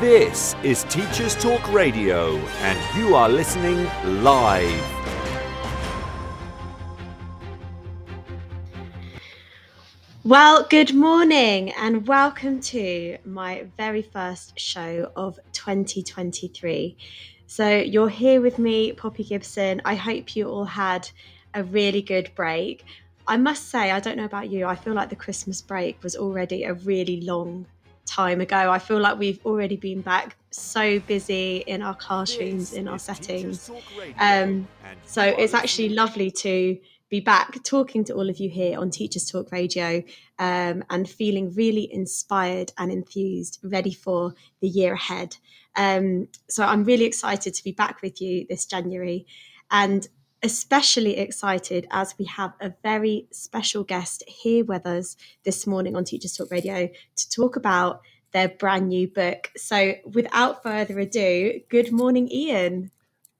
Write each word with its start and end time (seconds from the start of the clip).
This 0.00 0.56
is 0.64 0.82
Teachers 0.84 1.36
Talk 1.36 1.72
Radio, 1.72 2.34
and 2.36 2.98
you 2.98 3.14
are 3.14 3.28
listening 3.28 3.88
live. 4.24 4.82
Well, 10.24 10.66
good 10.68 10.92
morning 10.94 11.72
and 11.74 12.08
welcome 12.08 12.60
to 12.62 13.18
my 13.24 13.66
very 13.76 14.02
first 14.02 14.58
show 14.58 15.12
of 15.14 15.38
2023. 15.52 16.96
So, 17.46 17.68
you're 17.68 18.08
here 18.08 18.40
with 18.40 18.58
me, 18.58 18.90
Poppy 18.92 19.22
Gibson. 19.22 19.80
I 19.84 19.94
hope 19.94 20.34
you 20.34 20.48
all 20.48 20.64
had 20.64 21.08
a 21.54 21.62
really 21.62 22.02
good 22.02 22.32
break. 22.34 22.84
I 23.28 23.36
must 23.36 23.68
say, 23.68 23.92
I 23.92 24.00
don't 24.00 24.16
know 24.16 24.24
about 24.24 24.50
you, 24.50 24.66
I 24.66 24.74
feel 24.74 24.94
like 24.94 25.10
the 25.10 25.16
Christmas 25.16 25.62
break 25.62 26.02
was 26.02 26.16
already 26.16 26.64
a 26.64 26.74
really 26.74 27.20
long 27.20 27.66
time 28.06 28.40
ago. 28.40 28.70
I 28.70 28.78
feel 28.78 29.00
like 29.00 29.18
we've 29.18 29.44
already 29.44 29.76
been 29.76 30.00
back 30.00 30.36
so 30.50 31.00
busy 31.00 31.58
in 31.66 31.82
our 31.82 31.94
classrooms, 31.94 32.72
in 32.72 32.88
our 32.88 32.98
settings. 32.98 33.70
Um, 34.18 34.68
so, 35.04 35.22
it's 35.22 35.54
actually 35.54 35.90
lovely 35.90 36.30
to 36.30 36.78
be 37.10 37.20
back 37.20 37.62
talking 37.62 38.02
to 38.04 38.14
all 38.14 38.28
of 38.28 38.38
you 38.38 38.48
here 38.48 38.78
on 38.78 38.90
Teachers 38.90 39.30
Talk 39.30 39.52
Radio 39.52 40.02
um, 40.38 40.82
and 40.90 41.08
feeling 41.08 41.54
really 41.54 41.88
inspired 41.92 42.72
and 42.78 42.90
enthused, 42.90 43.60
ready 43.62 43.92
for 43.92 44.34
the 44.60 44.68
year 44.68 44.94
ahead. 44.94 45.36
Um, 45.76 46.28
so 46.48 46.64
I'm 46.64 46.84
really 46.84 47.04
excited 47.04 47.54
to 47.54 47.64
be 47.64 47.72
back 47.72 48.02
with 48.02 48.20
you 48.20 48.46
this 48.48 48.66
January 48.66 49.26
and 49.70 50.06
especially 50.44 51.16
excited 51.16 51.88
as 51.90 52.14
we 52.18 52.26
have 52.26 52.52
a 52.60 52.70
very 52.82 53.26
special 53.30 53.82
guest 53.82 54.22
here 54.28 54.62
with 54.62 54.84
us 54.84 55.16
this 55.42 55.66
morning 55.66 55.96
on 55.96 56.04
Teachers 56.04 56.36
Talk 56.36 56.50
Radio 56.50 56.86
to 57.16 57.30
talk 57.30 57.56
about 57.56 58.02
their 58.32 58.50
brand 58.50 58.90
new 58.90 59.08
book. 59.08 59.50
So 59.56 59.94
without 60.04 60.62
further 60.62 60.98
ado, 60.98 61.60
good 61.70 61.90
morning, 61.92 62.28
Ian. 62.30 62.90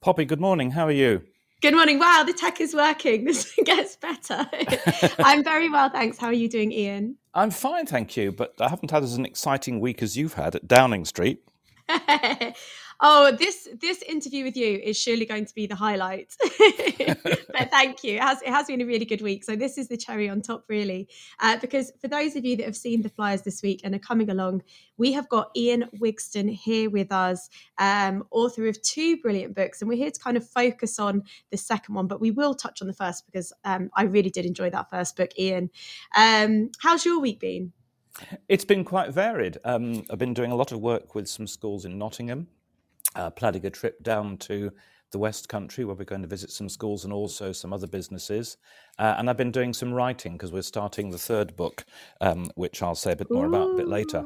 Poppy, 0.01 0.25
good 0.25 0.41
morning. 0.41 0.71
How 0.71 0.87
are 0.87 0.93
you? 0.93 1.23
Good 1.61 1.75
morning. 1.75 1.99
Wow, 1.99 2.25
the 2.27 2.33
tech 2.33 2.59
is 2.61 2.75
working. 2.75 3.25
This 3.27 3.55
gets 3.63 3.97
better. 3.97 4.49
I'm 5.19 5.45
very 5.45 5.69
well, 5.69 5.91
thanks. 5.91 6.17
How 6.17 6.29
are 6.29 6.33
you 6.33 6.49
doing, 6.49 6.73
Ian? 6.73 7.17
I'm 7.35 7.51
fine, 7.51 7.85
thank 7.85 8.17
you, 8.17 8.33
but 8.33 8.55
I 8.59 8.69
haven't 8.69 8.91
had 8.91 9.03
as 9.03 9.15
an 9.15 9.27
exciting 9.27 9.79
week 9.79 10.03
as 10.03 10.17
you've 10.17 10.35
had 10.35 10.55
at 10.55 10.67
Downing 10.67 11.05
Street. 11.05 11.43
oh, 13.07 13.31
this 13.31 13.69
this 13.81 14.01
interview 14.03 14.45
with 14.45 14.57
you 14.57 14.79
is 14.83 14.97
surely 14.97 15.27
going 15.27 15.45
to 15.45 15.55
be 15.55 15.67
the 15.67 15.75
highlight. 15.75 16.35
but 17.53 17.71
thank 17.71 18.03
you. 18.03 18.17
It 18.17 18.23
has, 18.23 18.41
it 18.41 18.49
has 18.49 18.67
been 18.67 18.81
a 18.81 18.87
really 18.87 19.05
good 19.05 19.21
week. 19.21 19.45
So 19.45 19.55
this 19.55 19.77
is 19.77 19.89
the 19.89 19.97
cherry 19.99 20.29
on 20.29 20.41
top, 20.41 20.65
really, 20.69 21.09
uh, 21.39 21.59
because 21.59 21.93
for 22.01 22.09
those 22.09 22.35
of 22.35 22.47
you 22.47 22.57
that 22.57 22.65
have 22.65 22.77
seen 22.77 23.03
the 23.03 23.11
flyers 23.11 23.43
this 23.43 23.63
week 23.63 23.83
and 23.85 23.95
are 23.95 23.99
coming 23.99 24.31
along, 24.31 24.63
we 24.97 25.13
have 25.13 25.29
got 25.29 25.51
Ian 25.55 25.85
Wigston 26.01 26.49
here 26.49 26.89
with 26.89 27.13
us, 27.13 27.51
um, 27.79 28.25
author 28.31 28.67
of 28.67 28.81
two 28.81 29.19
brilliant 29.19 29.55
books, 29.55 29.83
and 29.83 29.89
we're 29.89 29.99
here 29.99 30.11
to 30.11 30.21
kind 30.21 30.39
of 30.39 30.49
focus 30.49 30.99
on 30.99 31.23
the 31.51 31.59
second 31.59 31.95
one, 31.95 32.07
but 32.07 32.23
we 32.23 32.31
will 32.31 32.55
touch 32.55 32.81
on 32.81 32.89
the 32.89 32.95
first 32.95 33.27
because 33.27 33.53
um, 33.65 33.91
I 33.95 34.05
really 34.05 34.31
did 34.31 34.47
enjoy 34.47 34.71
that 34.71 34.89
first 34.89 35.15
book, 35.15 35.31
Ian. 35.39 35.69
Um, 36.17 36.71
how's 36.81 37.05
your 37.05 37.21
week 37.21 37.39
been? 37.39 37.73
It's 38.49 38.65
been 38.65 38.85
quite 38.85 39.13
varied. 39.13 39.59
Um, 39.65 40.05
I've 40.11 40.19
been 40.19 40.35
doing 40.35 40.53
a 40.53 40.57
lot 40.57 40.73
of 40.73 40.81
work 40.81 41.15
with 41.15 41.29
some 41.29 41.47
schools 41.47 41.85
in 41.85 41.99
Nottingham, 41.99 42.47
uh, 43.15 43.31
planning 43.31 43.65
a 43.67 43.71
trip 43.71 44.03
down 44.03 44.37
to 44.39 44.71
the 45.11 45.19
West 45.19 45.49
Country 45.49 45.85
where 45.85 45.95
we're 45.95 46.05
going 46.05 46.23
to 46.23 46.29
visit 46.29 46.51
some 46.51 46.69
schools 46.69 47.05
and 47.05 47.13
also 47.13 47.53
some 47.53 47.73
other 47.73 47.87
businesses. 47.87 48.57
Uh, 48.99 49.15
and 49.17 49.31
I've 49.31 49.37
been 49.37 49.53
doing 49.53 49.73
some 49.73 49.93
writing 49.93 50.33
because 50.33 50.53
we're 50.53 50.63
starting 50.63 51.11
the 51.11 51.19
third 51.19 51.57
book, 51.57 51.85
um, 52.21 52.51
which 52.57 52.83
I'll 52.83 52.97
say 52.97 53.13
a 53.13 53.17
bit 53.17 53.31
more 53.31 53.47
Ooh. 53.47 53.55
about 53.55 53.71
a 53.71 53.77
bit 53.77 53.89
later. 53.89 54.25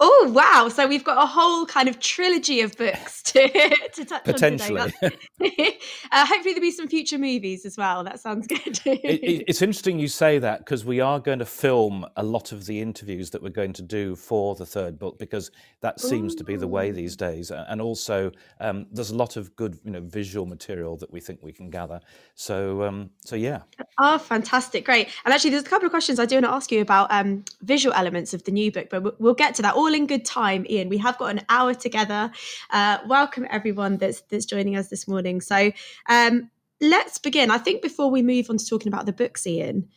Oh 0.00 0.30
wow! 0.34 0.68
So 0.68 0.86
we've 0.86 1.04
got 1.04 1.22
a 1.22 1.26
whole 1.26 1.66
kind 1.66 1.88
of 1.88 2.00
trilogy 2.00 2.60
of 2.60 2.76
books 2.76 3.22
to, 3.24 3.48
to 3.94 4.04
touch 4.04 4.24
Potentially. 4.24 4.80
on 4.80 4.92
today. 5.02 5.16
uh, 6.12 6.26
hopefully 6.26 6.54
there'll 6.54 6.60
be 6.60 6.70
some 6.70 6.88
future 6.88 7.18
movies 7.18 7.64
as 7.64 7.76
well. 7.76 8.04
That 8.04 8.20
sounds 8.20 8.46
good. 8.46 8.80
it, 8.84 9.00
it, 9.04 9.44
it's 9.48 9.62
interesting 9.62 9.98
you 9.98 10.08
say 10.08 10.38
that 10.38 10.60
because 10.60 10.84
we 10.84 11.00
are 11.00 11.20
going 11.20 11.38
to 11.38 11.44
film 11.44 12.06
a 12.16 12.22
lot 12.22 12.52
of 12.52 12.66
the 12.66 12.80
interviews 12.80 13.30
that 13.30 13.42
we're 13.42 13.50
going 13.50 13.72
to 13.74 13.82
do 13.82 14.14
for 14.16 14.54
the 14.54 14.66
third 14.66 14.98
book 14.98 15.18
because 15.18 15.50
that 15.80 16.00
seems 16.00 16.34
Ooh. 16.34 16.38
to 16.38 16.44
be 16.44 16.56
the 16.56 16.68
way 16.68 16.90
these 16.90 17.16
days. 17.16 17.50
And 17.50 17.80
also, 17.80 18.30
um, 18.60 18.86
there's 18.92 19.10
a 19.10 19.16
lot 19.16 19.36
of 19.36 19.54
good, 19.56 19.78
you 19.84 19.90
know, 19.90 20.00
visual 20.00 20.46
material 20.46 20.96
that 20.98 21.12
we 21.12 21.20
think 21.20 21.40
we 21.42 21.52
can 21.52 21.70
gather. 21.70 22.00
So, 22.34 22.82
um, 22.82 23.10
so 23.24 23.36
yeah. 23.36 23.62
Oh, 23.98 24.18
fantastic! 24.18 24.84
Great. 24.84 25.08
And 25.24 25.32
actually, 25.32 25.50
there's 25.50 25.62
a 25.64 25.68
couple 25.68 25.86
of 25.86 25.92
questions 25.92 26.18
I 26.18 26.26
do 26.26 26.36
want 26.36 26.46
to 26.46 26.50
ask 26.50 26.72
you 26.72 26.80
about 26.80 27.10
um, 27.10 27.44
visual 27.62 27.94
elements 27.94 28.34
of 28.34 28.44
the 28.44 28.52
new 28.52 28.72
book, 28.72 28.88
but 28.90 29.20
we'll 29.20 29.34
get 29.34 29.54
to 29.56 29.62
that 29.62 29.73
all 29.74 29.92
in 29.92 30.06
good 30.06 30.24
time, 30.24 30.66
Ian. 30.68 30.88
We 30.88 30.98
have 30.98 31.18
got 31.18 31.30
an 31.30 31.42
hour 31.48 31.74
together. 31.74 32.30
Uh, 32.70 32.98
welcome 33.06 33.46
everyone 33.50 33.98
that's 33.98 34.22
that's 34.22 34.46
joining 34.46 34.76
us 34.76 34.88
this 34.88 35.06
morning. 35.06 35.40
So 35.40 35.72
um, 36.08 36.50
let's 36.80 37.18
begin. 37.18 37.50
I 37.50 37.58
think 37.58 37.82
before 37.82 38.10
we 38.10 38.22
move 38.22 38.50
on 38.50 38.58
to 38.58 38.66
talking 38.66 38.88
about 38.88 39.06
the 39.06 39.12
books, 39.12 39.46
Ian, 39.46 39.88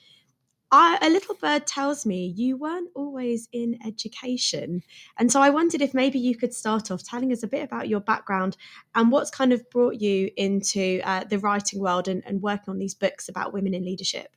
I, 0.72 0.98
a 1.02 1.10
little 1.10 1.36
bird 1.36 1.66
tells 1.66 2.06
me 2.06 2.34
you 2.36 2.58
weren't 2.58 2.90
always 2.94 3.48
in 3.54 3.80
education. 3.86 4.84
And 5.18 5.32
so 5.32 5.42
I 5.42 5.50
wondered 5.50 5.82
if 5.82 5.94
maybe 5.94 6.20
you 6.20 6.36
could 6.36 6.54
start 6.54 6.92
off 6.92 7.04
telling 7.04 7.32
us 7.32 7.44
a 7.44 7.48
bit 7.48 7.64
about 7.64 7.88
your 7.88 8.02
background 8.02 8.58
and 8.94 9.10
what's 9.12 9.32
kind 9.32 9.54
of 9.54 9.70
brought 9.70 10.02
you 10.02 10.30
into 10.36 11.00
uh, 11.06 11.24
the 11.24 11.40
writing 11.40 11.80
world 11.80 12.10
and, 12.10 12.22
and 12.26 12.42
working 12.42 12.70
on 12.70 12.80
these 12.80 12.96
books 12.96 13.30
about 13.30 13.54
women 13.54 13.74
in 13.74 13.86
leadership. 13.86 14.36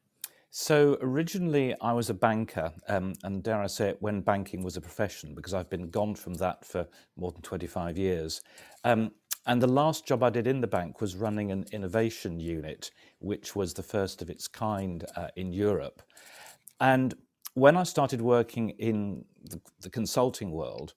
So 0.53 0.99
originally, 1.01 1.77
I 1.81 1.93
was 1.93 2.11
a 2.11 2.15
banker, 2.15 2.73
um, 2.89 3.13
and 3.23 3.41
dare 3.41 3.63
I 3.63 3.69
say 3.69 3.91
it, 3.91 3.99
when 4.03 4.21
banking 4.21 4.65
was 4.65 4.77
a 4.77 4.81
profession, 4.81 5.33
because 5.33 5.55
I've 5.55 5.71
been 5.71 5.91
gone 5.91 6.17
from 6.17 6.35
that 6.35 6.65
for 6.65 6.89
more 7.17 7.31
than 7.31 7.41
25 7.43 7.97
years. 7.97 8.43
Um, 8.83 9.13
and 9.47 9.63
the 9.63 9.69
last 9.69 10.07
job 10.07 10.25
I 10.25 10.31
did 10.31 10.49
in 10.49 10.61
the 10.61 10.67
bank 10.67 11.01
was 11.01 11.15
running 11.15 11.53
an 11.53 11.67
innovation 11.71 12.41
unit, 12.41 12.91
which 13.21 13.55
was 13.55 13.75
the 13.75 13.83
first 13.85 14.23
of 14.23 14.29
its 14.29 14.49
kind 14.49 15.05
uh, 15.17 15.29
in 15.37 15.53
Europe. 15.53 16.03
And 16.81 17.15
when 17.55 17.77
I 17.77 17.85
started 17.85 18.21
working 18.21 18.71
in 18.71 19.25
the, 19.45 19.61
the, 19.81 19.91
consulting 19.91 20.51
world, 20.51 20.95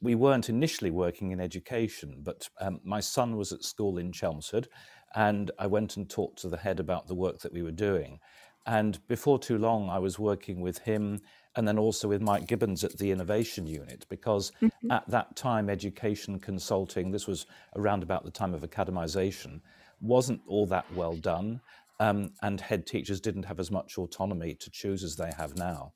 we 0.00 0.16
weren't 0.16 0.48
initially 0.48 0.90
working 0.90 1.30
in 1.30 1.40
education, 1.40 2.16
but 2.22 2.48
um, 2.60 2.80
my 2.84 3.00
son 3.00 3.36
was 3.36 3.52
at 3.52 3.64
school 3.64 3.98
in 3.98 4.12
Chelmsford, 4.12 4.68
and 5.14 5.50
I 5.58 5.66
went 5.66 5.96
and 5.96 6.08
talked 6.08 6.40
to 6.40 6.48
the 6.48 6.56
head 6.56 6.80
about 6.80 7.06
the 7.06 7.14
work 7.14 7.40
that 7.40 7.52
we 7.52 7.62
were 7.62 7.72
doing. 7.72 8.18
And 8.68 8.98
before 9.08 9.38
too 9.38 9.56
long, 9.56 9.88
I 9.88 9.98
was 9.98 10.18
working 10.18 10.60
with 10.60 10.78
him 10.78 11.22
and 11.56 11.66
then 11.66 11.78
also 11.78 12.06
with 12.06 12.20
Mike 12.20 12.46
Gibbons 12.46 12.84
at 12.84 12.98
the 12.98 13.10
Innovation 13.10 13.66
Unit, 13.66 14.04
because 14.10 14.52
mm-hmm. 14.60 14.90
at 14.92 15.08
that 15.08 15.34
time, 15.34 15.70
education 15.70 16.38
consulting, 16.38 17.10
this 17.10 17.26
was 17.26 17.46
around 17.76 18.02
about 18.02 18.24
the 18.24 18.30
time 18.30 18.52
of 18.52 18.60
academization, 18.60 19.62
wasn't 20.02 20.42
all 20.46 20.66
that 20.66 20.84
well 20.94 21.16
done. 21.16 21.62
Um, 21.98 22.30
and 22.42 22.60
head 22.60 22.86
teachers 22.86 23.20
didn't 23.22 23.44
have 23.44 23.58
as 23.58 23.70
much 23.70 23.96
autonomy 23.96 24.54
to 24.54 24.70
choose 24.70 25.02
as 25.02 25.16
they 25.16 25.32
have 25.36 25.56
now. 25.56 25.94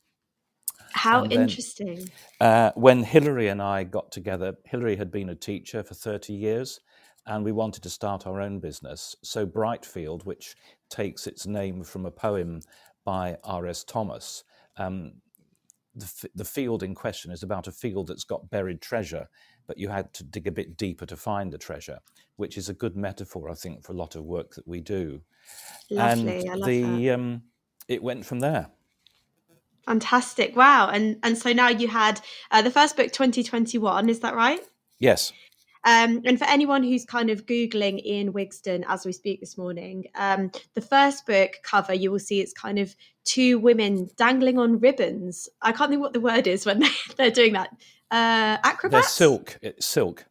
How 0.94 1.26
then, 1.26 1.42
interesting. 1.42 2.10
Uh, 2.40 2.72
when 2.74 3.04
Hilary 3.04 3.48
and 3.48 3.60
I 3.60 3.84
got 3.84 4.10
together, 4.10 4.56
Hilary 4.64 4.96
had 4.96 5.12
been 5.12 5.28
a 5.28 5.34
teacher 5.34 5.82
for 5.82 5.94
30 5.94 6.32
years 6.32 6.80
and 7.26 7.44
we 7.44 7.52
wanted 7.52 7.82
to 7.84 7.90
start 7.90 8.26
our 8.26 8.40
own 8.40 8.58
business. 8.58 9.14
So 9.22 9.46
Brightfield, 9.46 10.24
which 10.24 10.56
takes 10.92 11.26
its 11.26 11.46
name 11.46 11.82
from 11.82 12.06
a 12.06 12.10
poem 12.10 12.60
by 13.04 13.36
R.S. 13.42 13.82
Thomas, 13.82 14.44
um, 14.76 15.14
the, 15.94 16.30
the 16.34 16.44
field 16.44 16.82
in 16.82 16.94
question 16.94 17.32
is 17.32 17.42
about 17.42 17.66
a 17.66 17.72
field 17.72 18.06
that's 18.06 18.24
got 18.24 18.50
buried 18.50 18.80
treasure, 18.80 19.28
but 19.66 19.78
you 19.78 19.88
had 19.88 20.12
to 20.14 20.24
dig 20.24 20.46
a 20.46 20.52
bit 20.52 20.76
deeper 20.76 21.06
to 21.06 21.16
find 21.16 21.52
the 21.52 21.58
treasure, 21.58 21.98
which 22.36 22.56
is 22.56 22.68
a 22.68 22.74
good 22.74 22.96
metaphor, 22.96 23.50
I 23.50 23.54
think, 23.54 23.84
for 23.84 23.92
a 23.92 23.96
lot 23.96 24.14
of 24.14 24.24
work 24.24 24.54
that 24.54 24.66
we 24.66 24.80
do. 24.80 25.22
Lovely, 25.90 26.46
and 26.46 26.62
the 26.64 27.10
um, 27.10 27.42
it 27.88 28.02
went 28.02 28.24
from 28.24 28.40
there. 28.40 28.68
Fantastic! 29.84 30.56
Wow, 30.56 30.88
and 30.88 31.18
and 31.22 31.36
so 31.36 31.52
now 31.52 31.68
you 31.68 31.88
had 31.88 32.20
uh, 32.50 32.62
the 32.62 32.70
first 32.70 32.96
book, 32.96 33.12
2021. 33.12 34.08
Is 34.08 34.20
that 34.20 34.34
right? 34.34 34.60
Yes. 34.98 35.32
Um, 35.84 36.22
and 36.24 36.38
for 36.38 36.44
anyone 36.44 36.84
who's 36.84 37.04
kind 37.04 37.28
of 37.28 37.46
Googling 37.46 38.04
Ian 38.04 38.32
Wigston 38.32 38.84
as 38.86 39.04
we 39.04 39.12
speak 39.12 39.40
this 39.40 39.58
morning, 39.58 40.06
um, 40.14 40.52
the 40.74 40.80
first 40.80 41.26
book 41.26 41.54
cover, 41.62 41.92
you 41.92 42.10
will 42.12 42.20
see 42.20 42.40
it's 42.40 42.52
kind 42.52 42.78
of 42.78 42.94
two 43.24 43.58
women 43.58 44.08
dangling 44.16 44.58
on 44.58 44.78
ribbons. 44.78 45.48
I 45.60 45.72
can't 45.72 45.90
think 45.90 46.00
what 46.00 46.12
the 46.12 46.20
word 46.20 46.46
is 46.46 46.64
when 46.64 46.84
they, 47.16 47.26
are 47.26 47.30
doing 47.30 47.54
that. 47.54 47.70
Uh, 48.10 48.58
acrobats? 48.62 49.06
They're 49.06 49.28
silk. 49.28 49.58
It's 49.60 49.86
silk. 49.86 50.26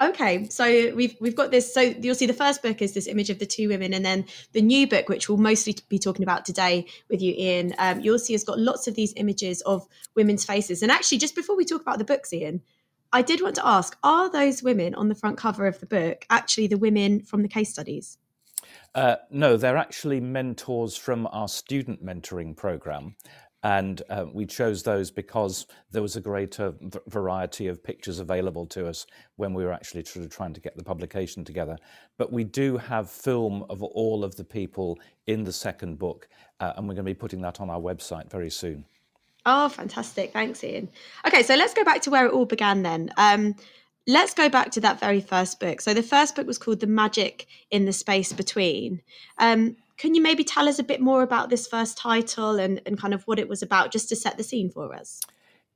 Okay, 0.00 0.48
so 0.48 0.94
we've 0.94 1.16
we've 1.20 1.34
got 1.34 1.50
this. 1.50 1.74
So 1.74 1.80
you'll 1.80 2.14
see 2.14 2.26
the 2.26 2.32
first 2.32 2.62
book 2.62 2.80
is 2.80 2.94
this 2.94 3.08
image 3.08 3.30
of 3.30 3.40
the 3.40 3.46
two 3.46 3.68
women, 3.68 3.92
and 3.92 4.04
then 4.04 4.26
the 4.52 4.62
new 4.62 4.86
book, 4.86 5.08
which 5.08 5.28
we'll 5.28 5.38
mostly 5.38 5.76
be 5.88 5.98
talking 5.98 6.22
about 6.22 6.44
today 6.44 6.86
with 7.10 7.20
you, 7.20 7.34
Ian. 7.36 7.74
Um, 7.78 8.00
you'll 8.00 8.20
see 8.20 8.32
has 8.34 8.44
got 8.44 8.60
lots 8.60 8.86
of 8.86 8.94
these 8.94 9.12
images 9.16 9.60
of 9.62 9.88
women's 10.14 10.44
faces. 10.44 10.82
And 10.82 10.92
actually, 10.92 11.18
just 11.18 11.34
before 11.34 11.56
we 11.56 11.64
talk 11.64 11.80
about 11.80 11.98
the 11.98 12.04
books, 12.04 12.32
Ian, 12.32 12.62
I 13.12 13.22
did 13.22 13.40
want 13.42 13.54
to 13.56 13.66
ask 13.66 13.96
are 14.02 14.30
those 14.30 14.62
women 14.62 14.94
on 14.94 15.08
the 15.08 15.14
front 15.14 15.38
cover 15.38 15.66
of 15.66 15.80
the 15.80 15.86
book 15.86 16.26
actually 16.30 16.66
the 16.66 16.78
women 16.78 17.20
from 17.20 17.42
the 17.42 17.48
case 17.48 17.70
studies? 17.70 18.18
Uh, 18.94 19.16
no, 19.30 19.56
they're 19.56 19.76
actually 19.76 20.20
mentors 20.20 20.96
from 20.96 21.26
our 21.32 21.48
student 21.48 22.04
mentoring 22.04 22.56
program. 22.56 23.14
And 23.64 24.02
uh, 24.08 24.26
we 24.32 24.46
chose 24.46 24.82
those 24.84 25.10
because 25.10 25.66
there 25.90 26.02
was 26.02 26.14
a 26.14 26.20
greater 26.20 26.74
v- 26.80 26.98
variety 27.08 27.66
of 27.66 27.82
pictures 27.82 28.20
available 28.20 28.66
to 28.66 28.86
us 28.86 29.04
when 29.36 29.52
we 29.52 29.64
were 29.64 29.72
actually 29.72 30.04
trying 30.04 30.52
to 30.52 30.60
get 30.60 30.76
the 30.76 30.84
publication 30.84 31.44
together. 31.44 31.76
But 32.18 32.32
we 32.32 32.44
do 32.44 32.76
have 32.76 33.10
film 33.10 33.64
of 33.68 33.82
all 33.82 34.22
of 34.22 34.36
the 34.36 34.44
people 34.44 34.98
in 35.26 35.42
the 35.42 35.52
second 35.52 35.98
book, 35.98 36.28
uh, 36.60 36.74
and 36.76 36.86
we're 36.86 36.94
going 36.94 37.06
to 37.06 37.14
be 37.14 37.14
putting 37.14 37.40
that 37.40 37.60
on 37.60 37.68
our 37.68 37.80
website 37.80 38.30
very 38.30 38.50
soon. 38.50 38.84
Oh, 39.50 39.70
fantastic. 39.70 40.34
Thanks, 40.34 40.62
Ian. 40.62 40.90
Okay, 41.26 41.42
so 41.42 41.54
let's 41.54 41.72
go 41.72 41.82
back 41.82 42.02
to 42.02 42.10
where 42.10 42.26
it 42.26 42.32
all 42.32 42.44
began 42.44 42.82
then. 42.82 43.10
Um, 43.16 43.54
let's 44.06 44.34
go 44.34 44.50
back 44.50 44.70
to 44.72 44.80
that 44.82 45.00
very 45.00 45.22
first 45.22 45.58
book. 45.58 45.80
So 45.80 45.94
the 45.94 46.02
first 46.02 46.36
book 46.36 46.46
was 46.46 46.58
called 46.58 46.80
The 46.80 46.86
Magic 46.86 47.46
in 47.70 47.86
the 47.86 47.94
Space 47.94 48.30
Between. 48.34 49.00
Um, 49.38 49.76
can 49.96 50.14
you 50.14 50.20
maybe 50.20 50.44
tell 50.44 50.68
us 50.68 50.78
a 50.78 50.82
bit 50.82 51.00
more 51.00 51.22
about 51.22 51.48
this 51.48 51.66
first 51.66 51.96
title 51.96 52.58
and, 52.58 52.82
and 52.84 52.98
kind 52.98 53.14
of 53.14 53.22
what 53.24 53.38
it 53.38 53.48
was 53.48 53.62
about, 53.62 53.90
just 53.90 54.10
to 54.10 54.16
set 54.16 54.36
the 54.36 54.44
scene 54.44 54.68
for 54.68 54.94
us? 54.94 55.22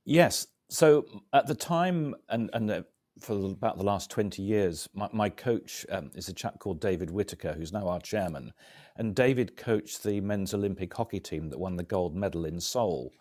Yes. 0.05 0.45
So 0.69 1.05
at 1.33 1.47
the 1.47 1.55
time, 1.55 2.13
and, 2.29 2.51
and 2.53 2.69
uh, 2.69 2.83
for 3.19 3.33
about 3.33 3.79
the 3.79 3.83
last 3.83 4.11
20 4.11 4.43
years, 4.43 4.87
my, 4.93 5.09
my 5.11 5.29
coach 5.29 5.83
um, 5.89 6.11
is 6.13 6.29
a 6.29 6.33
chap 6.33 6.59
called 6.59 6.79
David 6.79 7.09
Whitaker, 7.09 7.53
who's 7.53 7.73
now 7.73 7.87
our 7.87 7.99
chairman. 7.99 8.53
And 8.97 9.15
David 9.15 9.57
coached 9.57 10.03
the 10.03 10.21
men's 10.21 10.53
Olympic 10.53 10.93
hockey 10.93 11.19
team 11.19 11.49
that 11.49 11.59
won 11.59 11.75
the 11.75 11.83
gold 11.83 12.15
medal 12.15 12.45
in 12.45 12.59
Seoul. 12.59 13.11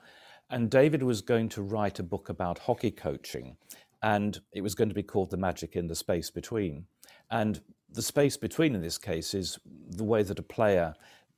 And 0.53 0.71
David 0.71 1.03
was 1.03 1.23
going 1.23 1.49
to 1.49 1.63
write 1.63 1.99
a 1.99 2.03
book 2.03 2.29
about 2.29 2.59
hockey 2.59 2.91
coaching, 2.91 3.57
and 4.03 4.39
it 4.53 4.61
was 4.61 4.75
going 4.75 4.91
to 4.91 4.95
be 4.95 5.03
called 5.03 5.31
The 5.31 5.39
Magic 5.39 5.77
in 5.77 5.87
the 5.87 5.95
Space 5.95 6.31
Between. 6.31 6.85
And 7.31 7.63
the 7.91 8.03
space 8.03 8.37
between, 8.37 8.75
in 8.75 8.83
this 8.83 8.99
case, 8.99 9.33
is 9.33 9.59
the 9.65 10.05
way 10.05 10.23
that 10.23 10.39
a 10.39 10.43
player 10.43 10.95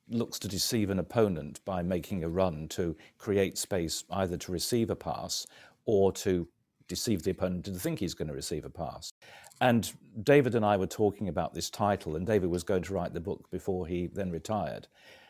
looks 0.09 0.37
to 0.39 0.49
deceive 0.49 0.89
an 0.89 0.99
opponent 0.99 1.61
by 1.63 1.81
making 1.81 2.25
a 2.25 2.29
run 2.29 2.67
to 2.67 2.93
create 3.17 3.57
space 3.57 4.03
either 4.11 4.35
to 4.35 4.51
receive 4.51 4.89
a 4.89 4.95
pass 4.95 5.47
or 5.85 6.11
to 6.11 6.45
deceive 6.89 7.23
the 7.23 7.31
opponent 7.31 7.69
into 7.69 7.79
think 7.79 7.99
he's 7.99 8.13
going 8.13 8.27
to 8.27 8.33
receive 8.33 8.65
a 8.65 8.69
pass. 8.69 9.13
And 9.61 9.93
David 10.23 10.55
and 10.55 10.65
I 10.65 10.75
were 10.75 10.87
talking 10.87 11.29
about 11.29 11.53
this 11.53 11.69
title, 11.69 12.17
and 12.17 12.27
David 12.27 12.49
was 12.49 12.63
going 12.63 12.83
to 12.83 12.93
write 12.93 13.13
the 13.13 13.21
book 13.21 13.49
before 13.49 13.87
he 13.87 14.07
then 14.07 14.29
retired. 14.29 14.87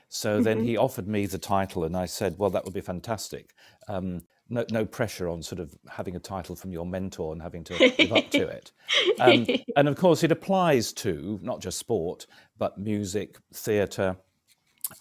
So 0.09 0.35
mm-hmm. 0.35 0.43
then 0.43 0.63
he 0.63 0.77
offered 0.77 1.07
me 1.07 1.25
the 1.25 1.37
title, 1.37 1.83
and 1.83 1.95
I 1.95 2.05
said, 2.05 2.35
"Well, 2.37 2.49
that 2.51 2.65
would 2.65 2.73
be 2.73 2.81
fantastic." 2.81 3.53
Um, 3.87 4.21
no, 4.49 4.65
no 4.71 4.85
pressure 4.85 5.27
on 5.27 5.41
sort 5.41 5.59
of 5.59 5.75
having 5.89 6.15
a 6.15 6.19
title 6.19 6.55
from 6.55 6.71
your 6.71 6.85
mentor 6.85 7.33
and 7.33 7.41
having 7.41 7.63
to 7.63 7.93
live 7.97 8.11
up 8.11 8.29
to 8.31 8.47
it. 8.47 8.71
Um, 9.19 9.47
and 9.75 9.87
of 9.87 9.95
course, 9.95 10.23
it 10.23 10.31
applies 10.31 10.93
to 10.93 11.39
not 11.41 11.61
just 11.61 11.79
sport, 11.79 12.27
but 12.57 12.77
music, 12.77 13.37
theatre, 13.53 14.17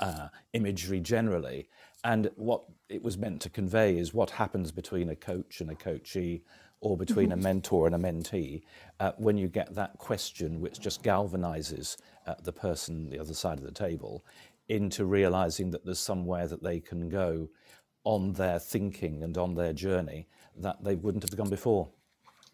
uh, 0.00 0.28
imagery 0.54 1.00
generally. 1.00 1.68
And 2.04 2.30
what 2.36 2.64
it 2.88 3.02
was 3.02 3.18
meant 3.18 3.40
to 3.42 3.50
convey 3.50 3.98
is 3.98 4.14
what 4.14 4.30
happens 4.30 4.72
between 4.72 5.10
a 5.10 5.16
coach 5.16 5.60
and 5.60 5.70
a 5.70 5.74
coachee, 5.74 6.42
or 6.80 6.96
between 6.96 7.30
mm-hmm. 7.30 7.40
a 7.40 7.42
mentor 7.42 7.86
and 7.86 7.94
a 7.94 7.98
mentee, 7.98 8.62
uh, 9.00 9.12
when 9.16 9.38
you 9.38 9.48
get 9.48 9.74
that 9.74 9.96
question 9.98 10.60
which 10.60 10.80
just 10.80 11.02
galvanizes 11.02 11.96
uh, 12.26 12.34
the 12.42 12.52
person 12.52 13.08
the 13.08 13.18
other 13.18 13.32
side 13.32 13.58
of 13.58 13.64
the 13.64 13.70
table 13.70 14.22
into 14.68 15.04
realizing 15.04 15.70
that 15.70 15.84
there's 15.84 15.98
somewhere 15.98 16.46
that 16.46 16.62
they 16.62 16.80
can 16.80 17.08
go 17.08 17.48
on 18.04 18.34
their 18.34 18.58
thinking 18.58 19.22
and 19.22 19.36
on 19.38 19.54
their 19.54 19.72
journey 19.72 20.28
that 20.56 20.84
they 20.84 20.94
wouldn't 20.94 21.24
have 21.24 21.36
gone 21.36 21.50
before. 21.50 21.90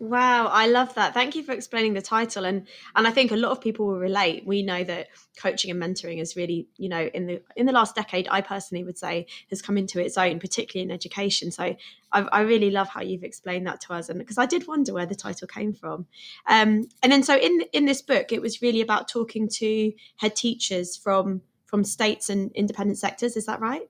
Wow, 0.01 0.47
I 0.47 0.67
love 0.67 0.95
that. 0.95 1.13
Thank 1.13 1.35
you 1.35 1.43
for 1.43 1.53
explaining 1.53 1.93
the 1.93 2.01
title 2.01 2.47
and 2.47 2.67
and 2.97 3.07
I 3.07 3.11
think 3.11 3.33
a 3.33 3.37
lot 3.37 3.51
of 3.53 3.61
people 3.61 3.85
will 3.87 3.99
relate. 3.99 4.47
We 4.47 4.63
know 4.63 4.83
that 4.83 5.09
coaching 5.39 5.71
and 5.71 5.79
mentoring 5.79 6.23
is 6.23 6.37
really, 6.37 6.69
you 6.79 6.89
know, 6.89 7.11
in 7.13 7.27
the 7.27 7.43
in 7.55 7.67
the 7.67 7.73
last 7.73 7.97
decade, 7.97 8.27
I 8.31 8.41
personally 8.41 8.83
would 8.83 8.97
say 8.97 9.27
has 9.51 9.61
come 9.61 9.77
into 9.77 10.01
its 10.01 10.17
own, 10.17 10.41
particularly 10.41 10.89
in 10.89 10.91
education. 10.91 11.51
So 11.51 11.77
I, 12.13 12.21
I 12.23 12.41
really 12.41 12.71
love 12.71 12.89
how 12.89 13.03
you've 13.03 13.25
explained 13.25 13.67
that 13.67 13.83
to 13.83 13.93
us, 13.93 14.09
and 14.09 14.19
because 14.19 14.39
I 14.39 14.47
did 14.47 14.67
wonder 14.67 14.95
where 14.95 15.05
the 15.05 15.15
title 15.15 15.47
came 15.47 15.75
from. 15.75 16.07
Um, 16.47 16.89
and 17.03 17.13
then 17.13 17.23
so 17.23 17.37
in 17.37 17.61
in 17.75 17.85
this 17.85 18.01
book, 18.01 18.33
it 18.33 18.41
was 18.41 18.63
really 18.63 18.81
about 18.81 19.07
talking 19.07 19.51
to 19.57 19.93
head 20.17 20.35
teachers 20.35 20.97
from 20.97 21.43
from 21.71 21.85
states 21.85 22.29
and 22.29 22.51
independent 22.53 22.99
sectors. 22.99 23.37
Is 23.37 23.47
that 23.47 23.61
right? 23.61 23.83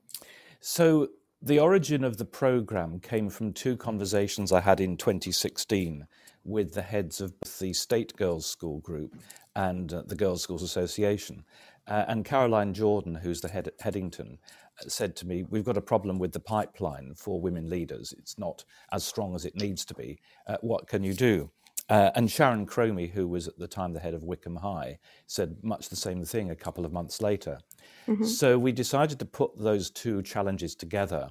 So 0.61 1.09
the 1.43 1.59
origin 1.59 2.05
of 2.05 2.19
the 2.19 2.27
program 2.27 3.01
came 3.01 3.31
from 3.31 3.55
two 3.55 3.77
conversations 3.77 4.53
I 4.53 4.61
had 4.61 4.79
in 4.79 4.99
2016 4.99 6.07
with 6.45 6.75
the 6.75 6.83
heads 6.83 7.21
of 7.21 7.39
both 7.41 7.59
the 7.59 7.73
State 7.73 8.15
Girls 8.17 8.47
School 8.47 8.81
Group 8.81 9.17
and 9.57 9.93
uh, 9.93 10.03
the 10.07 10.15
Girls 10.15 10.43
Schools 10.43 10.63
Association. 10.63 11.45
Uh, 11.87 12.05
and 12.09 12.25
Caroline 12.25 12.75
Jordan, 12.75 13.15
who's 13.15 13.41
the 13.41 13.49
head 13.49 13.67
at 13.67 13.81
Headington, 13.81 14.39
said 14.87 15.17
to 15.17 15.27
me, 15.27 15.45
We've 15.49 15.65
got 15.65 15.77
a 15.77 15.83
problem 15.83 16.19
with 16.19 16.33
the 16.33 16.41
pipeline 16.41 17.15
for 17.17 17.41
women 17.41 17.69
leaders. 17.69 18.15
It's 18.19 18.39
not 18.39 18.65
as 18.93 19.03
strong 19.03 19.35
as 19.35 19.45
it 19.45 19.57
needs 19.57 19.85
to 19.87 19.95
be. 19.95 20.21
Uh, 20.47 20.57
what 20.61 20.87
can 20.87 21.03
you 21.03 21.15
do? 21.15 21.51
Uh, 21.91 22.13
and 22.15 22.31
Sharon 22.31 22.67
Cromie, 22.67 23.11
who 23.11 23.27
was 23.27 23.49
at 23.49 23.59
the 23.59 23.67
time 23.67 23.93
the 23.93 23.99
head 23.99 24.15
of 24.15 24.23
Wycombe 24.23 24.57
High, 24.57 25.01
said 25.27 25.57
much 25.63 25.89
the 25.89 25.97
same 25.97 26.25
thing 26.25 26.51
a 26.51 26.57
couple 26.57 26.85
of 26.87 26.93
months 26.93 27.21
later. 27.21 27.59
Mm-hmm. 28.07 28.25
So 28.25 28.57
we 28.57 28.71
decided 28.71 29.19
to 29.19 29.25
put 29.25 29.59
those 29.59 29.91
two 29.91 30.23
challenges 30.23 30.77
together. 30.77 31.31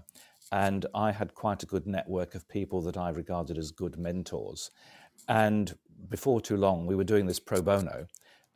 And 0.52 0.86
I 0.94 1.14
had 1.14 1.34
quite 1.34 1.64
a 1.64 1.66
good 1.66 1.88
network 1.88 2.36
of 2.36 2.48
people 2.50 2.82
that 2.82 2.98
I 2.98 3.10
regarded 3.10 3.58
as 3.58 3.72
good 3.72 3.98
mentors. 3.98 4.72
And 5.30 5.74
before 6.10 6.42
too 6.42 6.58
long, 6.58 6.86
we 6.86 6.96
were 6.96 7.06
doing 7.06 7.26
this 7.26 7.40
pro 7.40 7.62
bono. 7.62 8.08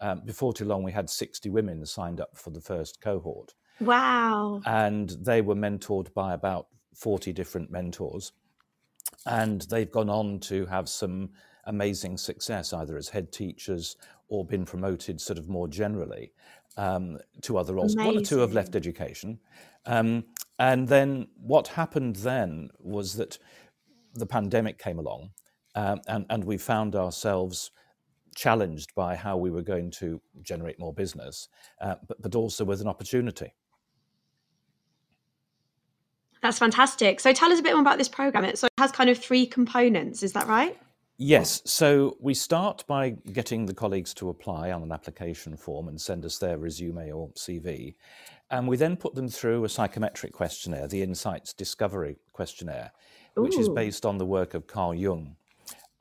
Um, 0.02 0.24
before 0.26 0.54
too 0.54 0.66
long, 0.66 0.84
we 0.84 0.92
had 0.92 1.10
60 1.10 1.50
women 1.50 1.86
signed 1.86 2.20
up 2.20 2.36
for 2.36 2.50
the 2.50 2.60
first 2.60 3.00
cohort. 3.00 3.54
Wow. 3.80 4.62
And 4.66 5.12
they 5.22 5.42
were 5.42 5.56
mentored 5.56 6.14
by 6.14 6.34
about 6.34 6.68
40 6.96 7.32
different 7.32 7.72
mentors. 7.72 8.34
And 9.26 9.62
they've 9.70 9.92
gone 9.92 10.10
on 10.10 10.42
to 10.42 10.66
have 10.66 10.90
some 10.90 11.30
amazing 11.66 12.18
success, 12.18 12.74
either 12.74 12.98
as 12.98 13.10
head 13.10 13.32
teachers 13.32 13.98
or 14.28 14.46
been 14.46 14.66
promoted 14.66 15.22
sort 15.22 15.38
of 15.38 15.48
more 15.50 15.68
generally 15.68 16.32
um, 16.78 17.18
to 17.42 17.58
other 17.58 17.74
roles. 17.74 17.94
Amazing. 17.94 18.14
One 18.14 18.22
or 18.22 18.26
two 18.26 18.40
have 18.40 18.54
left 18.54 18.76
education. 18.76 19.40
Um, 19.86 20.26
and 20.60 20.88
then 20.88 21.28
what 21.36 21.68
happened 21.68 22.18
then 22.18 22.70
was 22.80 23.16
that 23.16 23.38
the 24.16 24.26
pandemic 24.26 24.78
came 24.78 25.00
along 25.00 25.32
um, 25.76 26.02
and, 26.08 26.26
and 26.30 26.44
we 26.44 26.58
found 26.58 26.96
ourselves 26.96 27.72
challenged 28.36 28.94
by 28.96 29.16
how 29.16 29.38
we 29.38 29.52
were 29.52 29.62
going 29.62 29.92
to 29.92 30.22
generate 30.42 30.80
more 30.80 30.94
business, 30.94 31.50
uh, 31.82 31.96
but, 32.08 32.22
but 32.22 32.36
also 32.36 32.66
with 32.66 32.82
an 32.82 32.88
opportunity. 32.88 33.54
That's 36.42 36.60
fantastic. 36.60 37.20
So 37.20 37.32
tell 37.32 37.52
us 37.52 37.60
a 37.60 37.64
bit 37.64 37.74
more 37.74 37.82
about 37.82 37.98
this 37.98 38.10
program. 38.10 38.44
It, 38.44 38.58
So 38.58 38.68
it 38.68 38.74
has 38.78 38.92
kind 38.92 39.10
of 39.10 39.18
three 39.18 39.46
components, 39.46 40.24
is 40.24 40.34
that 40.34 40.48
right? 40.48 40.78
Yes. 41.18 41.62
So 41.66 42.18
we 42.20 42.34
start 42.34 42.84
by 42.88 43.12
getting 43.32 43.66
the 43.66 43.74
colleagues 43.74 44.14
to 44.16 44.30
apply 44.30 44.72
on 44.72 44.82
an 44.82 44.92
application 44.92 45.56
form 45.56 45.88
and 45.88 46.00
send 46.00 46.26
us 46.26 46.38
their 46.38 46.58
resume 46.58 47.12
or 47.12 47.30
CV. 47.32 47.96
And 48.50 48.68
we 48.68 48.78
then 48.78 48.98
put 48.98 49.16
them 49.16 49.30
through 49.30 49.64
a 49.64 49.70
psychometric 49.70 50.34
questionnaire, 50.34 50.88
the 50.88 51.02
Insights 51.02 51.54
Discovery 51.54 52.18
Questionnaire, 52.34 52.92
which 53.36 53.58
is 53.58 53.70
based 53.70 54.06
on 54.06 54.18
the 54.18 54.26
work 54.26 54.54
of 54.54 54.68
Carl 54.68 54.94
Jung 54.94 55.36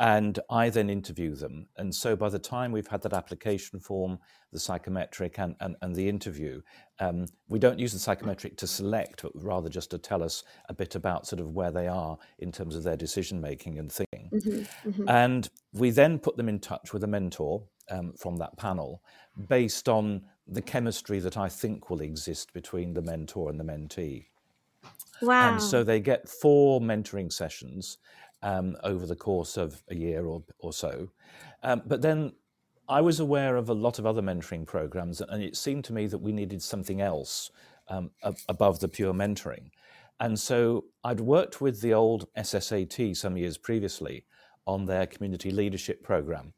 and 0.02 0.40
I 0.50 0.68
then 0.68 0.90
interview 0.90 1.36
them. 1.36 1.68
And 1.76 1.94
so 1.94 2.16
by 2.16 2.28
the 2.28 2.38
time 2.38 2.72
we've 2.72 2.88
had 2.88 3.02
that 3.02 3.12
application 3.12 3.78
form, 3.78 4.18
the 4.52 4.58
psychometric, 4.58 5.38
and, 5.38 5.54
and, 5.60 5.76
and 5.80 5.94
the 5.94 6.08
interview, 6.08 6.60
um, 6.98 7.26
we 7.48 7.60
don't 7.60 7.78
use 7.78 7.92
the 7.92 8.00
psychometric 8.00 8.56
to 8.56 8.66
select, 8.66 9.22
but 9.22 9.30
rather 9.36 9.68
just 9.68 9.92
to 9.92 9.98
tell 9.98 10.24
us 10.24 10.42
a 10.68 10.74
bit 10.74 10.96
about 10.96 11.28
sort 11.28 11.38
of 11.38 11.52
where 11.52 11.70
they 11.70 11.86
are 11.86 12.18
in 12.40 12.50
terms 12.50 12.74
of 12.74 12.82
their 12.82 12.96
decision 12.96 13.40
making 13.40 13.78
and 13.78 13.92
thinking. 13.92 14.28
Mm-hmm, 14.34 14.88
mm-hmm. 14.90 15.08
And 15.08 15.48
we 15.72 15.90
then 15.90 16.18
put 16.18 16.36
them 16.36 16.48
in 16.48 16.58
touch 16.58 16.92
with 16.92 17.04
a 17.04 17.06
mentor 17.08 17.62
um, 17.88 18.12
from 18.18 18.36
that 18.38 18.56
panel 18.58 19.04
based 19.48 19.88
on 19.88 20.22
the 20.48 20.62
chemistry 20.62 21.20
that 21.20 21.36
I 21.36 21.48
think 21.48 21.90
will 21.90 22.00
exist 22.00 22.52
between 22.52 22.92
the 22.92 23.02
mentor 23.02 23.50
and 23.50 23.60
the 23.60 23.64
mentee. 23.64 24.26
Wow. 25.20 25.52
And 25.52 25.62
so 25.62 25.84
they 25.84 26.00
get 26.00 26.28
four 26.28 26.80
mentoring 26.80 27.32
sessions 27.32 27.98
um, 28.42 28.76
over 28.82 29.06
the 29.06 29.16
course 29.16 29.56
of 29.56 29.82
a 29.88 29.94
year 29.94 30.26
or, 30.26 30.42
or 30.58 30.72
so. 30.72 31.10
Um, 31.62 31.82
but 31.86 32.02
then 32.02 32.32
I 32.88 33.00
was 33.00 33.20
aware 33.20 33.56
of 33.56 33.68
a 33.68 33.74
lot 33.74 33.98
of 33.98 34.06
other 34.06 34.22
mentoring 34.22 34.66
programs, 34.66 35.20
and 35.20 35.42
it 35.42 35.56
seemed 35.56 35.84
to 35.84 35.92
me 35.92 36.06
that 36.08 36.18
we 36.18 36.32
needed 36.32 36.62
something 36.62 37.00
else 37.00 37.50
um, 37.88 38.10
above 38.48 38.80
the 38.80 38.88
pure 38.88 39.12
mentoring. 39.12 39.70
And 40.20 40.38
so 40.38 40.84
I'd 41.04 41.20
worked 41.20 41.60
with 41.60 41.80
the 41.80 41.94
old 41.94 42.28
SSAT 42.36 43.16
some 43.16 43.36
years 43.36 43.58
previously 43.58 44.24
on 44.66 44.84
their 44.84 45.06
community 45.06 45.50
leadership 45.50 46.02
program. 46.02 46.52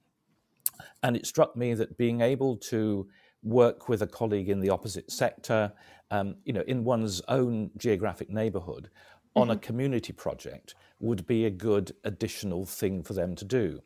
And 1.02 1.16
it 1.16 1.26
struck 1.26 1.56
me 1.56 1.74
that 1.74 1.96
being 1.96 2.20
able 2.20 2.56
to 2.56 3.06
work 3.42 3.88
with 3.88 4.02
a 4.02 4.06
colleague 4.06 4.48
in 4.48 4.60
the 4.60 4.70
opposite 4.70 5.10
sector, 5.10 5.72
um, 6.10 6.36
you 6.44 6.52
know, 6.52 6.64
in 6.66 6.84
one's 6.84 7.20
own 7.28 7.70
geographic 7.76 8.30
neighborhood, 8.30 8.90
on 9.36 9.50
a 9.50 9.54
mm-hmm. 9.54 9.60
community 9.60 10.12
project 10.12 10.74
would 11.04 11.26
be 11.26 11.44
a 11.44 11.50
good 11.50 11.92
additional 12.04 12.64
thing 12.64 13.02
for 13.02 13.12
them 13.12 13.34
to 13.36 13.44
do. 13.44 13.82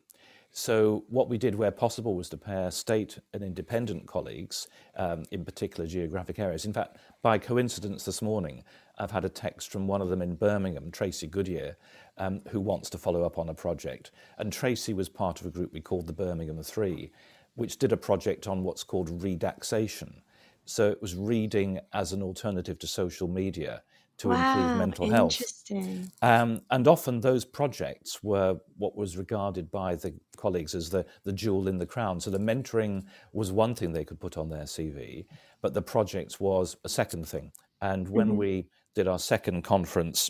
So, 0.51 1.03
what 1.09 1.29
we 1.29 1.37
did 1.37 1.53
where 1.53 1.69
possible 1.69 2.15
was 2.15 2.29
to 2.29 2.37
pair 2.37 2.71
state 2.71 3.19
and 3.33 3.43
independent 3.43 4.07
colleagues 4.07 4.67
um, 4.95 5.23
in 5.29 5.45
particular 5.45 5.85
geographic 5.85 6.39
areas. 6.39 6.65
In 6.65 6.73
fact, 6.73 6.97
by 7.21 7.37
coincidence 7.37 8.03
this 8.03 8.23
morning, 8.23 8.63
I've 8.97 9.11
had 9.11 9.25
a 9.25 9.29
text 9.29 9.71
from 9.71 9.85
one 9.85 10.01
of 10.01 10.09
them 10.09 10.23
in 10.23 10.35
Birmingham, 10.35 10.89
Tracy 10.89 11.27
Goodyear, 11.27 11.77
um, 12.17 12.41
who 12.49 12.59
wants 12.59 12.89
to 12.91 12.97
follow 12.97 13.23
up 13.23 13.37
on 13.37 13.49
a 13.49 13.53
project. 13.53 14.09
And 14.39 14.51
Tracy 14.51 14.93
was 14.95 15.07
part 15.07 15.39
of 15.39 15.45
a 15.45 15.51
group 15.51 15.71
we 15.71 15.81
called 15.81 16.07
the 16.07 16.13
Birmingham 16.13 16.61
Three, 16.63 17.11
which 17.53 17.77
did 17.77 17.91
a 17.91 17.97
project 17.97 18.47
on 18.47 18.63
what's 18.63 18.83
called 18.83 19.21
redaxation. 19.21 20.21
So 20.65 20.89
it 20.89 21.01
was 21.01 21.15
reading 21.15 21.79
as 21.93 22.11
an 22.11 22.23
alternative 22.23 22.79
to 22.79 22.87
social 22.87 23.27
media 23.27 23.83
to 24.19 24.29
Wow, 24.29 24.35
improve 24.35 24.75
mental 24.75 25.09
health. 25.09 25.41
Um, 26.21 26.61
and 26.71 26.87
often 26.87 27.21
those 27.21 27.45
projects 27.45 28.21
were 28.23 28.57
what 28.77 28.95
was 28.95 29.17
regarded 29.17 29.71
by 29.71 29.95
the 29.95 30.13
colleagues 30.37 30.75
as 30.75 30.89
the, 30.89 31.05
the 31.23 31.33
jewel 31.33 31.67
in 31.67 31.77
the 31.77 31.85
crown. 31.85 32.19
So 32.19 32.29
the 32.29 32.37
mentoring 32.39 33.05
was 33.33 33.51
one 33.51 33.75
thing 33.75 33.93
they 33.93 34.05
could 34.05 34.19
put 34.19 34.37
on 34.37 34.49
their 34.49 34.65
CV, 34.65 35.25
but 35.61 35.73
the 35.73 35.81
projects 35.81 36.39
was 36.39 36.75
a 36.83 36.89
second 36.89 37.27
thing. 37.27 37.51
And 37.81 38.09
when 38.09 38.33
Mhm. 38.33 38.37
we 38.37 38.67
did 38.95 39.07
our 39.07 39.19
second 39.19 39.63
conference 39.63 40.29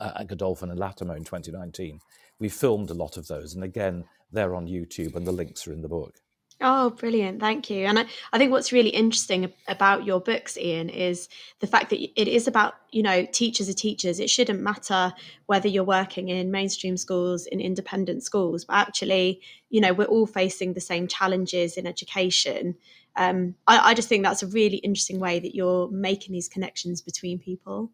uh, 0.00 0.12
at 0.16 0.28
Godolphin 0.28 0.70
and 0.70 0.78
Latymer 0.80 1.16
in 1.16 1.24
2019, 1.24 1.98
we 2.38 2.48
filmed 2.48 2.90
a 2.90 2.94
lot 2.94 3.16
of 3.16 3.26
those. 3.26 3.54
And 3.54 3.64
again, 3.64 4.04
they're 4.30 4.54
on 4.54 4.66
YouTube 4.66 5.16
and 5.16 5.26
the 5.26 5.32
links 5.32 5.66
are 5.66 5.72
in 5.72 5.82
the 5.82 5.88
book. 5.88 6.21
Oh, 6.64 6.90
brilliant. 6.90 7.40
Thank 7.40 7.70
you. 7.70 7.86
And 7.86 7.98
I, 7.98 8.04
I 8.32 8.38
think 8.38 8.52
what's 8.52 8.70
really 8.70 8.90
interesting 8.90 9.52
about 9.66 10.06
your 10.06 10.20
books, 10.20 10.56
Ian, 10.56 10.88
is 10.88 11.28
the 11.58 11.66
fact 11.66 11.90
that 11.90 12.00
it 12.00 12.28
is 12.28 12.46
about, 12.46 12.74
you 12.92 13.02
know, 13.02 13.26
teachers 13.32 13.68
are 13.68 13.74
teachers. 13.74 14.20
It 14.20 14.30
shouldn't 14.30 14.60
matter 14.60 15.12
whether 15.46 15.66
you're 15.66 15.82
working 15.82 16.28
in 16.28 16.52
mainstream 16.52 16.96
schools, 16.96 17.46
in 17.46 17.60
independent 17.60 18.22
schools, 18.22 18.64
but 18.64 18.76
actually, 18.76 19.40
you 19.70 19.80
know, 19.80 19.92
we're 19.92 20.04
all 20.04 20.26
facing 20.26 20.74
the 20.74 20.80
same 20.80 21.08
challenges 21.08 21.76
in 21.76 21.84
education. 21.84 22.76
Um, 23.16 23.56
I, 23.66 23.90
I 23.90 23.94
just 23.94 24.08
think 24.08 24.22
that's 24.22 24.44
a 24.44 24.46
really 24.46 24.76
interesting 24.78 25.18
way 25.18 25.40
that 25.40 25.56
you're 25.56 25.90
making 25.90 26.32
these 26.32 26.48
connections 26.48 27.00
between 27.00 27.40
people. 27.40 27.90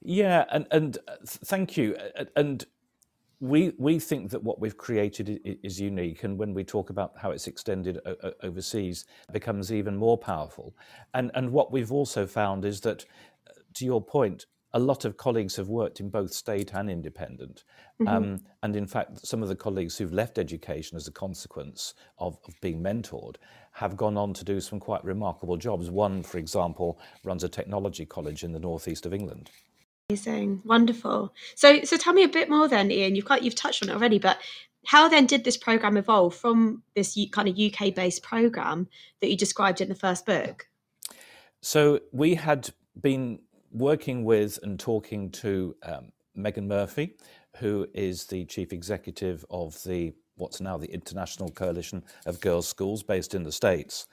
Yeah, 0.00 0.44
and 0.50 0.66
and 0.70 0.98
uh, 1.08 1.16
thank 1.24 1.76
you. 1.76 1.96
And 2.36 2.64
we 3.40 3.72
we 3.78 3.98
think 3.98 4.30
that 4.30 4.42
what 4.42 4.60
we've 4.60 4.76
created 4.76 5.40
is 5.62 5.80
unique, 5.80 6.24
and 6.24 6.38
when 6.38 6.54
we 6.54 6.62
talk 6.62 6.90
about 6.90 7.12
how 7.16 7.30
it's 7.30 7.46
extended 7.46 7.98
o- 8.04 8.16
o- 8.22 8.32
overseas, 8.42 9.06
it 9.28 9.32
becomes 9.32 9.72
even 9.72 9.96
more 9.96 10.18
powerful. 10.18 10.74
And 11.14 11.30
and 11.34 11.50
what 11.50 11.72
we've 11.72 11.92
also 11.92 12.26
found 12.26 12.64
is 12.64 12.80
that, 12.82 13.06
uh, 13.48 13.52
to 13.74 13.84
your 13.86 14.02
point, 14.02 14.46
a 14.72 14.78
lot 14.78 15.04
of 15.04 15.16
colleagues 15.16 15.56
have 15.56 15.68
worked 15.68 16.00
in 16.00 16.10
both 16.10 16.32
state 16.32 16.74
and 16.74 16.88
independent. 16.90 17.64
Mhm. 18.00 18.08
Um, 18.08 18.40
and 18.62 18.76
in 18.76 18.86
fact, 18.86 19.26
some 19.26 19.42
of 19.42 19.48
the 19.48 19.56
colleagues 19.56 19.98
who've 19.98 20.12
left 20.12 20.38
education 20.38 20.96
as 20.96 21.08
a 21.08 21.12
consequence 21.12 21.94
of, 22.18 22.38
of 22.46 22.54
being 22.60 22.82
mentored 22.82 23.36
have 23.72 23.96
gone 23.96 24.16
on 24.16 24.32
to 24.34 24.44
do 24.44 24.60
some 24.60 24.78
quite 24.78 25.04
remarkable 25.04 25.56
jobs. 25.56 25.90
One, 25.90 26.22
for 26.22 26.38
example, 26.38 27.00
runs 27.24 27.42
a 27.42 27.48
technology 27.48 28.06
college 28.06 28.44
in 28.44 28.52
the 28.52 28.60
northeast 28.60 29.06
of 29.06 29.12
England. 29.12 29.50
Amazing, 30.10 30.62
wonderful. 30.64 31.32
So, 31.54 31.84
so 31.84 31.96
tell 31.96 32.12
me 32.12 32.24
a 32.24 32.28
bit 32.28 32.50
more 32.50 32.66
then, 32.66 32.90
Ian. 32.90 33.14
You've 33.14 33.26
got 33.26 33.44
you've 33.44 33.54
touched 33.54 33.80
on 33.84 33.90
it 33.90 33.92
already, 33.92 34.18
but 34.18 34.38
how 34.86 35.08
then 35.08 35.26
did 35.26 35.44
this 35.44 35.56
program 35.56 35.96
evolve 35.96 36.34
from 36.34 36.82
this 36.96 37.16
kind 37.30 37.48
of 37.48 37.56
UK 37.56 37.94
based 37.94 38.20
program 38.20 38.88
that 39.20 39.30
you 39.30 39.36
described 39.36 39.80
in 39.80 39.88
the 39.88 39.94
first 39.94 40.26
book? 40.26 40.66
So 41.60 42.00
we 42.10 42.34
had 42.34 42.70
been 43.00 43.38
working 43.70 44.24
with 44.24 44.58
and 44.64 44.80
talking 44.80 45.30
to 45.30 45.76
um, 45.84 46.10
Megan 46.34 46.66
Murphy, 46.66 47.14
who 47.58 47.86
is 47.94 48.26
the 48.26 48.44
chief 48.46 48.72
executive 48.72 49.44
of 49.48 49.80
the 49.84 50.12
what's 50.34 50.60
now 50.60 50.76
the 50.76 50.92
International 50.92 51.50
Coalition 51.50 52.02
of 52.26 52.40
Girls' 52.40 52.66
Schools 52.66 53.04
based 53.04 53.32
in 53.32 53.44
the 53.44 53.52
States. 53.52 54.08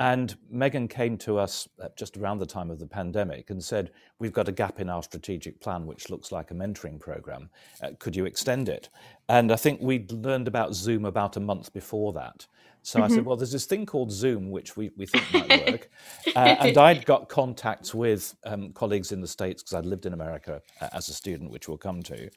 And 0.00 0.36
Megan 0.48 0.86
came 0.86 1.18
to 1.18 1.38
us 1.38 1.68
uh, 1.82 1.88
just 1.96 2.16
around 2.16 2.38
the 2.38 2.46
time 2.46 2.70
of 2.70 2.78
the 2.78 2.86
pandemic 2.86 3.50
and 3.50 3.62
said, 3.62 3.90
We've 4.20 4.32
got 4.32 4.48
a 4.48 4.52
gap 4.52 4.78
in 4.80 4.88
our 4.88 5.02
strategic 5.02 5.60
plan, 5.60 5.86
which 5.86 6.08
looks 6.08 6.30
like 6.30 6.50
a 6.50 6.54
mentoring 6.54 7.00
program. 7.00 7.50
Uh, 7.82 7.90
could 7.98 8.14
you 8.14 8.24
extend 8.24 8.68
it? 8.68 8.88
And 9.28 9.50
I 9.50 9.56
think 9.56 9.80
we'd 9.80 10.12
learned 10.12 10.46
about 10.46 10.74
Zoom 10.74 11.04
about 11.04 11.36
a 11.36 11.40
month 11.40 11.72
before 11.72 12.12
that. 12.12 12.46
So 12.82 13.02
I 13.02 13.08
said, 13.08 13.24
Well, 13.24 13.36
there's 13.36 13.50
this 13.50 13.66
thing 13.66 13.86
called 13.86 14.12
Zoom, 14.12 14.50
which 14.50 14.76
we, 14.76 14.90
we 14.96 15.06
think 15.06 15.24
might 15.32 15.66
work. 15.72 15.90
Uh, 16.34 16.56
and 16.60 16.78
I'd 16.78 17.04
got 17.04 17.28
contacts 17.28 17.92
with 17.92 18.36
um, 18.44 18.72
colleagues 18.72 19.10
in 19.10 19.20
the 19.20 19.26
States 19.26 19.62
because 19.62 19.74
I'd 19.74 19.86
lived 19.86 20.06
in 20.06 20.12
America 20.12 20.62
uh, 20.80 20.88
as 20.92 21.08
a 21.08 21.12
student, 21.12 21.50
which 21.50 21.68
we'll 21.68 21.76
come 21.76 22.02
to. 22.04 22.30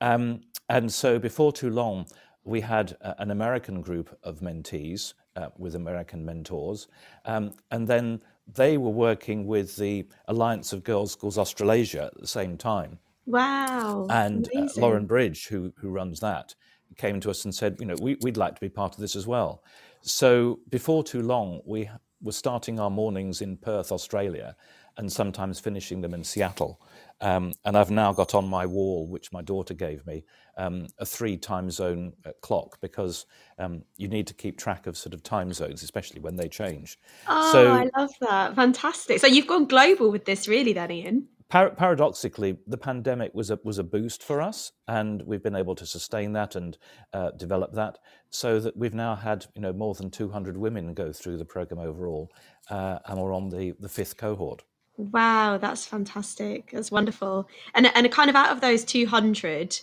Um, 0.00 0.40
and 0.70 0.90
so 0.90 1.18
before 1.18 1.52
too 1.52 1.70
long, 1.70 2.06
we 2.44 2.62
had 2.62 2.96
uh, 3.02 3.14
an 3.18 3.30
American 3.30 3.82
group 3.82 4.16
of 4.22 4.40
mentees 4.40 5.12
uh, 5.36 5.48
with 5.58 5.74
American 5.74 6.24
mentors. 6.24 6.88
Um, 7.24 7.52
and 7.70 7.86
then 7.88 8.20
they 8.52 8.76
were 8.76 8.90
working 8.90 9.46
with 9.46 9.76
the 9.76 10.06
Alliance 10.28 10.72
of 10.72 10.84
Girls 10.84 11.12
Schools 11.12 11.38
Australasia 11.38 12.04
at 12.14 12.20
the 12.20 12.26
same 12.26 12.56
time. 12.56 12.98
Wow, 13.26 14.06
And 14.10 14.48
uh. 14.54 14.68
Loren 14.76 15.06
Bridge, 15.06 15.46
who, 15.46 15.72
who 15.78 15.88
runs 15.88 16.20
that, 16.20 16.54
came 16.96 17.20
to 17.20 17.30
us 17.30 17.44
and 17.44 17.54
said, 17.54 17.76
you 17.80 17.86
know, 17.86 17.96
we, 18.00 18.16
we'd 18.20 18.36
like 18.36 18.54
to 18.54 18.60
be 18.60 18.68
part 18.68 18.94
of 18.94 19.00
this 19.00 19.16
as 19.16 19.26
well. 19.26 19.62
So 20.02 20.60
before 20.68 21.02
too 21.02 21.22
long, 21.22 21.62
we 21.64 21.88
were 22.24 22.32
starting 22.32 22.80
our 22.80 22.90
mornings 22.90 23.40
in 23.40 23.56
Perth, 23.56 23.92
Australia, 23.92 24.56
and 24.96 25.12
sometimes 25.12 25.60
finishing 25.60 26.00
them 26.00 26.14
in 26.14 26.24
Seattle. 26.24 26.80
Um, 27.20 27.52
and 27.64 27.76
I've 27.76 27.90
now 27.90 28.12
got 28.12 28.34
on 28.34 28.48
my 28.48 28.66
wall, 28.66 29.06
which 29.06 29.32
my 29.32 29.42
daughter 29.42 29.74
gave 29.74 30.04
me, 30.06 30.24
um, 30.56 30.88
a 30.98 31.06
three 31.06 31.36
time 31.36 31.70
zone 31.70 32.12
uh, 32.24 32.30
clock 32.42 32.80
because 32.80 33.26
um, 33.58 33.82
you 33.96 34.08
need 34.08 34.26
to 34.26 34.34
keep 34.34 34.58
track 34.58 34.86
of 34.86 34.96
sort 34.96 35.14
of 35.14 35.22
time 35.22 35.52
zones, 35.52 35.82
especially 35.82 36.20
when 36.20 36.36
they 36.36 36.48
change. 36.48 36.98
Oh, 37.28 37.52
So 37.52 37.72
I 37.72 37.88
love 37.96 38.10
that. 38.20 38.54
Fantastic. 38.56 39.20
So 39.20 39.26
you've 39.26 39.46
gone 39.46 39.66
global 39.66 40.10
with 40.10 40.24
this, 40.24 40.48
really, 40.48 40.72
then, 40.72 40.90
Ian? 40.90 41.28
Par- 41.50 41.70
paradoxically, 41.70 42.58
the 42.66 42.78
pandemic 42.78 43.34
was 43.34 43.50
a 43.50 43.58
was 43.62 43.78
a 43.78 43.84
boost 43.84 44.22
for 44.22 44.40
us, 44.40 44.72
and 44.88 45.22
we've 45.22 45.42
been 45.42 45.54
able 45.54 45.74
to 45.74 45.86
sustain 45.86 46.32
that 46.32 46.56
and 46.56 46.78
uh, 47.12 47.30
develop 47.32 47.74
that, 47.74 47.98
so 48.30 48.58
that 48.58 48.76
we've 48.76 48.94
now 48.94 49.14
had 49.14 49.46
you 49.54 49.60
know 49.60 49.72
more 49.72 49.94
than 49.94 50.10
200 50.10 50.56
women 50.56 50.94
go 50.94 51.12
through 51.12 51.36
the 51.36 51.44
program 51.44 51.78
overall, 51.80 52.32
uh, 52.70 52.98
and 53.06 53.20
we're 53.20 53.34
on 53.34 53.50
the 53.50 53.74
the 53.78 53.88
fifth 53.88 54.16
cohort. 54.16 54.62
Wow, 54.96 55.58
that's 55.58 55.84
fantastic. 55.84 56.70
That's 56.72 56.90
wonderful. 56.90 57.48
And 57.74 57.90
and 57.94 58.10
kind 58.10 58.30
of 58.30 58.36
out 58.36 58.52
of 58.52 58.60
those 58.60 58.84
200, 58.84 59.78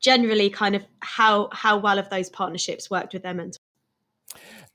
generally 0.00 0.50
kind 0.50 0.74
of 0.76 0.84
how 1.00 1.48
how 1.52 1.78
well 1.78 1.96
have 1.96 2.10
those 2.10 2.30
partnerships 2.30 2.90
worked 2.90 3.12
with 3.14 3.22
their 3.22 3.34
mentors? 3.34 3.58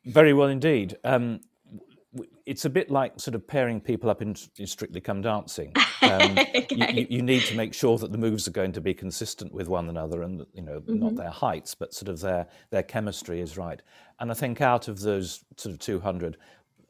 Very 0.05 0.33
well 0.33 0.47
indeed. 0.47 0.97
Um, 1.03 1.41
it's 2.45 2.65
a 2.65 2.69
bit 2.69 2.89
like 2.89 3.19
sort 3.19 3.35
of 3.35 3.47
pairing 3.47 3.81
people 3.81 4.09
up 4.09 4.21
in, 4.21 4.35
in 4.57 4.67
Strictly 4.67 5.01
Come 5.01 5.21
Dancing. 5.21 5.73
Um, 5.99 6.37
you, 6.37 6.83
okay. 6.83 6.93
you, 6.93 7.07
you 7.09 7.21
need 7.23 7.43
to 7.45 7.55
make 7.55 7.73
sure 7.73 7.97
that 7.97 8.11
the 8.11 8.19
moves 8.19 8.47
are 8.47 8.51
going 8.51 8.71
to 8.73 8.79
be 8.79 8.93
consistent 8.93 9.51
with 9.51 9.67
one 9.67 9.89
another, 9.89 10.21
and 10.21 10.45
you 10.53 10.61
know 10.61 10.81
not 10.85 11.09
hmm 11.09 11.15
their 11.15 11.31
heights, 11.31 11.73
but 11.73 11.91
sort 11.91 12.07
of 12.07 12.21
their 12.21 12.47
their 12.69 12.83
chemistry 12.83 13.41
is 13.41 13.57
right. 13.57 13.81
And 14.19 14.29
I 14.29 14.35
think 14.35 14.61
out 14.61 14.87
of 14.87 15.01
those 15.01 15.43
sort 15.57 15.73
of 15.73 15.79
200, 15.79 16.37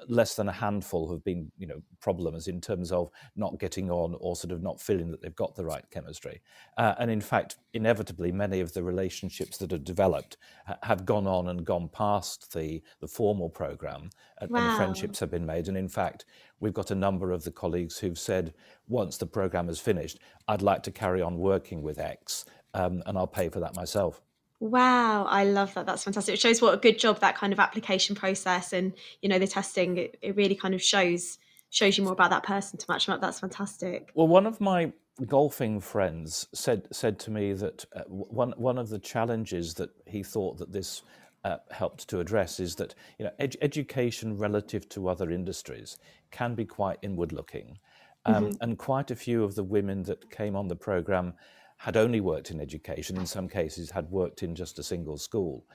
less 0.08 0.36
than 0.36 0.48
a 0.48 0.52
handful 0.52 1.10
have 1.12 1.24
been 1.24 1.52
you 1.58 1.68
know 1.68 1.82
problems 2.00 2.48
in 2.48 2.62
terms 2.62 2.92
of 2.92 3.10
not 3.36 3.60
getting 3.60 3.90
on 3.90 4.16
or 4.20 4.36
sort 4.36 4.52
of 4.52 4.62
not 4.62 4.80
feeling 4.80 5.12
that 5.12 5.22
they've 5.22 5.36
got 5.36 5.56
the 5.56 5.66
right 5.66 5.84
chemistry. 5.92 6.42
Uh, 6.78 6.94
and 7.00 7.10
in 7.10 7.22
fact, 7.22 7.58
inevitably, 7.74 8.32
many 8.32 8.60
of 8.60 8.74
the 8.74 8.84
relationships 8.84 9.58
that 9.58 9.72
have 9.72 9.84
developed 9.84 10.38
ha- 10.66 10.78
have 10.84 11.06
gone 11.06 11.28
on 11.28 11.48
and 11.50 11.66
gone 11.66 11.90
past 11.90 12.54
the 12.54 12.82
the 13.00 13.08
formal 13.08 13.50
program, 13.50 14.10
and, 14.40 14.52
and 14.56 14.78
friendships 14.78 15.20
have 15.20 15.32
been 15.32 15.46
made. 15.46 15.68
And 15.68 15.78
in 15.78 15.90
fact, 15.90 16.26
we've 16.60 16.74
got 16.74 16.92
a 16.92 16.96
number 16.96 17.32
of 17.32 17.44
the 17.44 17.52
colleagues 17.52 17.98
who've 17.98 18.20
said, 18.20 18.54
once 18.88 19.18
the 19.18 19.26
program 19.26 19.70
is 19.70 19.80
finished, 19.80 20.20
I'd 20.48 20.62
like 20.62 20.84
to 20.84 20.92
carry 20.92 21.22
on 21.22 21.38
working 21.38 21.82
with 21.82 22.00
X, 22.00 22.46
um, 22.74 23.04
and 23.06 23.18
I'll 23.18 23.28
pay 23.28 23.50
for 23.50 23.60
that 23.60 23.76
myself. 23.76 24.22
Wow, 24.60 25.26
I 25.26 25.44
love 25.44 25.74
that. 25.76 25.86
That's 25.86 26.04
fantastic. 26.04 26.34
It 26.34 26.40
shows 26.40 26.62
what 26.62 26.74
a 26.74 26.78
good 26.78 26.98
job 26.98 27.20
that 27.20 27.36
kind 27.36 27.54
of 27.54 27.60
application 27.60 28.16
process 28.16 28.74
and 28.74 28.94
you 29.22 29.30
know 29.30 29.38
the 29.40 29.48
testing. 29.48 29.98
It, 29.98 30.18
it 30.22 30.36
really 30.36 30.56
kind 30.56 30.74
of 30.74 30.82
shows 30.82 31.38
shows 31.70 31.98
you 31.98 32.04
more 32.04 32.14
about 32.14 32.32
that 32.32 32.44
person 32.44 32.80
to 32.80 32.86
match 32.90 33.06
them 33.06 33.16
up. 33.16 33.22
That's 33.22 33.40
fantastic. 33.40 34.12
Well, 34.16 34.28
one 34.28 34.48
of 34.48 34.60
my 34.60 34.94
golfing 35.26 35.80
friends 35.80 36.48
said 36.54 36.88
said 36.92 37.20
to 37.20 37.32
me 37.32 37.54
that 37.54 37.86
uh, 37.96 38.02
one 38.08 38.54
one 38.58 38.78
of 38.80 38.90
the 38.90 39.00
challenges 39.00 39.76
that 39.76 39.90
he 40.06 40.24
thought 40.24 40.58
that 40.58 40.72
this 40.72 41.04
uh, 41.44 41.58
helped 41.72 42.08
to 42.10 42.20
address 42.20 42.60
is 42.60 42.76
that 42.76 42.96
you 43.20 43.26
know 43.26 43.32
ed- 43.40 43.58
education 43.62 44.38
relative 44.38 44.90
to 44.90 45.08
other 45.08 45.32
industries 45.32 45.98
can 46.32 46.56
be 46.56 46.66
quite 46.66 46.98
inward 47.04 47.32
looking, 47.32 47.78
um, 48.26 48.46
hmm 48.46 48.52
and 48.62 48.78
quite 48.78 49.12
a 49.12 49.16
few 49.16 49.44
of 49.44 49.54
the 49.54 49.64
women 49.64 50.04
that 50.04 50.32
came 50.32 50.56
on 50.56 50.68
the 50.68 50.76
program 50.76 51.34
had 51.78 51.96
only 51.96 52.22
worked 52.22 52.52
in 52.52 52.60
education. 52.60 53.18
In 53.18 53.26
some 53.26 53.48
cases, 53.48 53.92
had 53.92 54.10
worked 54.10 54.44
in 54.44 54.56
just 54.56 54.80
a 54.80 54.84
single 54.84 55.18
school, 55.18 55.66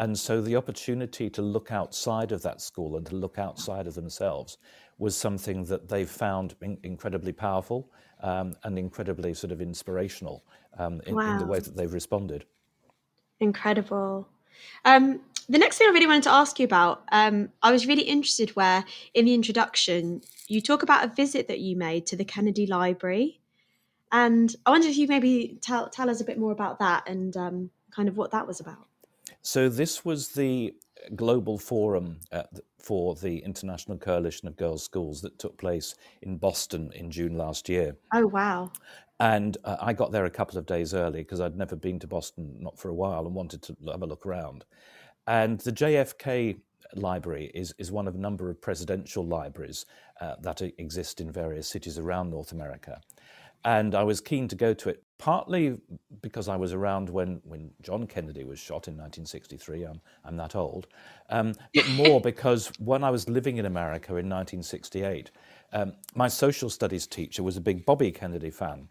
and 0.00 0.18
so 0.18 0.40
the 0.40 0.56
opportunity 0.56 1.28
to 1.28 1.42
look 1.42 1.70
outside 1.70 2.32
of 2.32 2.42
that 2.42 2.62
school 2.62 2.96
and 2.96 3.04
to 3.06 3.16
look 3.16 3.38
outside 3.38 3.86
of 3.86 3.94
themselves 3.94 4.56
was 4.96 5.14
something 5.14 5.64
that 5.64 5.88
they 5.88 6.04
found 6.06 6.54
in- 6.62 6.78
incredibly 6.82 7.32
powerful 7.32 7.92
um, 8.22 8.54
and 8.64 8.78
incredibly 8.78 9.34
sort 9.34 9.52
of 9.52 9.60
inspirational 9.60 10.44
um, 10.78 11.02
in, 11.06 11.20
in 11.20 11.38
the 11.38 11.46
way 11.46 11.58
that 11.58 11.76
they've 11.76 11.92
responded. 11.92 12.46
incredible. 13.40 14.28
Um, 14.84 15.20
the 15.50 15.58
next 15.58 15.78
thing 15.78 15.88
I 15.88 15.92
really 15.92 16.06
wanted 16.06 16.24
to 16.24 16.32
ask 16.32 16.58
you 16.58 16.64
about, 16.64 17.02
um, 17.12 17.50
I 17.62 17.72
was 17.72 17.86
really 17.86 18.02
interested 18.02 18.50
where 18.50 18.84
in 19.14 19.24
the 19.24 19.34
introduction 19.34 20.22
you 20.48 20.60
talk 20.60 20.82
about 20.82 21.04
a 21.04 21.08
visit 21.08 21.48
that 21.48 21.60
you 21.60 21.76
made 21.76 22.06
to 22.06 22.16
the 22.16 22.24
Kennedy 22.24 22.66
Library, 22.66 23.39
and 24.12 24.54
I 24.66 24.70
wonder 24.70 24.88
if 24.88 24.96
you 24.96 25.06
maybe 25.06 25.58
tell 25.60 25.88
tell 25.88 26.10
us 26.10 26.20
a 26.20 26.24
bit 26.24 26.38
more 26.38 26.52
about 26.52 26.78
that 26.78 27.08
and 27.08 27.36
um, 27.36 27.70
kind 27.90 28.08
of 28.08 28.16
what 28.16 28.30
that 28.32 28.46
was 28.46 28.60
about. 28.60 28.86
So 29.42 29.68
this 29.68 30.04
was 30.04 30.28
the 30.28 30.74
global 31.16 31.58
forum 31.58 32.18
uh, 32.32 32.42
for 32.78 33.14
the 33.14 33.38
International 33.38 33.96
Coalition 33.96 34.48
of 34.48 34.56
Girls' 34.56 34.82
Schools 34.82 35.20
that 35.22 35.38
took 35.38 35.56
place 35.56 35.94
in 36.22 36.36
Boston 36.36 36.90
in 36.94 37.10
June 37.10 37.36
last 37.36 37.68
year. 37.68 37.96
Oh 38.12 38.26
wow! 38.26 38.72
And 39.20 39.56
uh, 39.64 39.76
I 39.80 39.92
got 39.92 40.12
there 40.12 40.24
a 40.24 40.30
couple 40.30 40.58
of 40.58 40.66
days 40.66 40.94
early 40.94 41.20
because 41.20 41.40
I'd 41.40 41.56
never 41.56 41.76
been 41.76 41.98
to 42.00 42.06
Boston, 42.06 42.56
not 42.58 42.78
for 42.78 42.88
a 42.88 42.94
while, 42.94 43.26
and 43.26 43.34
wanted 43.34 43.62
to 43.62 43.76
have 43.90 44.02
a 44.02 44.06
look 44.06 44.26
around. 44.26 44.64
And 45.26 45.60
the 45.60 45.72
JFK 45.72 46.58
library 46.94 47.50
is, 47.54 47.74
is 47.78 47.92
one 47.92 48.08
of 48.08 48.14
a 48.14 48.18
number 48.18 48.50
of 48.50 48.60
presidential 48.60 49.24
libraries 49.24 49.86
uh, 50.20 50.36
that 50.40 50.60
exist 50.78 51.20
in 51.20 51.30
various 51.30 51.68
cities 51.68 51.98
around 51.98 52.30
North 52.30 52.52
America. 52.52 53.00
And 53.64 53.94
I 53.94 54.02
was 54.02 54.20
keen 54.20 54.48
to 54.48 54.56
go 54.56 54.72
to 54.72 54.88
it, 54.88 55.02
partly 55.18 55.78
because 56.22 56.48
I 56.48 56.56
was 56.56 56.72
around 56.72 57.10
when, 57.10 57.40
when 57.44 57.70
John 57.82 58.06
Kennedy 58.06 58.44
was 58.44 58.58
shot 58.58 58.88
in 58.88 58.94
1963. 58.94 59.84
I'm, 59.84 60.00
I'm 60.24 60.36
that 60.38 60.56
old. 60.56 60.86
Um, 61.28 61.54
but 61.74 61.88
more 61.90 62.20
because 62.20 62.72
when 62.78 63.04
I 63.04 63.10
was 63.10 63.28
living 63.28 63.58
in 63.58 63.66
America 63.66 64.12
in 64.12 64.28
1968, 64.28 65.30
um, 65.72 65.92
my 66.14 66.28
social 66.28 66.70
studies 66.70 67.06
teacher 67.06 67.42
was 67.42 67.56
a 67.56 67.60
big 67.60 67.84
Bobby 67.84 68.10
Kennedy 68.10 68.50
fan. 68.50 68.88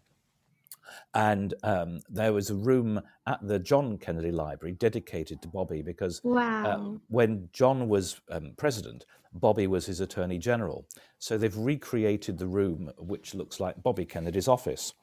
And 1.14 1.54
um, 1.62 2.00
there 2.08 2.32
was 2.32 2.50
a 2.50 2.54
room 2.54 3.00
at 3.26 3.38
the 3.46 3.58
John 3.58 3.98
Kennedy 3.98 4.30
Library 4.30 4.74
dedicated 4.74 5.42
to 5.42 5.48
Bobby 5.48 5.82
because 5.82 6.22
uh, 6.24 6.28
Wow! 6.28 6.64
uh, 6.68 6.98
when 7.08 7.48
John 7.52 7.88
was 7.88 8.20
um, 8.30 8.52
president, 8.56 9.06
Bobby 9.32 9.66
was 9.66 9.86
his 9.86 10.00
attorney 10.00 10.38
general. 10.38 10.86
So 11.18 11.38
they've 11.38 11.56
recreated 11.56 12.38
the 12.38 12.46
room, 12.46 12.90
which 12.98 13.34
looks 13.34 13.60
like 13.60 13.82
Bobby 13.82 14.04
Kennedy's 14.04 14.48
office. 14.48 14.94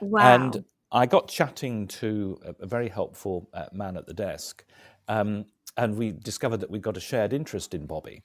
Wow! 0.00 0.54
And 0.54 0.64
I 0.92 1.06
got 1.06 1.28
chatting 1.28 1.88
to 1.88 2.38
a, 2.44 2.54
a 2.64 2.66
very 2.66 2.88
helpful 2.88 3.48
uh, 3.52 3.66
man 3.72 3.96
at 3.96 4.06
the 4.06 4.14
desk, 4.14 4.64
um, 5.08 5.46
and 5.76 5.96
we 5.96 6.12
discovered 6.12 6.58
that 6.58 6.70
we 6.70 6.78
got 6.78 6.96
a 6.96 7.00
shared 7.00 7.32
interest 7.32 7.74
in 7.74 7.86
Bobby. 7.86 8.22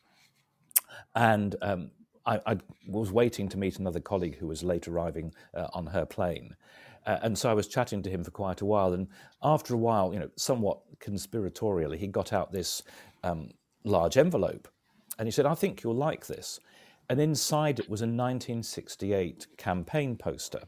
And 1.16 1.56
um, 1.62 1.92
I, 2.26 2.40
I 2.46 2.58
was 2.88 3.12
waiting 3.12 3.50
to 3.50 3.58
meet 3.58 3.80
another 3.80 4.00
colleague 4.00 4.38
who 4.38 4.48
was 4.48 4.64
late 4.64 4.88
arriving 4.88 5.34
uh, 5.54 5.68
on 5.74 5.88
her 5.88 6.06
plane. 6.06 6.56
Uh, 7.10 7.18
and 7.24 7.36
so 7.36 7.50
I 7.50 7.56
was 7.56 7.68
chatting 7.68 8.04
to 8.04 8.10
him 8.10 8.24
for 8.24 8.30
quite 8.30 8.62
a 8.62 8.66
while. 8.66 8.94
And 8.94 9.08
after 9.42 9.74
a 9.74 9.78
while, 9.78 10.14
you 10.14 10.20
know, 10.20 10.30
somewhat 10.36 10.78
conspiratorially, 11.00 11.98
he 11.98 12.06
got 12.06 12.34
out 12.34 12.52
this 12.52 12.84
um, 13.24 13.50
large 13.84 14.16
envelope 14.16 14.68
and 15.18 15.28
he 15.28 15.32
said, 15.32 15.48
I 15.48 15.56
think 15.56 15.82
you'll 15.82 15.96
like 15.96 16.28
this. 16.28 16.60
And 17.10 17.20
inside 17.20 17.80
it 17.80 17.90
was 17.90 18.02
a 18.02 18.06
1968 18.06 19.48
campaign 19.58 20.18
poster. 20.18 20.62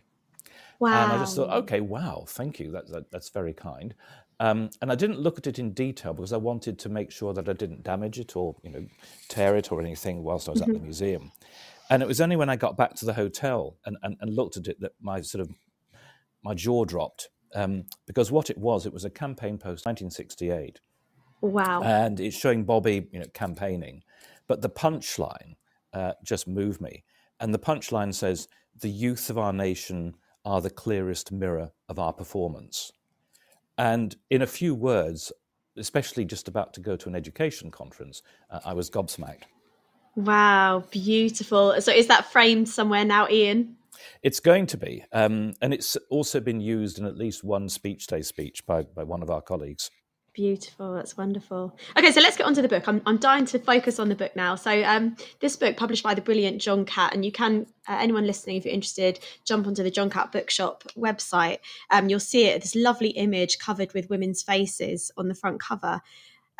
Wow. 0.79 1.03
And 1.03 1.11
I 1.11 1.17
just 1.19 1.35
thought, 1.35 1.51
okay, 1.63 1.79
wow, 1.79 2.25
thank 2.27 2.59
you. 2.59 2.71
That, 2.71 2.87
that, 2.87 3.11
that's 3.11 3.29
very 3.29 3.53
kind. 3.53 3.93
Um, 4.39 4.71
and 4.81 4.91
I 4.91 4.95
didn't 4.95 5.19
look 5.19 5.37
at 5.37 5.45
it 5.45 5.59
in 5.59 5.73
detail 5.73 6.15
because 6.15 6.33
I 6.33 6.37
wanted 6.37 6.79
to 6.79 6.89
make 6.89 7.11
sure 7.11 7.35
that 7.35 7.47
I 7.47 7.53
didn't 7.53 7.83
damage 7.83 8.17
it 8.17 8.35
or, 8.35 8.55
you 8.63 8.71
know, 8.71 8.83
tear 9.27 9.57
it 9.57 9.71
or 9.71 9.79
anything 9.79 10.23
whilst 10.23 10.47
I 10.47 10.53
was 10.53 10.61
at 10.63 10.69
the 10.69 10.73
Mhm. 10.73 10.81
museum. 10.81 11.31
And 11.91 12.01
it 12.01 12.07
was 12.07 12.19
only 12.19 12.35
when 12.35 12.49
I 12.49 12.55
got 12.55 12.77
back 12.77 12.95
to 12.95 13.05
the 13.05 13.13
hotel 13.13 13.77
and, 13.85 13.95
and, 14.01 14.17
and 14.21 14.35
looked 14.35 14.57
at 14.57 14.65
it 14.65 14.79
that 14.79 14.93
my 14.99 15.21
sort 15.21 15.41
of 15.41 15.51
my 16.43 16.53
jaw 16.53 16.85
dropped 16.85 17.29
um, 17.53 17.85
because 18.05 18.31
what 18.31 18.49
it 18.49 18.57
was, 18.57 18.85
it 18.85 18.93
was 18.93 19.05
a 19.05 19.09
campaign 19.09 19.57
post, 19.57 19.85
1968, 19.85 20.79
Wow! 21.41 21.81
and 21.83 22.19
it's 22.19 22.37
showing 22.37 22.63
Bobby, 22.63 23.07
you 23.11 23.19
know, 23.19 23.25
campaigning. 23.33 24.03
But 24.47 24.61
the 24.61 24.69
punchline 24.69 25.55
uh, 25.93 26.13
just 26.23 26.47
moved 26.47 26.81
me, 26.81 27.03
and 27.39 27.53
the 27.53 27.59
punchline 27.59 28.13
says, 28.13 28.47
"The 28.79 28.89
youth 28.89 29.29
of 29.29 29.37
our 29.37 29.53
nation 29.53 30.15
are 30.45 30.61
the 30.61 30.69
clearest 30.69 31.31
mirror 31.31 31.71
of 31.89 31.99
our 31.99 32.13
performance." 32.13 32.91
And 33.77 34.15
in 34.29 34.41
a 34.41 34.47
few 34.47 34.75
words, 34.75 35.31
especially 35.77 36.25
just 36.25 36.47
about 36.47 36.73
to 36.75 36.79
go 36.79 36.95
to 36.95 37.09
an 37.09 37.15
education 37.15 37.71
conference, 37.71 38.21
uh, 38.49 38.59
I 38.63 38.73
was 38.73 38.89
gobsmacked. 38.89 39.43
Wow! 40.15 40.83
Beautiful. 40.91 41.81
So 41.81 41.91
is 41.91 42.07
that 42.07 42.31
framed 42.31 42.69
somewhere 42.69 43.05
now, 43.05 43.27
Ian? 43.29 43.77
It's 44.23 44.39
going 44.39 44.67
to 44.67 44.77
be, 44.77 45.03
um, 45.11 45.53
and 45.61 45.73
it's 45.73 45.97
also 46.09 46.39
been 46.39 46.61
used 46.61 46.99
in 46.99 47.05
at 47.05 47.17
least 47.17 47.43
one 47.43 47.69
speech 47.69 48.07
day 48.07 48.21
speech 48.21 48.65
by, 48.65 48.83
by 48.83 49.03
one 49.03 49.21
of 49.21 49.29
our 49.29 49.41
colleagues. 49.41 49.89
Beautiful. 50.33 50.93
That's 50.93 51.17
wonderful. 51.17 51.77
Okay, 51.97 52.09
so 52.11 52.21
let's 52.21 52.37
get 52.37 52.45
on 52.45 52.53
to 52.53 52.61
the 52.61 52.69
book. 52.69 52.87
I'm, 52.87 53.01
I'm 53.05 53.17
dying 53.17 53.43
to 53.47 53.59
focus 53.59 53.99
on 53.99 54.07
the 54.07 54.15
book 54.15 54.33
now. 54.33 54.55
So, 54.55 54.81
um, 54.83 55.17
this 55.41 55.57
book 55.57 55.75
published 55.75 56.03
by 56.03 56.13
the 56.13 56.21
brilliant 56.21 56.61
John 56.61 56.85
Catt, 56.85 57.13
and 57.13 57.25
you 57.25 57.33
can, 57.33 57.65
uh, 57.85 57.97
anyone 57.99 58.25
listening, 58.25 58.55
if 58.55 58.63
you're 58.63 58.73
interested, 58.73 59.19
jump 59.43 59.67
onto 59.67 59.83
the 59.83 59.91
John 59.91 60.09
Catt 60.09 60.31
Bookshop 60.31 60.85
website. 60.97 61.57
Um, 61.89 62.07
you'll 62.07 62.21
see 62.21 62.45
it, 62.45 62.61
this 62.61 62.75
lovely 62.75 63.09
image 63.09 63.59
covered 63.59 63.93
with 63.93 64.09
women's 64.09 64.41
faces 64.41 65.11
on 65.17 65.27
the 65.27 65.35
front 65.35 65.59
cover. 65.59 65.99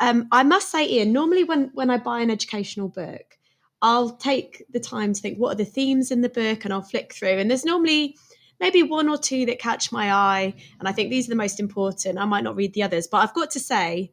Um, 0.00 0.28
I 0.30 0.42
must 0.42 0.70
say, 0.70 0.86
Ian, 0.86 1.14
normally 1.14 1.44
when, 1.44 1.70
when 1.72 1.88
I 1.88 1.96
buy 1.96 2.20
an 2.20 2.30
educational 2.30 2.88
book, 2.88 3.38
I'll 3.82 4.10
take 4.10 4.64
the 4.70 4.80
time 4.80 5.12
to 5.12 5.20
think, 5.20 5.38
what 5.38 5.50
are 5.52 5.56
the 5.56 5.64
themes 5.64 6.10
in 6.10 6.20
the 6.22 6.28
book? 6.28 6.64
And 6.64 6.72
I'll 6.72 6.82
flick 6.82 7.12
through. 7.12 7.36
And 7.38 7.50
there's 7.50 7.64
normally 7.64 8.16
maybe 8.60 8.82
one 8.82 9.08
or 9.08 9.18
two 9.18 9.44
that 9.46 9.58
catch 9.58 9.90
my 9.90 10.12
eye. 10.12 10.54
And 10.78 10.88
I 10.88 10.92
think 10.92 11.10
these 11.10 11.26
are 11.26 11.30
the 11.30 11.36
most 11.36 11.58
important. 11.58 12.16
I 12.18 12.24
might 12.24 12.44
not 12.44 12.54
read 12.56 12.74
the 12.74 12.84
others, 12.84 13.08
but 13.08 13.18
I've 13.18 13.34
got 13.34 13.50
to 13.50 13.60
say, 13.60 14.12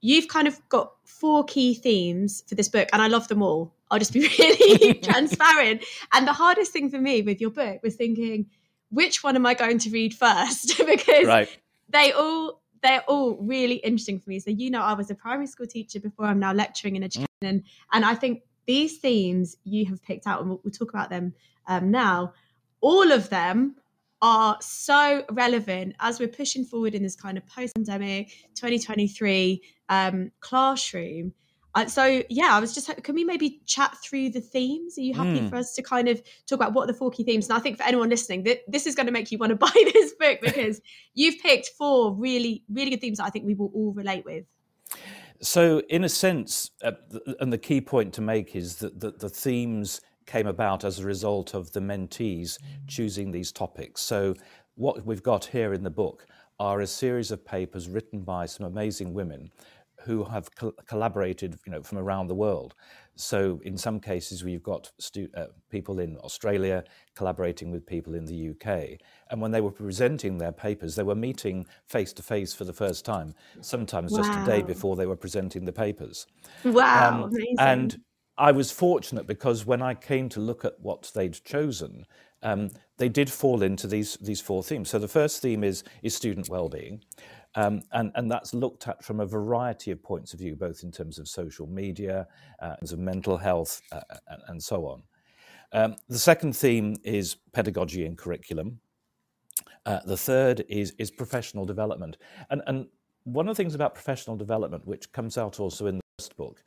you've 0.00 0.28
kind 0.28 0.48
of 0.48 0.60
got 0.68 0.92
four 1.04 1.44
key 1.44 1.74
themes 1.74 2.42
for 2.48 2.56
this 2.56 2.68
book, 2.68 2.88
and 2.92 3.00
I 3.00 3.06
love 3.06 3.28
them 3.28 3.40
all. 3.40 3.72
I'll 3.90 4.00
just 4.00 4.12
be 4.12 4.20
really 4.38 4.94
transparent. 5.02 5.84
And 6.12 6.26
the 6.26 6.32
hardest 6.32 6.72
thing 6.72 6.90
for 6.90 6.98
me 6.98 7.22
with 7.22 7.40
your 7.40 7.50
book 7.50 7.80
was 7.84 7.94
thinking, 7.94 8.46
which 8.90 9.22
one 9.22 9.36
am 9.36 9.46
I 9.46 9.54
going 9.54 9.78
to 9.78 9.90
read 9.90 10.12
first? 10.12 10.76
because 10.86 11.26
Right. 11.26 11.48
they 11.88 12.12
all 12.12 12.60
they're 12.82 13.02
all 13.08 13.36
really 13.36 13.76
interesting 13.76 14.18
for 14.18 14.28
me. 14.28 14.40
So 14.40 14.50
you 14.50 14.70
know, 14.70 14.82
I 14.82 14.92
was 14.92 15.10
a 15.10 15.14
primary 15.14 15.46
school 15.46 15.66
teacher 15.66 16.00
before. 16.00 16.26
I'm 16.26 16.40
now 16.40 16.52
lecturing 16.52 16.96
in 16.96 17.02
education, 17.04 17.28
and, 17.42 17.62
and 17.92 18.04
I 18.04 18.14
think 18.14 18.42
these 18.66 18.98
themes 18.98 19.56
you 19.64 19.86
have 19.86 20.02
picked 20.02 20.26
out, 20.26 20.40
and 20.40 20.48
we'll, 20.48 20.60
we'll 20.64 20.70
talk 20.72 20.90
about 20.90 21.10
them 21.10 21.34
um, 21.66 21.90
now. 21.90 22.32
All 22.80 23.12
of 23.12 23.30
them 23.30 23.76
are 24.22 24.56
so 24.60 25.24
relevant 25.32 25.94
as 26.00 26.18
we're 26.18 26.28
pushing 26.28 26.64
forward 26.64 26.94
in 26.94 27.02
this 27.02 27.16
kind 27.16 27.36
of 27.36 27.46
post-pandemic 27.46 28.28
2023 28.54 29.62
um, 29.88 30.30
classroom. 30.40 31.32
Uh, 31.74 31.86
so 31.86 32.22
yeah, 32.30 32.50
I 32.52 32.60
was 32.60 32.72
just 32.72 32.88
can 33.02 33.14
we 33.16 33.24
maybe 33.24 33.60
chat 33.66 33.96
through 34.02 34.30
the 34.30 34.40
themes? 34.40 34.96
Are 34.96 35.00
you 35.00 35.12
happy 35.12 35.40
Mm. 35.40 35.50
for 35.50 35.56
us 35.56 35.74
to 35.74 35.82
kind 35.82 36.08
of 36.08 36.22
talk 36.46 36.56
about 36.56 36.72
what 36.72 36.84
are 36.84 36.86
the 36.86 36.94
four 36.94 37.10
key 37.10 37.24
themes? 37.24 37.48
And 37.48 37.58
I 37.58 37.60
think 37.60 37.78
for 37.78 37.82
anyone 37.82 38.08
listening, 38.08 38.44
that 38.44 38.60
this 38.68 38.86
is 38.86 38.94
going 38.94 39.06
to 39.06 39.12
make 39.12 39.32
you 39.32 39.38
want 39.38 39.50
to 39.50 39.56
buy 39.66 39.72
this 39.92 40.14
book 40.14 40.38
because 40.40 40.80
you've 41.14 41.38
picked 41.40 41.70
four 41.76 42.14
really, 42.14 42.62
really 42.72 42.90
good 42.90 43.00
themes 43.00 43.18
that 43.18 43.24
I 43.24 43.30
think 43.30 43.44
we 43.44 43.54
will 43.54 43.72
all 43.74 43.92
relate 43.92 44.24
with. 44.24 44.44
So, 45.40 45.80
in 45.88 46.04
a 46.04 46.08
sense, 46.08 46.70
uh, 46.82 46.92
and 47.40 47.52
the 47.52 47.58
key 47.58 47.80
point 47.80 48.14
to 48.14 48.20
make 48.20 48.56
is 48.56 48.76
that 48.76 49.00
the, 49.00 49.10
the 49.10 49.28
themes 49.28 50.00
came 50.26 50.46
about 50.46 50.84
as 50.84 51.00
a 51.00 51.04
result 51.04 51.54
of 51.54 51.72
the 51.72 51.80
mentees 51.80 52.58
choosing 52.86 53.30
these 53.30 53.52
topics. 53.52 54.00
So, 54.00 54.34
what 54.76 55.04
we've 55.04 55.22
got 55.22 55.46
here 55.46 55.74
in 55.74 55.82
the 55.82 55.90
book 55.90 56.26
are 56.58 56.80
a 56.80 56.86
series 56.86 57.30
of 57.30 57.44
papers 57.44 57.88
written 57.88 58.20
by 58.20 58.46
some 58.46 58.66
amazing 58.66 59.12
women 59.12 59.50
who 60.04 60.24
have 60.24 60.54
col- 60.54 60.74
collaborated, 60.86 61.58
you 61.66 61.72
know, 61.72 61.82
from 61.82 61.98
around 61.98 62.28
the 62.28 62.34
world. 62.34 62.74
So, 63.16 63.60
in 63.64 63.78
some 63.78 64.00
cases, 64.00 64.42
we've 64.42 64.62
got 64.62 64.90
stu- 64.98 65.30
uh, 65.36 65.46
people 65.70 66.00
in 66.00 66.16
Australia 66.18 66.84
collaborating 67.14 67.70
with 67.70 67.86
people 67.86 68.14
in 68.14 68.24
the 68.24 68.50
UK. 68.50 68.98
And 69.30 69.40
when 69.40 69.52
they 69.52 69.60
were 69.60 69.70
presenting 69.70 70.38
their 70.38 70.52
papers, 70.52 70.96
they 70.96 71.04
were 71.04 71.14
meeting 71.14 71.66
face 71.86 72.12
to 72.14 72.22
face 72.22 72.52
for 72.54 72.64
the 72.64 72.72
first 72.72 73.04
time, 73.04 73.34
sometimes 73.60 74.12
just 74.16 74.32
a 74.32 74.44
day 74.44 74.62
before 74.62 74.96
they 74.96 75.06
were 75.06 75.16
presenting 75.16 75.64
the 75.64 75.72
papers. 75.72 76.26
Wow, 76.64 77.24
Um, 77.24 77.30
and 77.58 78.00
I 78.36 78.50
was 78.50 78.72
fortunate 78.72 79.26
because 79.28 79.64
when 79.64 79.80
I 79.80 79.94
came 79.94 80.28
to 80.30 80.40
look 80.40 80.64
at 80.64 80.74
what 80.80 81.10
they'd 81.14 81.38
chosen, 81.44 82.06
um, 82.42 82.70
they 82.98 83.08
did 83.08 83.30
fall 83.30 83.62
into 83.62 83.86
these 83.86 84.16
these 84.16 84.40
four 84.40 84.62
themes. 84.62 84.90
So 84.90 84.98
the 84.98 85.08
first 85.08 85.40
theme 85.40 85.62
is 85.62 85.84
is 86.02 86.14
student 86.16 86.48
well-being, 86.48 87.02
um, 87.54 87.82
and 87.92 88.10
and 88.14 88.30
that's 88.30 88.54
looked 88.54 88.88
at 88.88 89.02
from 89.04 89.20
a 89.20 89.26
variety 89.26 89.90
of 89.90 90.02
points 90.02 90.32
of 90.32 90.40
view, 90.40 90.56
both 90.56 90.82
in 90.82 90.90
terms 90.90 91.18
of 91.18 91.28
social 91.28 91.66
media, 91.66 92.26
uh, 92.60 92.66
in 92.66 92.76
terms 92.78 92.92
of 92.92 92.98
mental 92.98 93.36
health, 93.36 93.80
uh, 93.92 94.00
and, 94.48 94.62
so 94.62 94.86
on. 94.86 95.02
Um, 95.72 95.96
the 96.08 96.18
second 96.18 96.56
theme 96.56 96.96
is 97.04 97.36
pedagogy 97.52 98.06
and 98.06 98.18
curriculum. 98.18 98.80
Uh, 99.86 100.00
the 100.06 100.16
third 100.16 100.64
is 100.68 100.94
is 100.98 101.10
professional 101.10 101.64
development, 101.64 102.16
and 102.50 102.62
and 102.66 102.86
one 103.24 103.48
of 103.48 103.56
the 103.56 103.62
things 103.62 103.74
about 103.74 103.94
professional 103.94 104.36
development, 104.36 104.86
which 104.86 105.10
comes 105.12 105.38
out 105.38 105.60
also 105.60 105.86
in 105.86 105.96
the 105.96 106.02
first 106.18 106.36
book, 106.36 106.62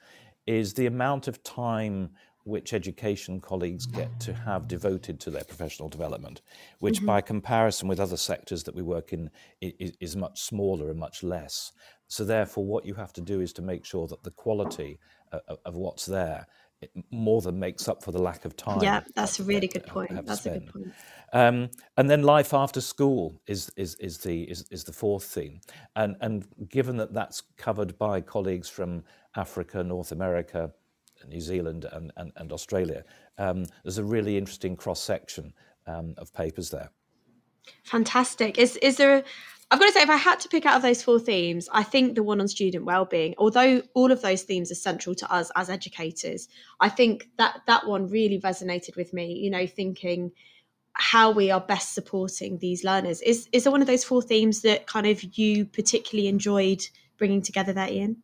is 0.48 0.74
the 0.74 0.86
amount 0.86 1.28
of 1.28 1.44
time 1.44 2.10
which 2.48 2.74
education 2.74 3.40
colleagues 3.42 3.86
get 3.86 4.20
to 4.22 4.34
have 4.34 4.68
devoted 4.68 5.20
to 5.20 5.30
their 5.32 5.44
professional 5.44 5.90
development, 5.90 6.42
which, 6.80 7.02
Mhm. 7.02 7.06
by 7.06 7.22
comparison 7.22 7.88
with 7.88 8.00
other 8.00 8.18
sectors 8.18 8.64
that 8.64 8.74
we 8.76 8.82
work 8.82 9.12
in, 9.14 9.30
i- 9.64 9.74
i- 9.82 9.94
is 10.00 10.16
much 10.16 10.42
smaller 10.42 10.90
and 10.90 11.00
much 11.00 11.24
less. 11.24 11.72
So 12.08 12.24
therefore, 12.24 12.66
what 12.66 12.86
you 12.86 12.94
have 12.96 13.12
to 13.14 13.22
do 13.22 13.42
is 13.42 13.52
to 13.54 13.62
make 13.62 13.84
sure 13.86 14.08
that 14.08 14.24
the 14.24 14.32
quality 14.32 14.98
of, 15.32 15.60
of 15.66 15.76
what's 15.76 16.06
there 16.06 16.48
more 17.12 17.42
than 17.42 17.60
makes 17.60 17.88
up 17.90 18.04
for 18.04 18.12
the 18.12 18.22
lack 18.22 18.46
of 18.46 18.56
time. 18.56 18.82
Yeah, 18.84 19.02
that's 19.16 19.40
a 19.40 19.44
really 19.44 19.68
good 19.68 19.86
point. 19.88 20.12
That's 20.26 20.42
spent. 20.42 20.56
a 20.58 20.60
good 20.60 20.74
point. 20.74 20.94
Um, 21.34 21.70
and 21.98 22.10
then 22.10 22.22
life 22.24 22.54
after 22.54 22.80
school 22.82 23.42
is 23.48 23.70
is 23.76 23.96
is 23.96 24.20
the 24.20 24.44
is, 24.44 24.66
is 24.72 24.84
the 24.86 24.94
fourth 24.94 25.24
theme, 25.26 25.60
and 25.96 26.16
and 26.22 26.46
given 26.70 26.96
that 26.98 27.14
that's 27.14 27.42
covered 27.58 27.98
by 27.98 28.22
colleagues 28.22 28.70
from 28.70 29.04
Africa, 29.36 29.84
North 29.84 30.12
America, 30.12 30.72
New 31.28 31.42
Zealand, 31.42 31.86
and 31.92 32.12
and, 32.18 32.32
and 32.36 32.52
Australia, 32.52 33.04
um, 33.38 33.66
there's 33.84 33.98
a 33.98 34.04
really 34.04 34.38
interesting 34.38 34.76
cross 34.76 35.02
section 35.02 35.54
um, 35.86 36.14
of 36.18 36.34
papers 36.34 36.70
there. 36.70 36.90
Fantastic. 37.84 38.58
Is 38.58 38.78
is 38.78 38.98
there? 38.98 39.24
I've 39.70 39.80
got 39.80 39.88
to 39.88 39.92
say, 39.92 40.02
if 40.02 40.10
I 40.10 40.16
had 40.16 40.40
to 40.42 40.48
pick 40.48 40.66
out 40.66 40.78
of 40.78 40.82
those 40.82 41.04
four 41.04 41.20
themes, 41.20 41.68
I 41.74 41.84
think 41.84 42.16
the 42.16 42.24
one 42.24 42.40
on 42.40 42.48
student 42.48 42.86
well-being, 42.86 43.36
although 43.38 43.82
all 43.96 44.14
of 44.14 44.22
those 44.22 44.44
themes 44.44 44.72
are 44.72 44.76
central 44.76 45.14
to 45.16 45.30
us 45.30 45.52
as 45.58 45.70
educators, 45.70 46.48
I 46.80 46.88
think 46.88 47.28
that 47.38 47.60
that 47.68 47.86
one 47.86 48.08
really 48.08 48.40
resonated 48.40 48.96
with 48.96 49.12
me. 49.14 49.34
You 49.34 49.50
know, 49.50 49.68
thinking 49.68 50.32
how 50.94 51.30
we 51.32 51.52
are 51.52 51.62
best 51.62 51.94
supporting 51.94 52.58
these 52.58 52.84
learners. 52.84 53.22
Is 53.22 53.48
is 53.52 53.64
there 53.64 53.72
one 53.72 53.82
of 53.82 53.88
those 53.88 54.04
four 54.04 54.22
themes 54.22 54.62
that 54.62 54.88
kind 54.88 55.06
of 55.06 55.22
you 55.38 55.66
particularly 55.66 56.28
enjoyed 56.28 56.88
bringing 57.18 57.42
together 57.42 57.74
there, 57.74 57.90
Ian? 57.90 58.24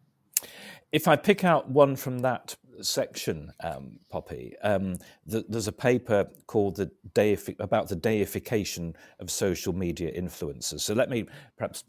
If 0.92 1.08
I 1.08 1.16
pick 1.16 1.44
out 1.44 1.70
one 1.70 1.96
from 1.96 2.20
that 2.20 2.56
section, 2.82 3.52
um, 3.64 4.00
Poppy, 4.10 4.56
um, 4.64 4.98
the, 5.26 5.46
there's 5.48 5.68
a 5.68 5.74
paper 5.74 6.28
called 6.48 6.76
the 6.76 6.92
deifi- 7.14 7.60
about 7.60 7.88
the 7.88 7.96
deification 7.96 8.96
of 9.20 9.30
social 9.30 9.74
media 9.74 10.12
influencers. 10.12 10.82
So 10.82 10.94
let 10.94 11.10
me 11.10 11.26
perhaps 11.58 11.84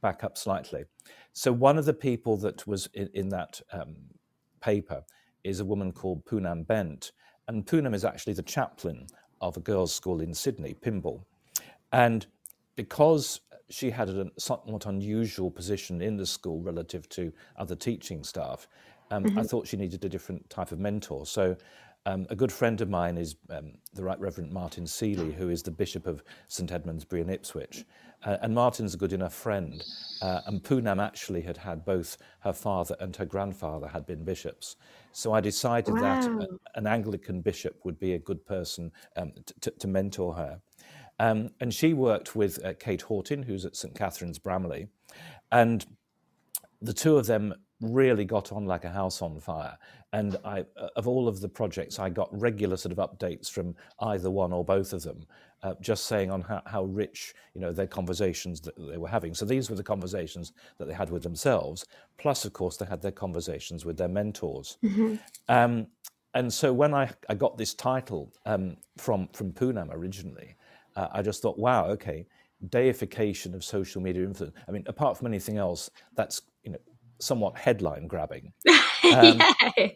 back 0.00 0.24
up 0.24 0.36
slightly. 0.36 0.84
So 1.32 1.52
one 1.52 1.78
of 1.78 1.84
the 1.84 1.94
people 1.94 2.36
that 2.38 2.66
was 2.66 2.88
in, 2.94 3.08
in 3.14 3.28
that 3.30 3.60
um, 3.72 3.96
paper 4.60 5.02
is 5.44 5.60
a 5.60 5.64
woman 5.64 5.92
called 5.92 6.24
Poonam 6.24 6.66
Bent, 6.66 7.12
and 7.48 7.66
Poonam 7.66 7.94
is 7.94 8.04
actually 8.04 8.32
the 8.32 8.42
chaplain 8.42 9.06
of 9.40 9.56
a 9.56 9.60
girls' 9.60 9.94
school 9.94 10.20
in 10.20 10.34
Sydney, 10.34 10.74
Pymble, 10.74 11.24
and 11.92 12.26
because 12.74 13.40
she 13.68 13.90
had 13.90 14.08
a 14.08 14.30
somewhat 14.38 14.86
unusual 14.86 15.50
position 15.50 16.00
in 16.00 16.16
the 16.16 16.26
school 16.26 16.60
relative 16.60 17.08
to 17.08 17.32
other 17.56 17.74
teaching 17.74 18.22
staff 18.22 18.68
um, 19.10 19.24
mm-hmm. 19.24 19.38
I 19.38 19.42
thought 19.42 19.66
she 19.66 19.76
needed 19.76 20.04
a 20.04 20.08
different 20.08 20.48
type 20.50 20.72
of 20.72 20.78
mentor. 20.78 21.26
So, 21.26 21.56
um, 22.06 22.24
a 22.30 22.36
good 22.36 22.52
friend 22.52 22.80
of 22.80 22.88
mine 22.88 23.18
is 23.18 23.34
um, 23.50 23.72
the 23.94 24.04
Right 24.04 24.18
Reverend 24.20 24.52
Martin 24.52 24.86
Seeley, 24.86 25.32
who 25.32 25.48
is 25.48 25.64
the 25.64 25.72
Bishop 25.72 26.06
of 26.06 26.22
St 26.46 26.70
Edmundsbury 26.70 27.20
in 27.20 27.28
Ipswich. 27.28 27.84
Uh, 28.24 28.36
and 28.42 28.54
Martin's 28.54 28.94
a 28.94 28.96
good 28.96 29.12
enough 29.12 29.34
friend. 29.34 29.82
Uh, 30.22 30.40
and 30.46 30.62
Poonam 30.62 31.04
actually 31.04 31.42
had 31.42 31.56
had 31.56 31.84
both 31.84 32.16
her 32.40 32.52
father 32.52 32.94
and 33.00 33.14
her 33.16 33.24
grandfather 33.24 33.88
had 33.88 34.06
been 34.06 34.24
bishops. 34.24 34.76
So 35.10 35.32
I 35.32 35.40
decided 35.40 35.94
wow. 35.94 36.00
that 36.00 36.26
a, 36.26 36.48
an 36.76 36.86
Anglican 36.86 37.40
bishop 37.40 37.80
would 37.84 37.98
be 37.98 38.14
a 38.14 38.18
good 38.20 38.46
person 38.46 38.92
um, 39.16 39.32
t- 39.60 39.72
to 39.76 39.88
mentor 39.88 40.34
her. 40.34 40.60
Um, 41.18 41.50
and 41.60 41.74
she 41.74 41.92
worked 41.92 42.36
with 42.36 42.64
uh, 42.64 42.74
Kate 42.78 43.02
Hortin, 43.02 43.44
who's 43.44 43.64
at 43.64 43.74
St 43.74 43.94
Catherine's 43.94 44.38
Bramley. 44.38 44.88
And 45.50 45.84
the 46.80 46.92
two 46.92 47.16
of 47.16 47.26
them 47.26 47.54
really 47.80 48.24
got 48.24 48.52
on 48.52 48.66
like 48.66 48.84
a 48.84 48.90
house 48.90 49.22
on 49.22 49.38
fire. 49.40 49.76
And 50.12 50.36
I, 50.44 50.64
uh, 50.76 50.88
of 50.96 51.06
all 51.06 51.28
of 51.28 51.40
the 51.40 51.48
projects, 51.48 51.98
I 51.98 52.08
got 52.08 52.28
regular 52.32 52.76
sort 52.76 52.96
of 52.96 52.98
updates 52.98 53.50
from 53.50 53.74
either 54.00 54.30
one 54.30 54.52
or 54.52 54.64
both 54.64 54.92
of 54.92 55.02
them, 55.02 55.26
uh, 55.62 55.74
just 55.80 56.06
saying 56.06 56.30
on 56.30 56.42
how, 56.42 56.62
how, 56.66 56.84
rich, 56.84 57.34
you 57.54 57.60
know, 57.60 57.72
their 57.72 57.86
conversations 57.86 58.60
that 58.62 58.74
they 58.78 58.96
were 58.96 59.08
having. 59.08 59.34
So 59.34 59.44
these 59.44 59.68
were 59.68 59.76
the 59.76 59.82
conversations 59.82 60.52
that 60.78 60.86
they 60.86 60.94
had 60.94 61.10
with 61.10 61.22
themselves. 61.22 61.84
Plus, 62.18 62.44
of 62.44 62.52
course, 62.52 62.76
they 62.76 62.86
had 62.86 63.02
their 63.02 63.12
conversations 63.12 63.84
with 63.84 63.98
their 63.98 64.08
mentors. 64.08 64.78
Mm-hmm. 64.82 65.16
Um, 65.48 65.88
and 66.34 66.52
so 66.52 66.72
when 66.72 66.94
I, 66.94 67.10
I 67.28 67.34
got 67.34 67.56
this 67.56 67.72
title 67.72 68.30
um, 68.44 68.76
from 68.98 69.28
from 69.32 69.52
Poonam 69.52 69.88
originally, 69.90 70.54
uh, 70.94 71.08
I 71.10 71.22
just 71.22 71.40
thought, 71.40 71.58
wow, 71.58 71.86
okay, 71.86 72.26
deification 72.68 73.54
of 73.54 73.64
social 73.64 74.02
media 74.02 74.22
influence. 74.22 74.54
I 74.68 74.70
mean, 74.70 74.84
apart 74.86 75.16
from 75.16 75.26
anything 75.28 75.56
else, 75.56 75.90
that's 76.14 76.42
somewhat 77.18 77.56
headline 77.58 78.06
grabbing. 78.06 78.52
Um, 79.14 79.40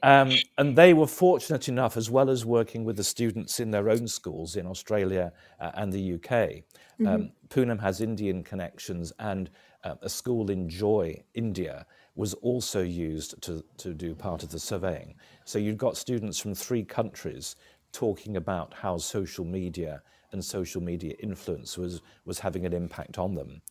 um, 0.05 0.33
and 0.57 0.77
they 0.77 0.95
were 0.95 1.07
fortunate 1.07 1.69
enough, 1.69 1.97
as 1.97 2.09
well 2.09 2.31
as 2.31 2.45
working 2.45 2.85
with 2.85 2.97
the 2.97 3.03
students 3.03 3.59
in 3.59 3.73
their 3.73 3.91
own 3.91 4.07
schools 4.07 4.55
in 4.55 4.69
Australia 4.69 5.33
uh, 5.59 5.73
and 5.75 5.93
the 5.93 6.15
UK. 6.15 6.31
Mm-hmm. 6.31 7.07
Um, 7.09 7.33
Poonam 7.49 7.81
has 7.81 8.01
Indian 8.01 8.45
connections, 8.45 9.13
and 9.19 9.51
uh, 9.83 9.97
a 10.03 10.09
school 10.09 10.49
in 10.51 10.69
Joy, 10.69 11.25
India, 11.35 11.87
was 12.15 12.35
also 12.35 12.83
used 12.83 13.41
to, 13.43 13.65
to 13.79 13.95
do 13.95 14.15
part 14.15 14.43
of 14.45 14.51
the 14.51 14.61
surveying. 14.61 15.15
So 15.45 15.59
you've 15.59 15.79
got 15.79 15.97
students 15.97 16.39
from 16.39 16.55
three 16.55 16.85
countries 16.85 17.57
talking 17.93 18.37
about 18.37 18.75
how 18.75 18.99
social 18.99 19.45
media 19.45 20.03
and 20.33 20.45
social 20.45 20.81
media 20.81 21.15
influence 21.21 21.77
was, 21.77 22.03
was 22.25 22.39
having 22.39 22.67
an 22.67 22.73
impact 22.73 23.19
on 23.19 23.35
them. 23.35 23.63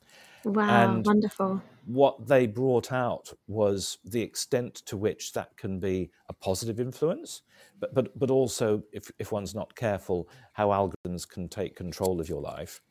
Wow, 0.43 0.95
and 0.95 1.05
wonderful. 1.05 1.61
What 1.85 2.27
they 2.27 2.45
brought 2.47 2.91
out 2.91 3.33
was 3.47 3.97
the 4.05 4.21
extent 4.21 4.75
to 4.85 4.95
which 4.95 5.33
that 5.33 5.57
can 5.57 5.79
be 5.79 6.11
a 6.29 6.33
positive 6.33 6.79
influence, 6.79 7.41
but, 7.79 7.93
but, 7.93 8.17
but 8.17 8.29
also, 8.29 8.83
if, 8.91 9.11
if 9.19 9.31
one's 9.31 9.55
not 9.55 9.75
careful, 9.75 10.29
how 10.53 10.69
algorithms 10.69 11.27
can 11.27 11.49
take 11.49 11.75
control 11.75 12.21
of 12.21 12.29
your 12.29 12.41
life. 12.41 12.81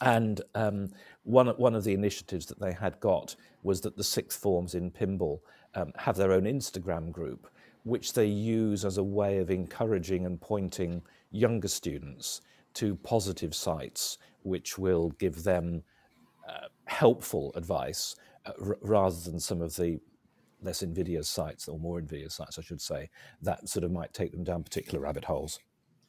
And 0.00 0.40
um, 0.54 0.90
one, 1.22 1.48
one 1.48 1.74
of 1.74 1.84
the 1.84 1.94
initiatives 1.94 2.46
that 2.46 2.60
they 2.60 2.72
had 2.72 2.98
got 3.00 3.36
was 3.62 3.80
that 3.82 3.96
the 3.96 4.04
sixth 4.04 4.40
forms 4.40 4.74
in 4.74 4.90
Pymble 4.90 5.40
um, 5.74 5.92
have 5.96 6.16
their 6.16 6.32
own 6.32 6.44
Instagram 6.44 7.12
group, 7.12 7.48
which 7.84 8.12
they 8.12 8.26
use 8.26 8.84
as 8.84 8.98
a 8.98 9.02
way 9.02 9.38
of 9.38 9.50
encouraging 9.50 10.26
and 10.26 10.40
pointing 10.40 11.02
younger 11.30 11.68
students 11.68 12.40
to 12.74 12.96
positive 12.96 13.54
sites, 13.54 14.18
which 14.42 14.78
will 14.78 15.10
give 15.18 15.44
them 15.44 15.82
helpful 16.88 17.52
advice 17.54 18.16
uh, 18.46 18.52
r- 18.64 18.78
rather 18.82 19.16
than 19.16 19.38
some 19.38 19.60
of 19.60 19.76
the 19.76 20.00
less 20.62 20.82
invidious 20.82 21.28
sites 21.28 21.68
or 21.68 21.78
more 21.78 21.98
invidious 21.98 22.34
sites, 22.34 22.58
I 22.58 22.62
should 22.62 22.80
say, 22.80 23.10
that 23.42 23.68
sort 23.68 23.84
of 23.84 23.92
might 23.92 24.12
take 24.12 24.32
them 24.32 24.44
down 24.44 24.64
particular 24.64 25.00
rabbit 25.00 25.24
holes. 25.24 25.60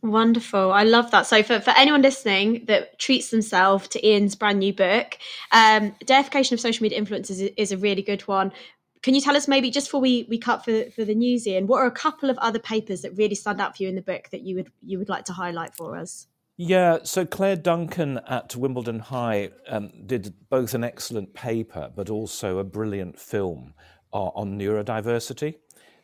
Wonderful. 0.01 0.71
I 0.71 0.83
love 0.83 1.11
that. 1.11 1.27
So, 1.27 1.43
for, 1.43 1.59
for 1.59 1.71
anyone 1.71 2.01
listening 2.01 2.63
that 2.65 2.97
treats 2.99 3.31
themselves 3.31 3.89
to 3.89 4.07
Ian's 4.07 4.33
brand 4.33 4.59
new 4.59 4.73
book, 4.73 5.17
um, 5.51 5.93
Deification 6.05 6.53
of 6.53 6.61
Social 6.61 6.83
Media 6.83 7.01
Influencers 7.01 7.41
is, 7.41 7.51
is 7.57 7.71
a 7.73 7.77
really 7.77 8.01
good 8.01 8.21
one. 8.21 8.53
Can 9.01 9.13
you 9.13 9.21
tell 9.21 9.35
us 9.35 9.47
maybe 9.47 9.69
just 9.69 9.87
before 9.87 10.01
we, 10.01 10.25
we 10.29 10.37
cut 10.37 10.63
for, 10.63 10.89
for 10.91 11.03
the 11.03 11.15
news, 11.15 11.45
Ian, 11.47 11.67
what 11.67 11.79
are 11.79 11.85
a 11.85 11.91
couple 11.91 12.29
of 12.29 12.37
other 12.37 12.59
papers 12.59 13.01
that 13.01 13.15
really 13.17 13.35
stand 13.35 13.59
out 13.59 13.75
for 13.75 13.83
you 13.83 13.89
in 13.89 13.95
the 13.95 14.01
book 14.01 14.29
that 14.31 14.41
you 14.41 14.55
would 14.55 14.71
you 14.81 14.97
would 14.99 15.09
like 15.09 15.25
to 15.25 15.33
highlight 15.33 15.75
for 15.75 15.97
us? 15.97 16.27
Yeah, 16.61 16.97
so 17.03 17.25
Claire 17.25 17.55
Duncan 17.55 18.17
at 18.27 18.53
Wimbledon 18.53 18.99
High 18.99 19.51
um, 19.69 19.91
did 20.05 20.33
both 20.49 20.73
an 20.73 20.83
excellent 20.83 21.33
paper 21.33 21.89
but 21.95 22.09
also 22.09 22.57
a 22.57 22.65
brilliant 22.65 23.17
film 23.17 23.73
uh, 24.11 24.25
on 24.35 24.59
neurodiversity. 24.59 25.55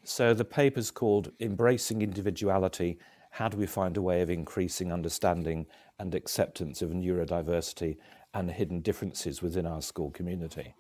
So 0.05 0.33
the 0.33 0.45
paper's 0.45 0.91
called 0.91 1.33
Embracing 1.41 2.01
Individuality 2.01 2.97
How 3.31 3.49
Do 3.49 3.57
We 3.57 3.65
Find 3.65 3.97
a 3.97 4.01
Way 4.01 4.21
of 4.21 4.29
Increasing 4.29 4.93
Understanding 4.93 5.65
and 5.99 6.15
Acceptance 6.15 6.81
of 6.81 6.91
Neurodiversity 6.91 7.97
and 8.33 8.49
Hidden 8.49 8.79
Differences 8.79 9.41
Within 9.41 9.65
Our 9.65 9.81
School 9.81 10.09
Community? 10.11 10.73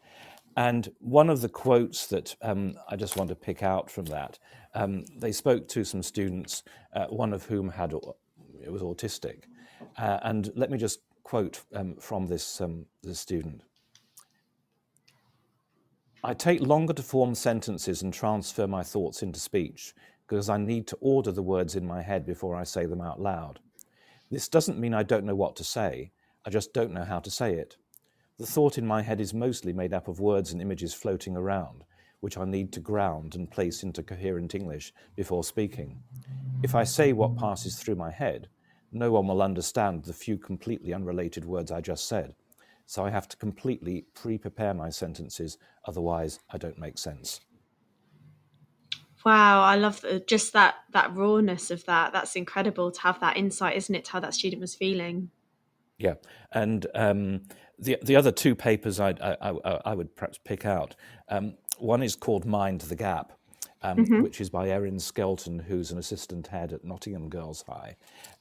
And 0.55 0.89
one 0.99 1.29
of 1.29 1.41
the 1.41 1.49
quotes 1.49 2.07
that 2.07 2.33
um, 2.41 2.75
I 2.87 2.95
just 2.95 3.17
want 3.17 3.27
to 3.27 3.35
pick 3.35 3.61
out 3.61 3.91
from 3.91 4.05
that, 4.05 4.39
um, 4.73 5.03
they 5.17 5.33
spoke 5.33 5.67
to 5.67 5.83
some 5.83 6.01
students, 6.01 6.63
uh, 6.93 7.07
one 7.07 7.33
of 7.33 7.43
whom 7.43 7.67
had 7.67 7.91
it 7.91 8.71
was 8.71 8.81
autistic, 8.81 9.43
uh, 9.97 10.19
and 10.23 10.51
let 10.55 10.71
me 10.71 10.77
just 10.77 10.99
quote 11.23 11.61
um, 11.73 11.95
from 11.95 12.27
this, 12.27 12.61
um, 12.61 12.85
this 13.03 13.19
student. 13.19 13.61
I 16.23 16.33
take 16.33 16.61
longer 16.61 16.93
to 16.93 17.03
form 17.03 17.35
sentences 17.35 18.01
and 18.01 18.13
transfer 18.13 18.67
my 18.67 18.83
thoughts 18.83 19.21
into 19.21 19.39
speech 19.39 19.93
because 20.27 20.49
I 20.49 20.57
need 20.57 20.87
to 20.87 20.97
order 20.99 21.31
the 21.31 21.43
words 21.43 21.75
in 21.75 21.85
my 21.85 22.01
head 22.01 22.25
before 22.25 22.55
I 22.55 22.63
say 22.63 22.85
them 22.85 23.01
out 23.01 23.21
loud. 23.21 23.59
This 24.31 24.47
doesn't 24.47 24.79
mean 24.79 24.93
I 24.93 25.03
don't 25.03 25.25
know 25.25 25.35
what 25.35 25.55
to 25.57 25.63
say, 25.63 26.11
I 26.45 26.49
just 26.49 26.73
don't 26.73 26.93
know 26.93 27.03
how 27.03 27.19
to 27.19 27.29
say 27.29 27.53
it. 27.53 27.77
The 28.37 28.45
thought 28.45 28.77
in 28.77 28.85
my 28.85 29.01
head 29.01 29.21
is 29.21 29.33
mostly 29.33 29.71
made 29.71 29.93
up 29.93 30.07
of 30.07 30.19
words 30.19 30.51
and 30.51 30.61
images 30.61 30.93
floating 30.93 31.37
around, 31.37 31.83
which 32.19 32.37
I 32.37 32.45
need 32.45 32.73
to 32.73 32.79
ground 32.79 33.35
and 33.35 33.49
place 33.49 33.83
into 33.83 34.03
coherent 34.03 34.55
English 34.55 34.93
before 35.15 35.43
speaking. 35.43 36.01
If 36.63 36.75
I 36.75 36.83
say 36.83 37.13
what 37.13 37.37
passes 37.37 37.77
through 37.77 37.95
my 37.95 38.11
head, 38.11 38.49
no 38.95 39.11
one 39.11 39.27
will 39.27 39.41
understand 39.41 40.05
the 40.05 40.13
few 40.13 40.37
completely 40.37 40.93
unrelated 40.93 41.45
words 41.45 41.71
I 41.71 41.81
just 41.81 42.07
said. 42.07 42.33
So 42.85 43.05
I 43.05 43.09
have 43.09 43.27
to 43.29 43.37
completely 43.37 44.05
pre 44.13 44.37
prepare 44.37 44.73
my 44.73 44.89
sentences, 44.89 45.57
otherwise, 45.85 46.39
I 46.51 46.57
don't 46.57 46.79
make 46.79 46.97
sense. 46.97 47.41
Wow, 49.25 49.63
I 49.63 49.75
love 49.75 50.05
just 50.27 50.53
that 50.53 50.75
that 50.91 51.15
rawness 51.15 51.71
of 51.71 51.83
that. 51.85 52.13
That's 52.13 52.35
incredible 52.35 52.91
to 52.91 53.01
have 53.01 53.19
that 53.21 53.37
insight, 53.37 53.75
isn't 53.75 53.95
it? 53.95 54.05
To 54.05 54.11
how 54.13 54.19
that 54.19 54.35
student 54.35 54.61
was 54.61 54.75
feeling. 54.75 55.31
Yeah, 55.97 56.15
and 56.51 56.85
um, 56.93 57.41
the 57.79 57.97
the 58.03 58.15
other 58.15 58.31
two 58.31 58.55
papers 58.55 58.99
I'd, 58.99 59.19
I, 59.19 59.35
I, 59.41 59.79
I 59.85 59.95
would 59.95 60.15
perhaps 60.15 60.37
pick 60.37 60.65
out. 60.65 60.95
Um, 61.27 61.55
one 61.79 62.03
is 62.03 62.15
called 62.15 62.45
Mind 62.45 62.81
the 62.81 62.95
Gap, 62.95 63.33
um, 63.85 63.97
mm-hmm. 63.97 64.21
which 64.21 64.41
is 64.41 64.49
by 64.49 64.69
Erin 64.69 64.99
Skelton, 64.99 65.59
who's 65.59 65.91
an 65.91 65.97
assistant 65.97 66.47
head 66.47 66.73
at 66.73 66.83
Nottingham 66.83 67.29
Girls 67.29 67.63
High, 67.67 67.95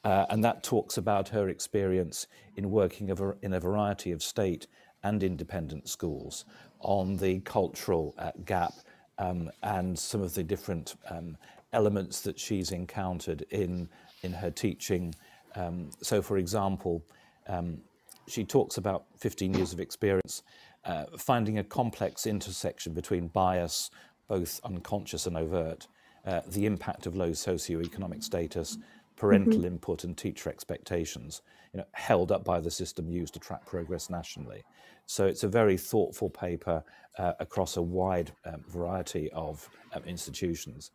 uh, 0.05 0.27
and 0.31 0.43
that 0.45 0.63
talks 0.63 0.97
about 0.97 1.29
her 1.29 1.49
experience 1.49 2.27
in 2.57 2.71
working 2.71 3.11
in 3.43 3.53
a 3.53 3.61
variety 3.61 4.13
of 4.13 4.23
state 4.23 4.67
and 5.03 5.23
independent 5.23 5.89
schools 5.89 6.45
on 6.81 7.17
the 7.17 7.41
cultural 7.41 8.15
uh, 8.19 8.33
gap 8.45 8.73
um, 9.19 9.51
and 9.63 9.99
some 9.99 10.23
of 10.23 10.35
the 10.35 10.43
different 10.43 10.97
um, 11.11 11.37
elements 11.73 12.21
that 12.23 12.39
she's 12.39 12.71
encountered 12.73 13.45
in 13.51 13.89
in 14.23 14.33
her 14.33 14.51
teaching. 14.51 15.15
Um, 15.57 15.91
so, 16.01 16.23
for 16.23 16.39
example 16.39 17.05
um, 17.47 17.79
she 18.27 18.45
talks 18.45 18.79
about 18.79 19.05
15 19.19 19.55
years 19.55 19.73
of 19.73 19.81
experience, 19.81 20.43
uh, 20.85 21.05
finding 21.19 21.59
a 21.59 21.65
complex 21.65 22.27
intersection 22.27 22.93
between 22.93 23.29
bias, 23.29 23.91
both 24.29 24.61
unconscious 24.65 25.27
and 25.27 25.37
overt, 25.37 25.87
uh, 26.27 26.41
the 26.49 26.67
impact 26.67 27.07
of 27.07 27.17
low 27.17 27.31
socioeconomic 27.31 28.23
status, 28.23 28.79
parental 29.17 29.59
mm-hmm. 29.59 29.67
input, 29.67 30.05
and 30.05 30.17
teacher 30.17 30.51
expectations, 30.51 31.43
you 31.73 31.79
know, 31.79 31.87
held 31.93 32.33
up 32.33 32.45
by 32.45 32.61
the 32.61 32.71
system 32.71 33.09
used 33.09 33.35
to 33.35 33.41
track 33.41 33.65
progress 33.67 34.11
nationally. 34.11 34.63
So 35.07 35.27
it's 35.27 35.45
a 35.45 35.49
very 35.49 35.77
thoughtful 35.77 36.31
paper 36.31 36.83
uh, 37.19 37.33
across 37.41 37.77
a 37.77 37.83
wide 37.83 38.33
um, 38.45 38.65
variety 38.69 39.31
of 39.33 39.69
um, 39.93 40.03
institutions. 40.05 40.91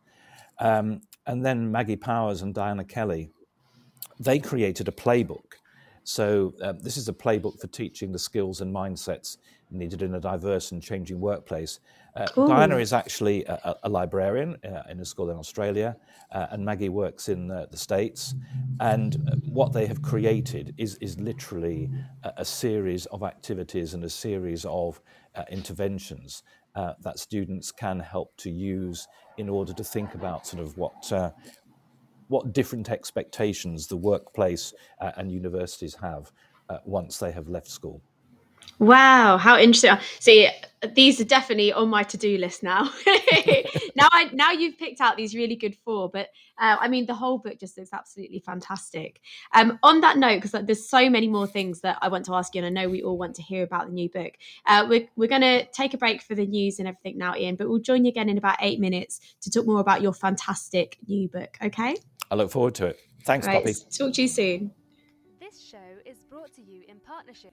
Um, 0.58 1.00
and 1.26 1.44
then 1.44 1.70
Maggie 1.70 1.96
Powers 1.96 2.42
and 2.42 2.52
Diana 2.52 2.84
Kelly, 2.84 3.30
they 4.18 4.38
created 4.38 4.88
a 4.88 4.92
playbook 4.92 5.54
so, 6.04 6.54
um, 6.62 6.78
this 6.80 6.96
is 6.96 7.08
a 7.08 7.12
playbook 7.12 7.60
for 7.60 7.66
teaching 7.66 8.12
the 8.12 8.18
skills 8.18 8.60
and 8.60 8.74
mindsets 8.74 9.36
needed 9.70 10.02
in 10.02 10.14
a 10.14 10.20
diverse 10.20 10.72
and 10.72 10.82
changing 10.82 11.20
workplace. 11.20 11.80
Uh, 12.16 12.26
Diana 12.46 12.76
is 12.78 12.92
actually 12.92 13.44
a, 13.44 13.76
a 13.84 13.88
librarian 13.88 14.56
uh, 14.64 14.82
in 14.90 15.00
a 15.00 15.04
school 15.04 15.30
in 15.30 15.36
Australia, 15.36 15.96
uh, 16.32 16.46
and 16.50 16.64
Maggie 16.64 16.88
works 16.88 17.28
in 17.28 17.48
the 17.48 17.76
States. 17.76 18.34
And 18.80 19.16
uh, 19.16 19.36
what 19.48 19.72
they 19.72 19.86
have 19.86 20.02
created 20.02 20.74
is, 20.76 20.96
is 21.00 21.18
literally 21.20 21.90
a, 22.24 22.32
a 22.38 22.44
series 22.44 23.06
of 23.06 23.22
activities 23.22 23.94
and 23.94 24.04
a 24.04 24.10
series 24.10 24.64
of 24.64 25.00
uh, 25.34 25.44
interventions 25.50 26.42
uh, 26.74 26.94
that 27.02 27.18
students 27.18 27.72
can 27.72 28.00
help 28.00 28.36
to 28.38 28.50
use 28.50 29.06
in 29.38 29.48
order 29.48 29.72
to 29.72 29.84
think 29.84 30.14
about 30.14 30.46
sort 30.46 30.62
of 30.62 30.76
what 30.76 31.12
what 32.30 32.52
different 32.52 32.88
expectations 32.90 33.88
the 33.88 33.96
workplace 33.96 34.72
uh, 35.00 35.10
and 35.16 35.32
universities 35.32 35.96
have 36.00 36.30
uh, 36.68 36.78
once 36.84 37.18
they 37.18 37.32
have 37.32 37.48
left 37.48 37.68
school. 37.68 38.00
Wow, 38.80 39.36
how 39.36 39.58
interesting! 39.58 39.98
See, 40.20 40.48
these 40.94 41.20
are 41.20 41.24
definitely 41.24 41.70
on 41.70 41.90
my 41.90 42.02
to-do 42.02 42.38
list 42.38 42.62
now. 42.62 42.84
now, 43.94 44.08
I 44.10 44.30
now 44.32 44.52
you've 44.52 44.78
picked 44.78 45.02
out 45.02 45.18
these 45.18 45.34
really 45.34 45.54
good 45.54 45.76
four, 45.84 46.08
but 46.08 46.28
uh, 46.58 46.78
I 46.80 46.88
mean, 46.88 47.04
the 47.04 47.12
whole 47.12 47.36
book 47.36 47.60
just 47.60 47.76
looks 47.76 47.90
absolutely 47.92 48.38
fantastic. 48.38 49.20
Um, 49.52 49.78
on 49.82 50.00
that 50.00 50.16
note, 50.16 50.36
because 50.36 50.54
like, 50.54 50.64
there's 50.64 50.88
so 50.88 51.10
many 51.10 51.28
more 51.28 51.46
things 51.46 51.82
that 51.82 51.98
I 52.00 52.08
want 52.08 52.24
to 52.24 52.34
ask 52.34 52.54
you, 52.54 52.64
and 52.64 52.78
I 52.78 52.82
know 52.82 52.88
we 52.88 53.02
all 53.02 53.18
want 53.18 53.36
to 53.36 53.42
hear 53.42 53.64
about 53.64 53.88
the 53.88 53.92
new 53.92 54.08
book. 54.08 54.32
Uh, 54.64 54.86
we're 54.88 55.06
we're 55.14 55.28
going 55.28 55.42
to 55.42 55.66
take 55.72 55.92
a 55.92 55.98
break 55.98 56.22
for 56.22 56.34
the 56.34 56.46
news 56.46 56.78
and 56.78 56.88
everything 56.88 57.18
now, 57.18 57.36
Ian, 57.36 57.56
but 57.56 57.68
we'll 57.68 57.80
join 57.80 58.06
you 58.06 58.08
again 58.08 58.30
in 58.30 58.38
about 58.38 58.56
eight 58.62 58.80
minutes 58.80 59.20
to 59.42 59.50
talk 59.50 59.66
more 59.66 59.80
about 59.80 60.00
your 60.00 60.14
fantastic 60.14 60.96
new 61.06 61.28
book. 61.28 61.58
Okay? 61.62 61.96
I 62.30 62.34
look 62.34 62.50
forward 62.50 62.74
to 62.76 62.86
it. 62.86 62.98
Thanks, 63.26 63.46
right, 63.46 63.62
Poppy. 63.62 63.74
Talk 63.94 64.14
to 64.14 64.22
you 64.22 64.28
soon. 64.28 64.70
This 65.38 65.62
show 65.62 65.76
is 66.06 66.16
brought 66.30 66.54
to 66.54 66.62
you 66.62 66.84
in 66.88 66.98
partnership. 67.00 67.52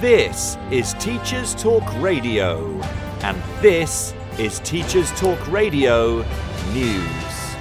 This 0.00 0.56
is 0.70 0.94
Teachers 0.94 1.56
Talk 1.56 1.82
Radio, 2.00 2.80
and 3.22 3.36
this 3.60 4.14
is 4.38 4.60
Teachers 4.60 5.10
Talk 5.18 5.44
Radio 5.48 6.24
News. 6.72 7.56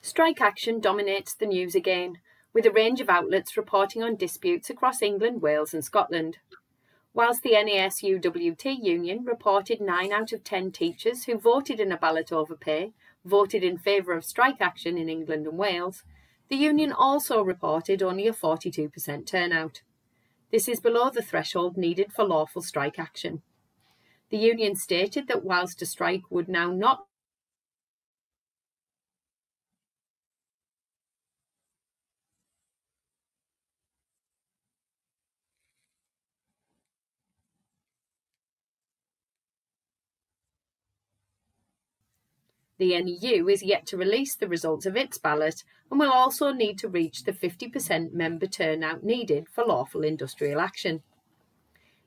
Strike 0.00 0.40
action 0.40 0.80
dominates 0.80 1.34
the 1.34 1.44
news 1.44 1.74
again, 1.74 2.16
with 2.54 2.64
a 2.64 2.70
range 2.70 3.02
of 3.02 3.10
outlets 3.10 3.58
reporting 3.58 4.02
on 4.02 4.16
disputes 4.16 4.70
across 4.70 5.02
England, 5.02 5.42
Wales, 5.42 5.74
and 5.74 5.84
Scotland. 5.84 6.38
Whilst 7.12 7.42
the 7.42 7.52
NASUWT 7.52 8.82
union 8.82 9.26
reported 9.26 9.82
9 9.82 10.12
out 10.12 10.32
of 10.32 10.44
10 10.44 10.72
teachers 10.72 11.24
who 11.24 11.36
voted 11.36 11.78
in 11.78 11.92
a 11.92 11.98
ballot 11.98 12.32
over 12.32 12.56
pay 12.56 12.94
voted 13.22 13.62
in 13.62 13.76
favour 13.76 14.14
of 14.14 14.24
strike 14.24 14.62
action 14.62 14.96
in 14.96 15.10
England 15.10 15.46
and 15.46 15.58
Wales, 15.58 16.04
the 16.52 16.58
union 16.58 16.92
also 16.92 17.40
reported 17.40 18.02
only 18.02 18.28
a 18.28 18.32
42% 18.34 19.26
turnout. 19.26 19.80
This 20.50 20.68
is 20.68 20.80
below 20.80 21.08
the 21.08 21.22
threshold 21.22 21.78
needed 21.78 22.12
for 22.12 22.24
lawful 22.24 22.60
strike 22.60 22.98
action. 22.98 23.40
The 24.28 24.36
union 24.36 24.76
stated 24.76 25.28
that 25.28 25.46
whilst 25.46 25.80
a 25.80 25.86
strike 25.86 26.24
would 26.28 26.50
now 26.50 26.70
not 26.70 27.06
The 42.82 43.00
NEU 43.00 43.48
is 43.48 43.62
yet 43.62 43.86
to 43.86 43.96
release 43.96 44.34
the 44.34 44.48
results 44.48 44.86
of 44.86 44.96
its 44.96 45.16
ballot 45.16 45.62
and 45.88 46.00
will 46.00 46.10
also 46.10 46.52
need 46.52 46.80
to 46.80 46.88
reach 46.88 47.22
the 47.22 47.32
50% 47.32 48.12
member 48.12 48.48
turnout 48.48 49.04
needed 49.04 49.46
for 49.48 49.64
lawful 49.64 50.02
industrial 50.02 50.58
action. 50.58 51.04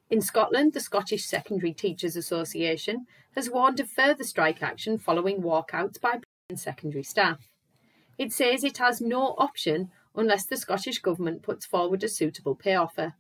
In 0.10 0.20
Scotland, 0.20 0.74
the 0.74 0.82
Scottish 0.82 1.24
Secondary 1.24 1.72
Teachers 1.72 2.18
Association 2.18 3.06
has 3.36 3.50
warned 3.50 3.80
of 3.80 3.90
further 3.90 4.26
strike 4.26 4.62
action 4.62 4.98
following 4.98 5.42
walkouts 5.42 5.98
by 6.02 6.20
secondary 6.54 7.04
staff. 7.04 7.48
It 8.18 8.34
says 8.34 8.66
it 8.66 8.80
has 8.80 9.00
no 9.00 9.34
option 9.38 9.92
unless 10.14 10.46
the 10.46 10.58
Scottish 10.58 11.00
Government 11.00 11.42
puts 11.42 11.66
forward 11.66 12.04
a 12.04 12.10
suitable 12.10 12.54
pay 12.54 12.76
offer. 12.76 13.14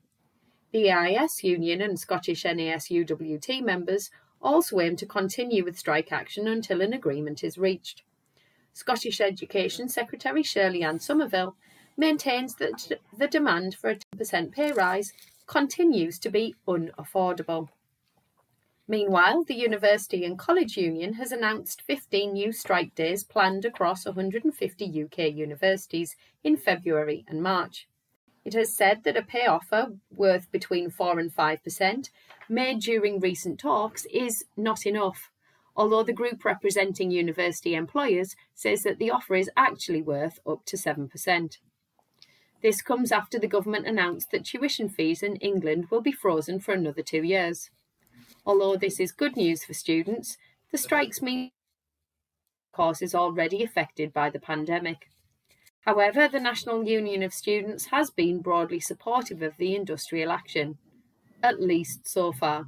The 0.74 0.92
EIS 0.92 1.42
Union 1.42 1.80
and 1.80 1.98
Scottish 1.98 2.44
NASUWT 2.44 3.64
members 3.64 4.10
also 4.46 4.80
aim 4.80 4.96
to 4.96 5.06
continue 5.06 5.66
with 5.66 5.78
strike 5.78 6.12
action 6.12 6.48
until 6.48 6.80
an 6.82 6.94
agreement 6.94 7.44
is 7.44 7.58
reached. 7.58 8.04
Scottish 8.74 9.20
Education 9.20 9.90
Secretary 9.90 10.44
Shirley-Anne 10.44 11.00
Somerville 11.00 11.56
maintains 11.98 12.56
that 12.56 12.92
the 13.18 13.28
demand 13.28 13.76
for 13.76 13.90
a 13.90 13.98
10% 14.16 14.52
pay 14.52 14.72
rise 14.72 15.14
continues 15.48 16.20
to 16.20 16.30
be 16.30 16.56
unaffordable. 16.68 17.70
Meanwhile, 18.88 19.46
the 19.46 19.56
University 19.56 20.24
and 20.26 20.38
College 20.38 20.78
Union 20.78 21.14
has 21.14 21.32
announced 21.32 21.82
15 21.82 22.34
new 22.34 22.52
strike 22.52 22.94
days 22.94 23.24
planned 23.24 23.66
across 23.66 24.06
150 24.06 25.04
UK 25.04 25.34
universities 25.34 26.16
in 26.44 26.56
February 26.56 27.26
and 27.28 27.42
March. 27.42 27.88
It 28.46 28.54
has 28.54 28.78
said 28.78 29.04
that 29.04 29.18
a 29.18 29.24
pay 29.24 29.48
offer 29.48 29.98
worth 30.16 30.52
between 30.52 30.92
4 30.92 31.20
and 31.20 31.36
5% 31.36 32.10
made 32.48 32.80
during 32.80 33.20
recent 33.20 33.60
talks 33.60 34.06
is 34.06 34.46
not 34.56 34.86
enough, 34.86 35.32
although 35.76 36.04
the 36.04 36.14
group 36.14 36.46
representing 36.46 37.10
university 37.10 37.74
employers 37.74 38.36
says 38.54 38.84
that 38.84 39.00
the 39.00 39.10
offer 39.10 39.34
is 39.34 39.50
actually 39.58 40.04
worth 40.04 40.40
up 40.48 40.64
to 40.66 40.78
7%. 40.78 41.58
This 42.62 42.84
comes 42.84 43.12
after 43.12 43.40
the 43.40 43.48
government 43.48 43.88
announced 43.88 44.30
that 44.32 44.46
tuition 44.46 44.90
fees 44.90 45.24
in 45.24 45.38
England 45.38 45.88
will 45.90 46.02
be 46.02 46.12
frozen 46.12 46.60
for 46.60 46.74
another 46.74 47.02
two 47.02 47.24
years. 47.24 47.72
Although 48.46 48.78
this 48.78 49.00
is 49.00 49.12
good 49.12 49.36
news 49.36 49.64
for 49.64 49.74
students, 49.74 50.38
the 50.72 50.78
strikes 50.78 51.22
mean 51.22 51.52
courses 52.72 53.16
already 53.16 53.64
affected 53.64 54.14
by 54.14 54.30
the 54.30 54.40
pandemic. 54.40 55.10
However, 55.86 56.28
the 56.28 56.40
National 56.40 56.84
Union 56.84 57.22
of 57.22 57.32
Students 57.32 57.86
has 57.86 58.10
been 58.10 58.42
broadly 58.42 58.80
supportive 58.80 59.44
of 59.44 59.56
the 59.58 59.76
industrial 59.76 60.32
action, 60.32 60.80
at 61.44 61.62
least 61.62 62.08
so 62.08 62.32
far. 62.32 62.66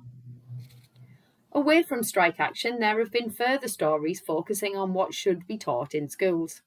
Away 1.51 1.81
from 1.81 2.03
strike 2.03 2.39
action, 2.39 2.79
there 2.79 2.99
have 2.99 3.11
been 3.11 3.31
further 3.31 3.67
stories 3.67 4.19
focusing 4.19 4.77
on 4.77 4.93
what 4.93 5.15
should 5.15 5.47
be 5.47 5.57
taught 5.57 5.95
in 5.95 6.07
schools. 6.07 6.61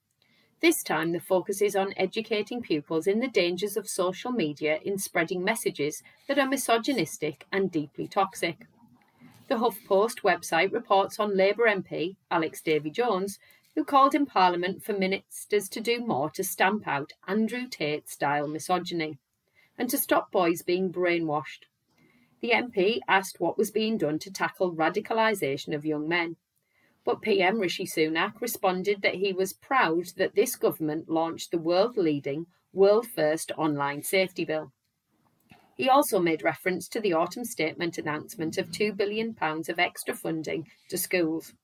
This 0.61 0.83
time, 0.83 1.13
the 1.13 1.21
focus 1.21 1.63
is 1.63 1.77
on 1.77 1.95
educating 1.97 2.61
pupils 2.61 3.07
in 3.07 3.21
the 3.21 3.29
dangers 3.29 3.77
of 3.77 3.89
social 3.89 4.33
media 4.33 4.81
in 4.85 4.99
spreading 4.99 5.45
messages 5.45 6.03
that 6.27 6.39
are 6.39 6.49
misogynistic 6.49 7.47
and 7.53 7.71
deeply 7.71 8.09
toxic. 8.09 8.67
The 9.47 9.55
HuffPost 9.55 10.23
website 10.23 10.73
reports 10.73 11.21
on 11.21 11.37
Labour 11.37 11.67
MP 11.67 12.17
Alex 12.31 12.61
Davies-Jones, 12.61 13.39
who 13.75 13.85
called 13.85 14.15
in 14.15 14.27
Parliament 14.27 14.83
for 14.83 14.93
ministers 14.93 15.69
to 15.69 15.81
do 15.81 16.05
more 16.05 16.31
to 16.31 16.45
stamp 16.45 16.87
out 16.89 17.13
Andrew 17.27 17.67
Tate 17.69 18.09
style 18.09 18.49
misogyny 18.49 19.19
and 19.79 19.89
to 19.91 19.99
stop 19.99 20.31
boys 20.31 20.63
being 20.63 20.93
brainwashed. 20.93 21.65
The 22.41 22.51
MP 22.51 23.01
asked 23.07 23.41
what 23.41 23.59
was 23.59 23.71
being 23.71 23.99
done 23.99 24.19
to 24.21 24.33
tackle 24.33 24.75
radicalisation 24.75 25.75
of 25.75 25.85
young 25.85 26.09
men. 26.09 26.37
But 27.05 27.23
PM 27.23 27.59
Rishi 27.59 27.87
Sunak 27.87 28.41
responded 28.41 29.03
that 29.03 29.17
he 29.17 29.33
was 29.33 29.53
proud 29.53 30.07
that 30.17 30.35
this 30.35 30.57
government 30.57 31.09
launched 31.09 31.51
the 31.51 31.59
world 31.59 31.97
leading, 31.97 32.47
world 32.73 33.07
first 33.07 33.53
online 33.57 34.03
safety 34.03 34.45
bill. 34.45 34.73
He 35.77 35.89
also 35.89 36.19
made 36.19 36.43
reference 36.43 36.89
to 36.89 37.01
the 37.01 37.15
autumn 37.15 37.45
statement 37.45 37.97
announcement 37.97 38.59
of 38.59 38.71
£2 38.71 38.95
billion 38.95 39.35
of 39.41 39.79
extra 39.79 40.15
funding 40.15 40.69
to 40.91 40.99
schools. 40.99 41.55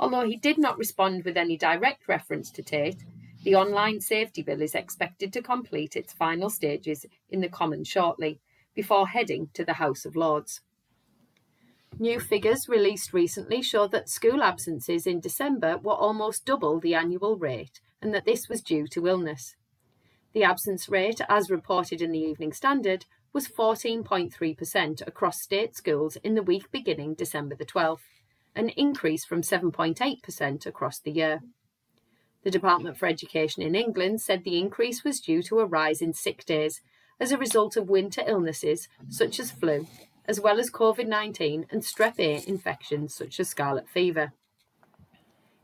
Although 0.00 0.26
he 0.26 0.36
did 0.36 0.56
not 0.56 0.78
respond 0.78 1.26
with 1.26 1.36
any 1.36 1.58
direct 1.58 2.08
reference 2.08 2.50
to 2.52 2.62
Tate, 2.62 3.04
the 3.44 3.54
online 3.54 4.00
safety 4.00 4.42
bill 4.42 4.62
is 4.62 4.74
expected 4.74 5.30
to 5.34 5.42
complete 5.42 5.94
its 5.94 6.14
final 6.14 6.48
stages 6.48 7.04
in 7.28 7.42
the 7.42 7.50
Commons 7.50 7.86
shortly, 7.86 8.40
before 8.74 9.08
heading 9.08 9.50
to 9.52 9.62
the 9.62 9.74
House 9.74 10.06
of 10.06 10.16
Lords. 10.16 10.62
New 11.98 12.18
figures 12.18 12.66
released 12.66 13.12
recently 13.12 13.60
show 13.60 13.86
that 13.88 14.08
school 14.08 14.42
absences 14.42 15.06
in 15.06 15.20
December 15.20 15.76
were 15.76 15.92
almost 15.92 16.46
double 16.46 16.80
the 16.80 16.94
annual 16.94 17.36
rate 17.36 17.82
and 18.00 18.14
that 18.14 18.24
this 18.24 18.48
was 18.48 18.62
due 18.62 18.86
to 18.86 19.06
illness. 19.06 19.54
The 20.32 20.44
absence 20.44 20.88
rate, 20.88 21.20
as 21.28 21.50
reported 21.50 22.00
in 22.00 22.12
the 22.12 22.20
Evening 22.20 22.54
Standard, 22.54 23.04
was 23.34 23.48
14.3% 23.48 25.06
across 25.06 25.42
state 25.42 25.76
schools 25.76 26.16
in 26.24 26.36
the 26.36 26.42
week 26.42 26.70
beginning 26.70 27.14
December 27.14 27.54
the 27.54 27.66
12th, 27.66 28.19
an 28.54 28.70
increase 28.70 29.24
from 29.24 29.42
7.8% 29.42 30.66
across 30.66 30.98
the 30.98 31.12
year. 31.12 31.40
The 32.42 32.50
Department 32.50 32.96
for 32.96 33.06
Education 33.06 33.62
in 33.62 33.74
England 33.74 34.20
said 34.20 34.44
the 34.44 34.58
increase 34.58 35.04
was 35.04 35.20
due 35.20 35.42
to 35.44 35.60
a 35.60 35.66
rise 35.66 36.00
in 36.00 36.14
sick 36.14 36.44
days 36.44 36.80
as 37.18 37.32
a 37.32 37.38
result 37.38 37.76
of 37.76 37.88
winter 37.88 38.22
illnesses 38.26 38.88
such 39.08 39.38
as 39.38 39.50
flu 39.50 39.86
as 40.30 40.40
well 40.40 40.60
as 40.60 40.70
COVID 40.70 41.08
19 41.08 41.66
and 41.70 41.82
strep 41.82 42.18
A 42.20 42.48
infections 42.48 43.14
such 43.14 43.40
as 43.40 43.48
scarlet 43.48 43.88
fever. 43.88 44.32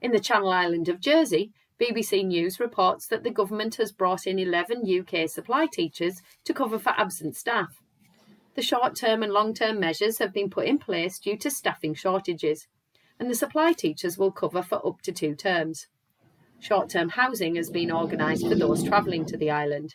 In 0.03 0.11
the 0.11 0.19
Channel 0.19 0.51
Island 0.51 0.89
of 0.89 1.01
Jersey, 1.01 1.53
BBC 1.81 2.25
News 2.27 2.59
reports 2.59 3.07
that 3.07 3.23
the 3.23 3.31
government 3.31 3.77
has 3.77 3.93
brought 3.93 4.27
in 4.27 4.41
11 4.41 4.83
UK 4.85 5.29
supply 5.29 5.67
teachers 5.71 6.21
to 6.45 6.53
cover 6.53 6.81
for 6.81 6.91
absent 6.91 7.37
staff. 7.37 7.81
The 8.57 8.63
short 8.63 8.97
term 8.97 9.23
and 9.23 9.33
long 9.33 9.55
term 9.55 9.79
measures 9.79 10.19
have 10.19 10.33
been 10.33 10.51
put 10.51 10.67
in 10.67 10.79
place 10.79 11.19
due 11.19 11.37
to 11.39 11.51
staffing 11.51 11.95
shortages, 11.95 12.67
and 13.19 13.31
the 13.31 13.35
supply 13.35 13.73
teachers 13.73 14.19
will 14.19 14.31
cover 14.31 14.63
for 14.63 14.87
up 14.87 15.01
to 15.03 15.13
two 15.13 15.35
terms. 15.35 15.87
Short 16.61 16.89
term 16.89 17.11
housing 17.11 17.57
has 17.57 17.71
been 17.71 17.93
organised 17.93 18.47
for 18.49 18.55
those 18.55 18.83
travelling 18.83 19.25
to 19.27 19.37
the 19.37 19.51
island. 19.51 19.95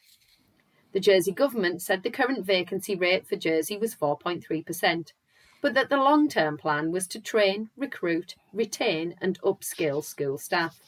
The 0.93 0.99
Jersey 0.99 1.31
government 1.31 1.81
said 1.81 2.03
the 2.03 2.09
current 2.09 2.45
vacancy 2.45 2.95
rate 2.95 3.27
for 3.27 3.35
Jersey 3.35 3.77
was 3.77 3.95
4.3%, 3.95 5.13
but 5.61 5.73
that 5.73 5.89
the 5.89 5.97
long 5.97 6.27
term 6.27 6.57
plan 6.57 6.91
was 6.91 7.07
to 7.07 7.19
train, 7.19 7.69
recruit, 7.77 8.35
retain, 8.53 9.15
and 9.21 9.41
upskill 9.41 10.03
school 10.03 10.37
staff. 10.37 10.79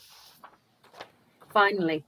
Finally, 1.51 2.03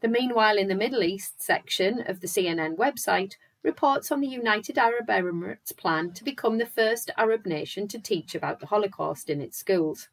the 0.00 0.08
Meanwhile 0.08 0.58
in 0.58 0.68
the 0.68 0.74
Middle 0.74 1.02
East 1.02 1.40
section 1.40 2.02
of 2.06 2.20
the 2.20 2.26
CNN 2.26 2.76
website 2.76 3.34
reports 3.62 4.10
on 4.10 4.20
the 4.20 4.28
United 4.28 4.76
Arab 4.76 5.06
Emirates 5.06 5.76
plan 5.76 6.12
to 6.12 6.24
become 6.24 6.58
the 6.58 6.66
first 6.66 7.10
Arab 7.16 7.46
nation 7.46 7.86
to 7.88 8.00
teach 8.00 8.34
about 8.34 8.60
the 8.60 8.66
Holocaust 8.66 9.30
in 9.30 9.40
its 9.40 9.56
schools. 9.56 10.08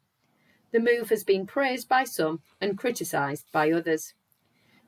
The 0.72 0.80
move 0.80 1.08
has 1.08 1.24
been 1.24 1.46
praised 1.46 1.88
by 1.88 2.04
some 2.04 2.40
and 2.60 2.78
criticised 2.78 3.46
by 3.52 3.72
others. 3.72 4.14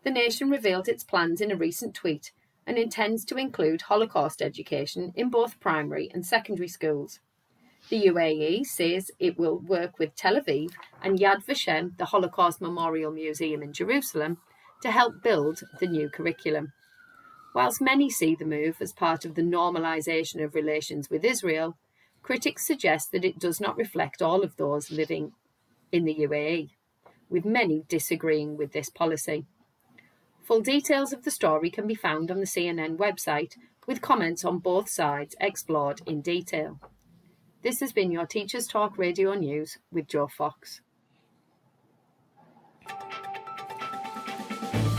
The 0.05 0.11
nation 0.11 0.49
revealed 0.49 0.89
its 0.89 1.03
plans 1.03 1.41
in 1.41 1.51
a 1.51 1.57
recent 1.57 1.95
tweet 1.95 2.33
and 2.67 2.79
intends 2.79 3.25
to 3.25 3.37
include 3.37 3.83
Holocaust 3.83 4.41
education 4.41 5.13
in 5.17 5.29
both 5.29 5.59
primary 5.59 6.09
and 6.15 6.25
secondary 6.25 6.69
schools. 6.69 7.19
The 7.89 8.07
UAE 8.07 8.65
says 8.65 9.11
it 9.19 9.37
will 9.37 9.59
work 9.59 9.99
with 9.99 10.15
Tel 10.15 10.41
Aviv 10.41 10.71
and 11.03 11.19
Yad 11.19 11.45
Vashem, 11.45 11.97
the 11.99 12.07
Holocaust 12.07 12.61
Memorial 12.61 13.11
Museum 13.11 13.63
in 13.63 13.73
Jerusalem, 13.73 14.39
to 14.83 14.91
help 14.93 15.23
build 15.23 15.63
the 15.81 15.89
new 15.89 16.09
curriculum. 16.09 16.73
Whilst 17.55 17.81
many 17.81 18.09
see 18.09 18.35
the 18.35 18.47
move 18.47 18.77
as 18.81 18.93
part 18.93 19.25
of 19.25 19.35
the 19.35 19.43
normalisation 19.43 20.43
of 20.43 20.55
relations 20.55 21.11
with 21.11 21.25
Israel, 21.25 21.77
critics 22.23 22.67
suggest 22.67 23.13
that 23.13 23.25
it 23.25 23.39
does 23.39 23.61
not 23.61 23.77
reflect 23.77 24.23
all 24.23 24.43
of 24.43 24.57
those 24.57 24.91
living 24.91 25.33
in 25.91 26.05
the 26.05 26.15
UAE, 26.15 26.71
with 27.29 27.45
many 27.45 27.85
disagreeing 27.89 28.57
with 28.57 28.73
this 28.73 28.89
policy. 28.89 29.45
Full 30.43 30.63
details 30.63 31.13
of 31.13 31.25
the 31.25 31.31
story 31.31 31.71
can 31.71 31.87
be 31.87 31.95
found 31.95 32.31
on 32.31 32.41
the 32.41 32.47
CNN 32.47 32.97
website, 32.97 33.57
with 33.87 34.01
comments 34.01 34.45
on 34.45 34.59
both 34.59 34.89
sides 34.89 35.35
explored 35.41 36.01
in 36.07 36.23
detail. 36.23 36.81
This 37.63 37.81
has 37.81 37.93
been 37.93 38.11
your 38.11 38.27
Teachers 38.27 38.67
Talk 38.67 38.97
Radio 38.97 39.35
News 39.35 39.79
with 39.93 40.09
Joe 40.09 40.27
Fox. 40.27 40.81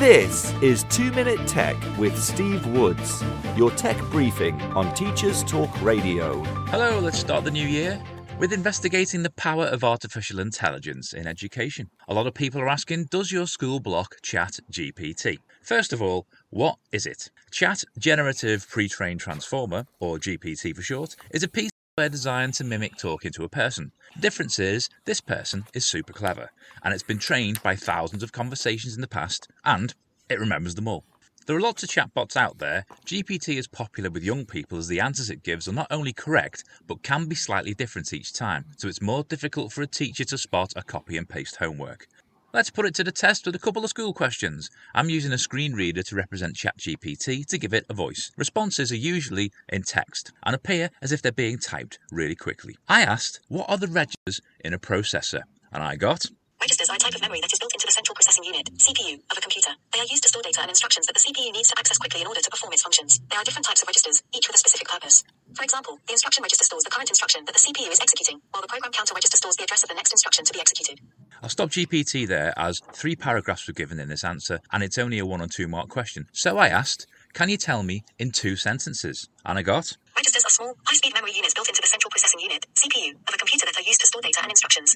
This 0.03 0.51
is 0.61 0.83
2 0.89 1.13
Minute 1.13 1.47
Tech 1.47 1.77
with 1.97 2.21
Steve 2.21 2.67
Woods, 2.67 3.23
your 3.55 3.71
tech 3.71 3.97
briefing 4.11 4.61
on 4.73 4.93
Teachers 4.95 5.45
Talk 5.45 5.81
Radio. 5.81 6.43
Hello, 6.67 6.99
let's 6.99 7.19
start 7.19 7.45
the 7.45 7.51
new 7.51 7.65
year 7.65 8.03
with 8.37 8.51
investigating 8.51 9.23
the 9.23 9.29
power 9.29 9.63
of 9.63 9.81
artificial 9.81 10.41
intelligence 10.41 11.13
in 11.13 11.25
education. 11.25 11.89
A 12.09 12.13
lot 12.13 12.27
of 12.27 12.33
people 12.33 12.59
are 12.59 12.67
asking, 12.67 13.05
does 13.05 13.31
your 13.31 13.47
school 13.47 13.79
block 13.79 14.15
Chat 14.21 14.59
GPT? 14.69 15.37
First 15.61 15.93
of 15.93 16.01
all, 16.01 16.27
what 16.49 16.79
is 16.91 17.05
it? 17.05 17.31
Chat 17.49 17.85
Generative 17.97 18.69
Pre-trained 18.69 19.21
Transformer, 19.21 19.85
or 20.01 20.17
GPT 20.17 20.75
for 20.75 20.81
short, 20.81 21.15
is 21.31 21.43
a 21.43 21.47
piece 21.47 21.71
software 21.95 22.09
designed 22.09 22.55
to 22.55 22.63
mimic 22.63 22.97
talking 22.97 23.31
to 23.31 23.43
a 23.43 23.49
person. 23.49 23.91
The 24.15 24.21
difference 24.21 24.57
is, 24.57 24.89
this 25.05 25.21
person 25.21 25.65
is 25.75 25.85
super 25.85 26.11
clever, 26.11 26.49
and 26.83 26.91
it's 26.91 27.03
been 27.03 27.19
trained 27.19 27.61
by 27.61 27.75
thousands 27.75 28.23
of 28.23 28.31
conversations 28.31 28.95
in 28.95 29.01
the 29.01 29.07
past, 29.07 29.47
and 29.63 29.93
it 30.27 30.39
remembers 30.39 30.73
them 30.73 30.87
all. 30.87 31.03
There 31.45 31.55
are 31.55 31.61
lots 31.61 31.83
of 31.83 31.89
chatbots 31.89 32.35
out 32.35 32.57
there. 32.57 32.85
GPT 33.05 33.59
is 33.59 33.67
popular 33.67 34.09
with 34.09 34.23
young 34.23 34.43
people 34.47 34.79
as 34.79 34.87
the 34.87 35.01
answers 35.01 35.29
it 35.29 35.43
gives 35.43 35.67
are 35.67 35.73
not 35.73 35.91
only 35.91 36.13
correct, 36.13 36.63
but 36.87 37.03
can 37.03 37.27
be 37.27 37.35
slightly 37.35 37.75
different 37.75 38.11
each 38.11 38.33
time, 38.33 38.65
so 38.75 38.87
it's 38.87 38.99
more 38.99 39.23
difficult 39.23 39.71
for 39.71 39.83
a 39.83 39.87
teacher 39.87 40.25
to 40.25 40.37
spot 40.39 40.73
a 40.75 40.81
copy 40.81 41.15
and 41.15 41.29
paste 41.29 41.57
homework. 41.57 42.07
Let's 42.55 42.69
put 42.69 42.85
it 42.85 42.93
to 42.95 43.03
the 43.03 43.11
test 43.11 43.47
with 43.47 43.55
a 43.55 43.59
couple 43.59 43.83
of 43.83 43.89
school 43.89 44.13
questions. 44.13 44.69
I'm 44.93 45.09
using 45.09 45.31
a 45.31 45.39
screen 45.39 45.73
reader 45.73 46.03
to 46.03 46.15
represent 46.15 46.55
ChatGPT 46.55 47.47
to 47.47 47.57
give 47.57 47.73
it 47.73 47.87
a 47.89 47.95
voice. 47.95 48.29
Responses 48.37 48.91
are 48.91 48.95
usually 48.95 49.51
in 49.69 49.81
text 49.81 50.31
and 50.43 50.53
appear 50.53 50.91
as 51.01 51.11
if 51.11 51.19
they're 51.19 51.31
being 51.31 51.57
typed 51.57 51.97
really 52.11 52.35
quickly. 52.35 52.75
I 52.87 53.01
asked, 53.01 53.39
what 53.47 53.67
are 53.71 53.79
the 53.79 53.87
registers 53.87 54.39
in 54.63 54.71
a 54.71 54.77
processor? 54.77 55.41
And 55.71 55.81
I 55.81 55.95
got 55.95 56.27
Registers 56.63 56.87
are 56.87 56.95
a 56.95 57.03
type 57.03 57.13
of 57.13 57.19
memory 57.19 57.41
that 57.41 57.51
is 57.51 57.59
built 57.59 57.73
into 57.75 57.85
the 57.85 57.91
central 57.91 58.15
processing 58.15 58.45
unit, 58.45 58.71
CPU, 58.79 59.19
of 59.27 59.37
a 59.37 59.41
computer. 59.41 59.75
They 59.91 59.99
are 59.99 60.07
used 60.07 60.23
to 60.23 60.29
store 60.29 60.41
data 60.41 60.61
and 60.61 60.69
instructions 60.71 61.05
that 61.07 61.11
the 61.11 61.19
CPU 61.19 61.51
needs 61.51 61.67
to 61.67 61.75
access 61.77 61.97
quickly 61.97 62.21
in 62.21 62.27
order 62.27 62.39
to 62.39 62.49
perform 62.49 62.71
its 62.71 62.81
functions. 62.81 63.19
There 63.29 63.37
are 63.37 63.43
different 63.43 63.65
types 63.65 63.81
of 63.81 63.87
registers, 63.89 64.23
each 64.31 64.47
with 64.47 64.55
a 64.55 64.59
specific 64.59 64.87
purpose. 64.87 65.25
For 65.55 65.63
example, 65.63 65.99
the 66.07 66.13
instruction 66.13 66.41
register 66.41 66.63
stores 66.63 66.85
the 66.85 66.89
current 66.89 67.09
instruction 67.09 67.43
that 67.43 67.51
the 67.51 67.59
CPU 67.59 67.91
is 67.91 67.99
executing, 67.99 68.39
while 68.51 68.61
the 68.61 68.69
program 68.69 68.93
counter 68.93 69.13
register 69.13 69.35
stores 69.35 69.57
the 69.57 69.63
address 69.63 69.83
of 69.83 69.89
the 69.89 69.95
next 69.95 70.13
instruction 70.13 70.45
to 70.45 70.53
be 70.53 70.61
executed. 70.61 71.01
I'll 71.41 71.49
stop 71.49 71.67
GPT 71.67 72.25
there 72.25 72.53
as 72.55 72.79
three 72.93 73.17
paragraphs 73.17 73.67
were 73.67 73.73
given 73.73 73.99
in 73.99 74.07
this 74.07 74.23
answer 74.23 74.61
and 74.71 74.83
it's 74.83 74.97
only 74.97 75.19
a 75.19 75.25
one 75.25 75.41
or 75.41 75.47
two 75.47 75.67
mark 75.67 75.89
question. 75.89 76.27
So 76.31 76.59
I 76.59 76.69
asked, 76.69 77.07
can 77.33 77.49
you 77.49 77.57
tell 77.57 77.83
me 77.83 78.05
in 78.17 78.31
two 78.31 78.55
sentences? 78.55 79.27
And 79.43 79.59
I 79.59 79.63
got 79.63 79.97
Registers 80.15 80.45
are 80.45 80.49
small, 80.49 80.77
high 80.85 80.95
speed 80.95 81.13
memory 81.13 81.33
units 81.35 81.55
built 81.55 81.67
into 81.67 81.81
the 81.81 81.87
central 81.87 82.09
processing 82.09 82.39
unit, 82.39 82.65
CPU, 82.75 83.15
of 83.27 83.33
a 83.33 83.37
computer 83.37 83.65
that 83.65 83.75
are 83.75 83.81
used 83.81 83.99
to 83.99 84.07
store 84.07 84.21
data 84.21 84.39
and 84.43 84.51
instructions. 84.51 84.95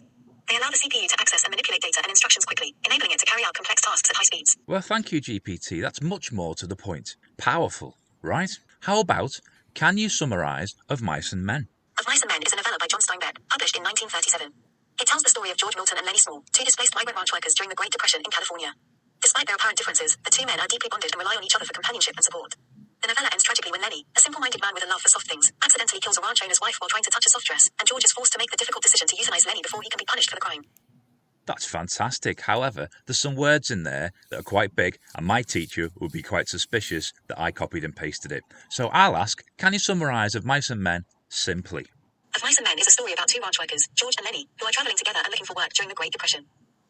They 0.49 0.55
allow 0.55 0.69
the 0.69 0.77
CPU 0.77 1.07
to 1.07 1.17
access 1.19 1.43
and 1.43 1.51
manipulate 1.51 1.81
data 1.81 1.99
and 2.03 2.09
instructions 2.09 2.45
quickly, 2.45 2.73
enabling 2.85 3.11
it 3.11 3.19
to 3.19 3.25
carry 3.25 3.43
out 3.43 3.53
complex 3.53 3.81
tasks 3.81 4.09
at 4.09 4.15
high 4.15 4.23
speeds. 4.23 4.55
Well, 4.65 4.81
thank 4.81 5.11
you, 5.11 5.19
GPT. 5.19 5.81
That's 5.81 6.01
much 6.01 6.31
more 6.31 6.55
to 6.55 6.65
the 6.65 6.75
point. 6.75 7.15
Powerful, 7.37 7.97
right? 8.21 8.51
How 8.81 8.99
about 9.01 9.39
Can 9.73 9.97
You 9.97 10.07
Summarize 10.09 10.75
of 10.87 11.01
Mice 11.01 11.33
and 11.33 11.45
Men? 11.45 11.67
Of 11.99 12.07
Mice 12.07 12.21
and 12.21 12.31
Men 12.31 12.41
is 12.45 12.53
a 12.53 12.55
novella 12.55 12.77
by 12.79 12.87
John 12.87 13.01
Steinbeck, 13.01 13.37
published 13.49 13.75
in 13.75 13.83
1937. 13.83 14.53
It 15.01 15.07
tells 15.07 15.23
the 15.23 15.29
story 15.29 15.51
of 15.51 15.57
George 15.57 15.75
Milton 15.75 15.97
and 15.97 16.05
Lennie 16.05 16.17
Small, 16.17 16.43
two 16.53 16.63
displaced 16.63 16.95
migrant 16.95 17.17
ranch 17.17 17.33
workers 17.33 17.53
during 17.53 17.69
the 17.69 17.75
Great 17.75 17.91
Depression 17.91 18.21
in 18.23 18.31
California. 18.31 18.73
Despite 19.21 19.47
their 19.47 19.55
apparent 19.55 19.77
differences, 19.77 20.17
the 20.23 20.31
two 20.31 20.45
men 20.45 20.59
are 20.59 20.67
deeply 20.67 20.89
bonded 20.89 21.11
and 21.11 21.19
rely 21.19 21.35
on 21.35 21.43
each 21.43 21.55
other 21.55 21.65
for 21.65 21.73
companionship 21.73 22.15
and 22.15 22.23
support. 22.23 22.55
The 23.07 23.13
novella 23.13 23.29
ends 23.31 23.45
tragically 23.45 23.71
when 23.71 23.79
Lennie, 23.79 24.05
a 24.17 24.19
simple-minded 24.19 24.59
man 24.59 24.73
with 24.73 24.83
a 24.83 24.89
love 24.89 24.99
for 24.99 25.07
soft 25.07 25.29
things, 25.29 25.53
accidentally 25.63 26.01
kills 26.01 26.17
a 26.17 26.21
ranch 26.21 26.43
owner's 26.43 26.59
wife 26.59 26.75
while 26.79 26.89
trying 26.89 27.03
to 27.03 27.09
touch 27.09 27.25
a 27.25 27.29
soft 27.29 27.45
dress, 27.45 27.69
and 27.79 27.87
George 27.87 28.03
is 28.03 28.11
forced 28.11 28.33
to 28.33 28.37
make 28.37 28.51
the 28.51 28.57
difficult 28.57 28.83
decision 28.83 29.07
to 29.07 29.15
euthanize 29.15 29.47
Lennie 29.47 29.61
before 29.63 29.81
he 29.81 29.87
can 29.87 29.97
be 29.97 30.03
punished 30.03 30.29
for 30.29 30.35
the 30.35 30.41
crime. 30.41 30.65
That's 31.45 31.65
fantastic. 31.65 32.41
However, 32.41 32.89
there's 33.05 33.17
some 33.17 33.37
words 33.37 33.71
in 33.71 33.83
there 33.83 34.11
that 34.29 34.41
are 34.41 34.43
quite 34.43 34.75
big, 34.75 34.97
and 35.15 35.25
my 35.25 35.41
teacher 35.41 35.89
would 36.01 36.11
be 36.11 36.21
quite 36.21 36.49
suspicious 36.49 37.13
that 37.29 37.39
I 37.39 37.51
copied 37.51 37.85
and 37.85 37.95
pasted 37.95 38.33
it. 38.33 38.43
So 38.69 38.89
I'll 38.89 39.15
ask, 39.15 39.41
can 39.57 39.71
you 39.71 39.79
summarise 39.79 40.35
Of 40.35 40.43
Mice 40.43 40.69
and 40.69 40.83
Men 40.83 41.05
simply? 41.29 41.85
Of 42.35 42.43
Mice 42.43 42.57
and 42.57 42.67
Men 42.67 42.77
is 42.77 42.87
a 42.87 42.91
story 42.91 43.13
about 43.13 43.29
two 43.29 43.39
ranch 43.41 43.57
workers, 43.57 43.87
George 43.95 44.15
and 44.17 44.25
Lennie, 44.25 44.49
who 44.59 44.67
are 44.67 44.71
traveling 44.73 44.97
together 44.97 45.19
and 45.23 45.29
looking 45.29 45.45
for 45.45 45.53
work 45.55 45.71
during 45.71 45.87
the 45.87 45.95
Great 45.95 46.11
Depression. 46.11 46.43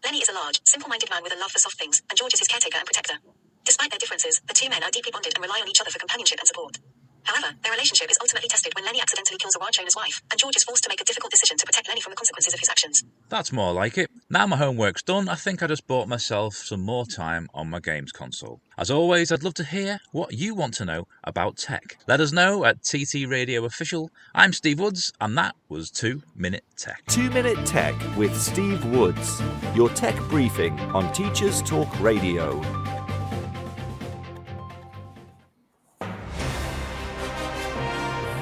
Lennie 0.03 0.23
is 0.23 0.29
a 0.29 0.33
large, 0.33 0.61
simple 0.63 0.89
minded 0.89 1.11
man 1.11 1.21
with 1.21 1.35
a 1.35 1.39
love 1.39 1.51
for 1.51 1.59
soft 1.59 1.77
things, 1.77 2.01
and 2.09 2.17
George 2.17 2.33
is 2.33 2.39
his 2.39 2.47
caretaker 2.47 2.79
and 2.79 2.87
protector. 2.87 3.19
Despite 3.67 3.91
their 3.91 3.99
differences, 3.99 4.39
the 4.47 4.53
two 4.53 4.69
men 4.69 4.81
are 4.81 4.91
deeply 4.91 5.11
bonded 5.11 5.33
and 5.35 5.43
rely 5.43 5.59
on 5.61 5.67
each 5.67 5.81
other 5.81 5.91
for 5.91 5.99
companionship 5.99 6.39
and 6.39 6.47
support. 6.47 6.79
However, 7.23 7.53
their 7.61 7.73
relationship 7.73 8.09
is 8.09 8.17
ultimately 8.21 8.47
tested 8.47 8.71
when 8.75 8.85
Lennie 8.85 9.01
accidentally 9.01 9.37
kills 9.37 9.57
a 9.57 9.59
ranch 9.59 9.77
owner's 9.77 9.97
wife, 9.97 10.21
and 10.31 10.39
George 10.39 10.55
is 10.55 10.63
forced 10.63 10.83
to 10.83 10.89
make 10.89 11.01
a 11.01 11.03
difficult 11.03 11.31
decision 11.31 11.57
to 11.57 11.65
protect 11.65 11.89
Lennie 11.89 11.99
from 11.99 12.11
the 12.11 12.15
consequences 12.15 12.53
of 12.53 12.61
his 12.61 12.69
actions. 12.69 13.03
That's 13.27 13.51
more 13.51 13.73
like 13.73 13.97
it. 13.97 14.09
Now 14.29 14.47
my 14.47 14.55
homework's 14.55 15.03
done, 15.03 15.27
I 15.27 15.35
think 15.35 15.61
I 15.61 15.67
just 15.67 15.85
bought 15.85 16.07
myself 16.07 16.55
some 16.55 16.79
more 16.79 17.05
time 17.05 17.49
on 17.53 17.69
my 17.69 17.81
games 17.81 18.13
console. 18.13 18.61
As 18.77 18.89
always, 18.89 19.33
I'd 19.33 19.43
love 19.43 19.55
to 19.55 19.65
hear 19.65 19.99
what 20.13 20.31
you 20.31 20.55
want 20.55 20.75
to 20.75 20.85
know 20.85 21.09
about 21.25 21.57
tech. 21.57 21.97
Let 22.07 22.21
us 22.21 22.31
know 22.31 22.63
at 22.63 22.83
TT 22.83 23.27
Radio 23.27 23.65
Official. 23.65 24.09
I'm 24.33 24.53
Steve 24.53 24.79
Woods, 24.79 25.11
and 25.19 25.37
that 25.37 25.55
was 25.67 25.91
2 25.91 26.23
Minute 26.33 26.63
Tech. 26.77 27.03
2 27.07 27.29
Minute 27.31 27.65
Tech 27.65 27.95
with 28.15 28.39
Steve 28.39 28.85
Woods, 28.85 29.41
your 29.75 29.89
tech 29.89 30.17
briefing 30.29 30.79
on 30.79 31.11
Teachers 31.11 31.61
Talk 31.61 31.99
Radio. 31.99 32.61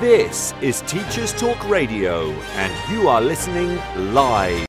This 0.01 0.53
is 0.61 0.81
Teachers 0.81 1.31
Talk 1.31 1.69
Radio, 1.69 2.29
and 2.31 2.91
you 2.91 3.07
are 3.07 3.21
listening 3.21 3.79
live. 4.13 4.65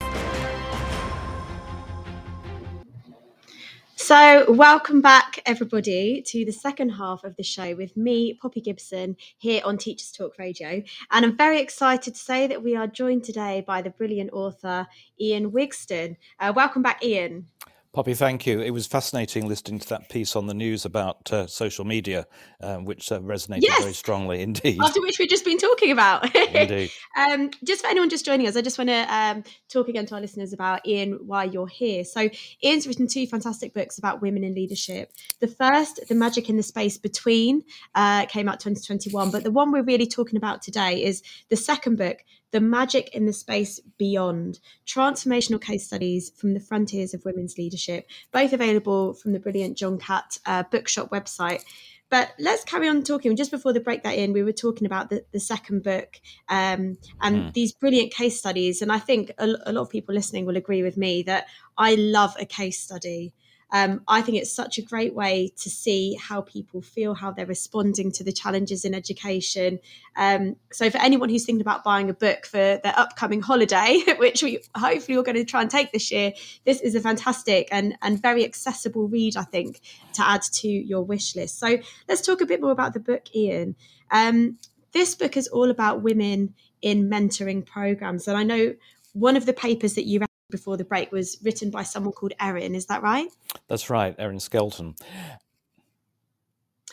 So, 3.96 4.48
welcome 4.52 5.00
back, 5.00 5.42
everybody, 5.44 6.22
to 6.28 6.44
the 6.44 6.52
second 6.52 6.90
half 6.90 7.24
of 7.24 7.34
the 7.34 7.42
show 7.42 7.74
with 7.74 7.96
me, 7.96 8.34
Poppy 8.34 8.60
Gibson, 8.60 9.16
here 9.36 9.62
on 9.64 9.78
Teachers 9.78 10.12
Talk 10.12 10.38
Radio. 10.38 10.80
And 11.10 11.24
I'm 11.24 11.36
very 11.36 11.58
excited 11.58 12.14
to 12.14 12.20
say 12.20 12.46
that 12.46 12.62
we 12.62 12.76
are 12.76 12.86
joined 12.86 13.24
today 13.24 13.64
by 13.66 13.82
the 13.82 13.90
brilliant 13.90 14.32
author, 14.32 14.86
Ian 15.20 15.50
Wigston. 15.50 16.18
Uh, 16.38 16.52
welcome 16.54 16.82
back, 16.82 17.02
Ian. 17.02 17.48
Poppy, 17.96 18.12
thank 18.12 18.44
you. 18.44 18.60
It 18.60 18.72
was 18.72 18.86
fascinating 18.86 19.48
listening 19.48 19.78
to 19.78 19.88
that 19.88 20.10
piece 20.10 20.36
on 20.36 20.48
the 20.48 20.52
news 20.52 20.84
about 20.84 21.32
uh, 21.32 21.46
social 21.46 21.86
media, 21.86 22.26
uh, 22.60 22.76
which 22.76 23.10
uh, 23.10 23.20
resonated 23.20 23.62
yes! 23.62 23.80
very 23.80 23.94
strongly 23.94 24.42
indeed. 24.42 24.78
After 24.82 25.00
which 25.00 25.18
we've 25.18 25.30
just 25.30 25.46
been 25.46 25.56
talking 25.56 25.92
about. 25.92 26.36
indeed. 26.54 26.90
um, 27.16 27.50
just 27.64 27.80
for 27.80 27.86
anyone 27.86 28.10
just 28.10 28.26
joining 28.26 28.48
us, 28.48 28.54
I 28.54 28.60
just 28.60 28.76
want 28.76 28.90
to 28.90 29.06
um, 29.08 29.44
talk 29.70 29.88
again 29.88 30.04
to 30.04 30.14
our 30.14 30.20
listeners 30.20 30.52
about 30.52 30.86
Ian, 30.86 31.20
why 31.26 31.44
you're 31.44 31.68
here. 31.68 32.04
So, 32.04 32.28
Ian's 32.62 32.86
written 32.86 33.08
two 33.08 33.26
fantastic 33.26 33.72
books 33.72 33.96
about 33.96 34.20
women 34.20 34.44
in 34.44 34.54
leadership. 34.54 35.10
The 35.40 35.48
first, 35.48 36.06
The 36.06 36.14
Magic 36.14 36.50
in 36.50 36.58
the 36.58 36.62
Space 36.62 36.98
Between, 36.98 37.64
uh, 37.94 38.26
came 38.26 38.46
out 38.46 38.60
2021. 38.60 39.30
But 39.30 39.42
the 39.42 39.50
one 39.50 39.72
we're 39.72 39.82
really 39.82 40.06
talking 40.06 40.36
about 40.36 40.60
today 40.60 41.02
is 41.02 41.22
the 41.48 41.56
second 41.56 41.96
book, 41.96 42.18
the 42.52 42.60
Magic 42.60 43.14
in 43.14 43.26
the 43.26 43.32
Space 43.32 43.80
Beyond 43.98 44.60
Transformational 44.86 45.60
Case 45.60 45.86
Studies 45.86 46.30
from 46.36 46.54
the 46.54 46.60
Frontiers 46.60 47.14
of 47.14 47.24
Women's 47.24 47.58
Leadership, 47.58 48.08
both 48.32 48.52
available 48.52 49.14
from 49.14 49.32
the 49.32 49.40
brilliant 49.40 49.76
John 49.76 49.98
Catt 49.98 50.38
uh, 50.46 50.62
bookshop 50.70 51.10
website. 51.10 51.64
But 52.08 52.32
let's 52.38 52.62
carry 52.64 52.88
on 52.88 53.02
talking. 53.02 53.34
Just 53.34 53.50
before 53.50 53.72
the 53.72 53.80
break 53.80 54.04
that 54.04 54.16
in, 54.16 54.32
we 54.32 54.44
were 54.44 54.52
talking 54.52 54.86
about 54.86 55.10
the, 55.10 55.24
the 55.32 55.40
second 55.40 55.82
book 55.82 56.20
um, 56.48 56.98
and 57.20 57.36
mm. 57.36 57.52
these 57.52 57.72
brilliant 57.72 58.12
case 58.12 58.38
studies. 58.38 58.80
And 58.80 58.92
I 58.92 59.00
think 59.00 59.32
a, 59.38 59.48
a 59.66 59.72
lot 59.72 59.82
of 59.82 59.90
people 59.90 60.14
listening 60.14 60.46
will 60.46 60.56
agree 60.56 60.84
with 60.84 60.96
me 60.96 61.24
that 61.24 61.48
I 61.76 61.96
love 61.96 62.36
a 62.38 62.46
case 62.46 62.80
study. 62.80 63.34
Um, 63.72 64.02
I 64.06 64.22
think 64.22 64.38
it's 64.38 64.52
such 64.52 64.78
a 64.78 64.82
great 64.82 65.14
way 65.14 65.52
to 65.56 65.68
see 65.68 66.14
how 66.14 66.40
people 66.42 66.82
feel, 66.82 67.14
how 67.14 67.32
they're 67.32 67.46
responding 67.46 68.12
to 68.12 68.24
the 68.24 68.32
challenges 68.32 68.84
in 68.84 68.94
education. 68.94 69.80
Um, 70.16 70.56
so, 70.72 70.88
for 70.88 70.98
anyone 70.98 71.28
who's 71.28 71.44
thinking 71.44 71.62
about 71.62 71.82
buying 71.82 72.08
a 72.08 72.14
book 72.14 72.46
for 72.46 72.56
their 72.56 72.94
upcoming 72.96 73.42
holiday, 73.42 74.02
which 74.18 74.42
we 74.42 74.60
hopefully 74.76 75.18
are 75.18 75.22
going 75.22 75.36
to 75.36 75.44
try 75.44 75.62
and 75.62 75.70
take 75.70 75.92
this 75.92 76.12
year, 76.12 76.32
this 76.64 76.80
is 76.80 76.94
a 76.94 77.00
fantastic 77.00 77.68
and, 77.72 77.96
and 78.02 78.22
very 78.22 78.44
accessible 78.44 79.08
read, 79.08 79.36
I 79.36 79.42
think, 79.42 79.80
to 80.14 80.26
add 80.26 80.42
to 80.42 80.68
your 80.68 81.02
wish 81.02 81.34
list. 81.34 81.58
So, 81.58 81.78
let's 82.08 82.22
talk 82.22 82.40
a 82.40 82.46
bit 82.46 82.60
more 82.60 82.72
about 82.72 82.94
the 82.94 83.00
book, 83.00 83.34
Ian. 83.34 83.74
Um, 84.12 84.58
this 84.92 85.14
book 85.14 85.36
is 85.36 85.48
all 85.48 85.70
about 85.70 86.02
women 86.02 86.54
in 86.82 87.10
mentoring 87.10 87.66
programs. 87.66 88.28
And 88.28 88.36
I 88.36 88.44
know 88.44 88.74
one 89.12 89.36
of 89.36 89.44
the 89.44 89.52
papers 89.52 89.94
that 89.94 90.06
you 90.06 90.20
before 90.50 90.76
the 90.76 90.84
break 90.84 91.12
was 91.12 91.38
written 91.42 91.70
by 91.70 91.82
someone 91.82 92.12
called 92.12 92.32
Erin. 92.40 92.74
Is 92.74 92.86
that 92.86 93.02
right? 93.02 93.28
That's 93.68 93.90
right, 93.90 94.14
Erin 94.18 94.40
Skelton. 94.40 94.94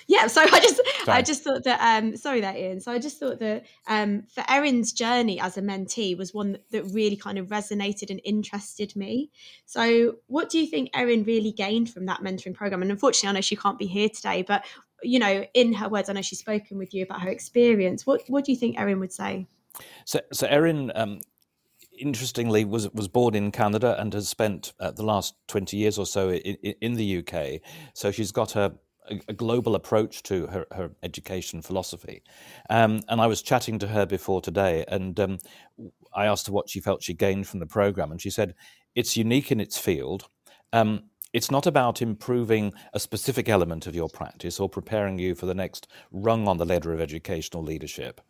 Yeah, 0.07 0.27
so 0.27 0.41
I 0.41 0.59
just 0.59 0.81
sorry. 1.05 1.17
I 1.17 1.21
just 1.21 1.43
thought 1.43 1.63
that 1.63 1.79
um 1.79 2.17
sorry 2.17 2.41
that 2.41 2.57
Ian. 2.57 2.81
So 2.81 2.91
I 2.91 2.99
just 2.99 3.19
thought 3.19 3.39
that 3.39 3.65
um 3.87 4.23
for 4.23 4.43
Erin's 4.49 4.91
journey 4.91 5.39
as 5.39 5.57
a 5.57 5.61
mentee 5.61 6.17
was 6.17 6.33
one 6.33 6.57
that 6.71 6.83
really 6.85 7.15
kind 7.15 7.37
of 7.37 7.47
resonated 7.47 8.09
and 8.09 8.19
interested 8.23 8.95
me. 8.95 9.31
So 9.65 10.15
what 10.27 10.49
do 10.49 10.59
you 10.59 10.67
think 10.67 10.89
Erin 10.93 11.23
really 11.23 11.51
gained 11.51 11.89
from 11.89 12.05
that 12.07 12.21
mentoring 12.21 12.53
program? 12.53 12.81
And 12.81 12.91
unfortunately 12.91 13.29
I 13.29 13.33
know 13.33 13.41
she 13.41 13.55
can't 13.55 13.79
be 13.79 13.85
here 13.85 14.09
today, 14.09 14.41
but 14.41 14.65
you 15.03 15.19
know, 15.19 15.45
in 15.53 15.73
her 15.73 15.89
words, 15.89 16.09
I 16.09 16.13
know 16.13 16.21
she's 16.21 16.39
spoken 16.39 16.77
with 16.77 16.93
you 16.93 17.03
about 17.03 17.21
her 17.21 17.29
experience. 17.29 18.05
What 18.05 18.23
what 18.27 18.45
do 18.45 18.51
you 18.51 18.57
think 18.57 18.79
Erin 18.79 18.99
would 18.99 19.13
say? 19.13 19.47
So 20.05 20.19
so 20.31 20.47
Erin 20.47 20.91
um 20.95 21.21
interestingly 21.99 22.65
was 22.65 22.89
was 22.93 23.07
born 23.07 23.35
in 23.35 23.51
Canada 23.51 23.95
and 23.99 24.13
has 24.13 24.27
spent 24.27 24.73
uh, 24.79 24.91
the 24.91 25.03
last 25.03 25.35
20 25.47 25.77
years 25.77 25.97
or 25.97 26.05
so 26.05 26.31
in, 26.31 26.55
in 26.81 26.93
the 26.95 27.17
UK. 27.19 27.61
So 27.93 28.11
she's 28.11 28.31
got 28.31 28.55
a, 28.55 28.73
a 29.27 29.33
global 29.33 29.75
approach 29.75 30.23
to 30.23 30.47
her, 30.47 30.65
her 30.71 30.91
education 31.03 31.61
philosophy. 31.61 32.23
Um, 32.69 33.01
and 33.07 33.21
I 33.21 33.27
was 33.27 33.41
chatting 33.41 33.79
to 33.79 33.87
her 33.87 34.05
before 34.05 34.41
today, 34.41 34.85
and 34.87 35.19
um, 35.19 35.37
I 36.13 36.25
asked 36.25 36.47
her 36.47 36.53
what 36.53 36.69
she 36.69 36.79
felt 36.79 37.03
she 37.03 37.13
gained 37.13 37.47
from 37.47 37.59
the 37.59 37.65
program, 37.65 38.11
and 38.11 38.21
she 38.21 38.29
said 38.29 38.55
it's 38.95 39.17
unique 39.17 39.51
in 39.51 39.59
its 39.59 39.77
field. 39.77 40.27
Um, 40.71 41.03
it's 41.33 41.49
not 41.49 41.65
about 41.65 41.99
improving 41.99 42.73
a 42.93 42.99
specific 42.99 43.49
element 43.49 43.87
of 43.87 43.95
your 43.95 44.07
practice 44.07 44.59
or 44.59 44.69
preparing 44.69 45.17
you 45.17 45.33
for 45.33 45.47
the 45.47 45.55
next 45.55 45.87
rung 46.11 46.47
on 46.47 46.57
the 46.57 46.65
ladder 46.65 46.93
of 46.93 47.01
educational 47.01 47.63
leadership 47.63 48.21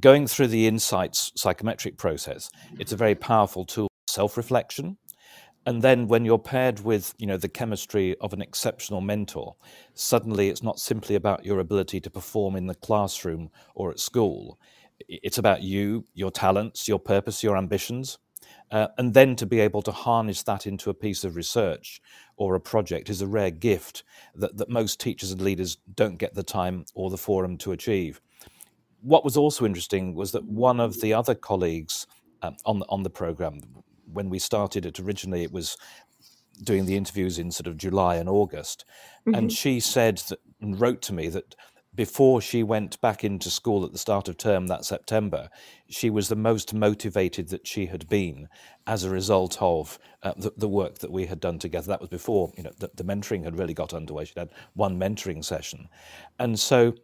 going 0.00 0.26
through 0.26 0.48
the 0.48 0.66
insights 0.66 1.30
psychometric 1.36 1.96
process, 1.96 2.50
it's 2.78 2.92
a 2.92 2.96
very 2.96 3.14
powerful 3.14 3.64
tool 3.64 3.86
of 3.86 4.12
self-reflection. 4.12 4.96
And 5.66 5.80
then 5.80 6.08
when 6.08 6.24
you're 6.24 6.38
paired 6.38 6.80
with, 6.80 7.14
you 7.16 7.26
know, 7.26 7.38
the 7.38 7.48
chemistry 7.48 8.16
of 8.20 8.32
an 8.32 8.42
exceptional 8.42 9.00
mentor, 9.00 9.56
suddenly 9.94 10.48
it's 10.50 10.62
not 10.62 10.78
simply 10.78 11.14
about 11.14 11.46
your 11.46 11.60
ability 11.60 12.00
to 12.00 12.10
perform 12.10 12.54
in 12.56 12.66
the 12.66 12.74
classroom 12.74 13.50
or 13.74 13.90
at 13.90 13.98
school. 13.98 14.58
It's 15.08 15.38
about 15.38 15.62
you, 15.62 16.04
your 16.12 16.30
talents, 16.30 16.86
your 16.86 16.98
purpose, 16.98 17.42
your 17.42 17.56
ambitions. 17.56 18.18
Uh, 18.70 18.88
and 18.98 19.14
then 19.14 19.36
to 19.36 19.46
be 19.46 19.60
able 19.60 19.80
to 19.82 19.92
harness 19.92 20.42
that 20.42 20.66
into 20.66 20.90
a 20.90 20.94
piece 20.94 21.24
of 21.24 21.36
research 21.36 22.00
or 22.36 22.54
a 22.54 22.60
project 22.60 23.08
is 23.08 23.22
a 23.22 23.26
rare 23.26 23.50
gift 23.50 24.02
that, 24.34 24.56
that 24.58 24.68
most 24.68 25.00
teachers 25.00 25.32
and 25.32 25.40
leaders 25.40 25.78
don't 25.94 26.18
get 26.18 26.34
the 26.34 26.42
time 26.42 26.84
or 26.94 27.08
the 27.08 27.16
forum 27.16 27.56
to 27.56 27.72
achieve 27.72 28.20
what 29.04 29.22
was 29.22 29.36
also 29.36 29.66
interesting 29.66 30.14
was 30.14 30.32
that 30.32 30.44
one 30.44 30.80
of 30.80 31.00
the 31.00 31.12
other 31.12 31.34
colleagues 31.34 32.06
um, 32.42 32.56
on 32.64 32.78
the, 32.78 32.86
on 32.88 33.02
the 33.02 33.10
program, 33.10 33.60
when 34.10 34.30
we 34.30 34.38
started 34.38 34.86
it 34.86 34.98
originally, 34.98 35.42
it 35.42 35.52
was 35.52 35.76
doing 36.62 36.86
the 36.86 36.96
interviews 36.96 37.38
in 37.38 37.50
sort 37.50 37.66
of 37.66 37.76
July 37.76 38.16
and 38.16 38.28
August, 38.28 38.84
mm-hmm. 39.26 39.34
and 39.34 39.52
she 39.52 39.78
said 39.78 40.18
that, 40.28 40.38
and 40.60 40.80
wrote 40.80 41.02
to 41.02 41.12
me 41.12 41.28
that 41.28 41.54
before 41.94 42.40
she 42.40 42.62
went 42.62 43.00
back 43.00 43.22
into 43.22 43.50
school 43.50 43.84
at 43.84 43.92
the 43.92 43.98
start 43.98 44.28
of 44.28 44.36
term 44.36 44.66
that 44.66 44.84
September, 44.84 45.48
she 45.88 46.10
was 46.10 46.28
the 46.28 46.36
most 46.36 46.74
motivated 46.74 47.48
that 47.50 47.66
she 47.66 47.86
had 47.86 48.08
been 48.08 48.48
as 48.86 49.04
a 49.04 49.10
result 49.10 49.56
of 49.60 49.98
uh, 50.22 50.32
the, 50.36 50.52
the, 50.56 50.68
work 50.68 50.98
that 50.98 51.12
we 51.12 51.26
had 51.26 51.38
done 51.38 51.58
together. 51.58 51.86
That 51.86 52.00
was 52.00 52.10
before 52.10 52.52
you 52.56 52.62
know 52.62 52.72
the, 52.78 52.90
the 52.94 53.04
mentoring 53.04 53.44
had 53.44 53.58
really 53.58 53.74
got 53.74 53.94
underway. 53.94 54.24
She'd 54.24 54.38
had 54.38 54.50
one 54.72 54.98
mentoring 54.98 55.44
session, 55.44 55.88
and 56.38 56.58
so 56.58 56.94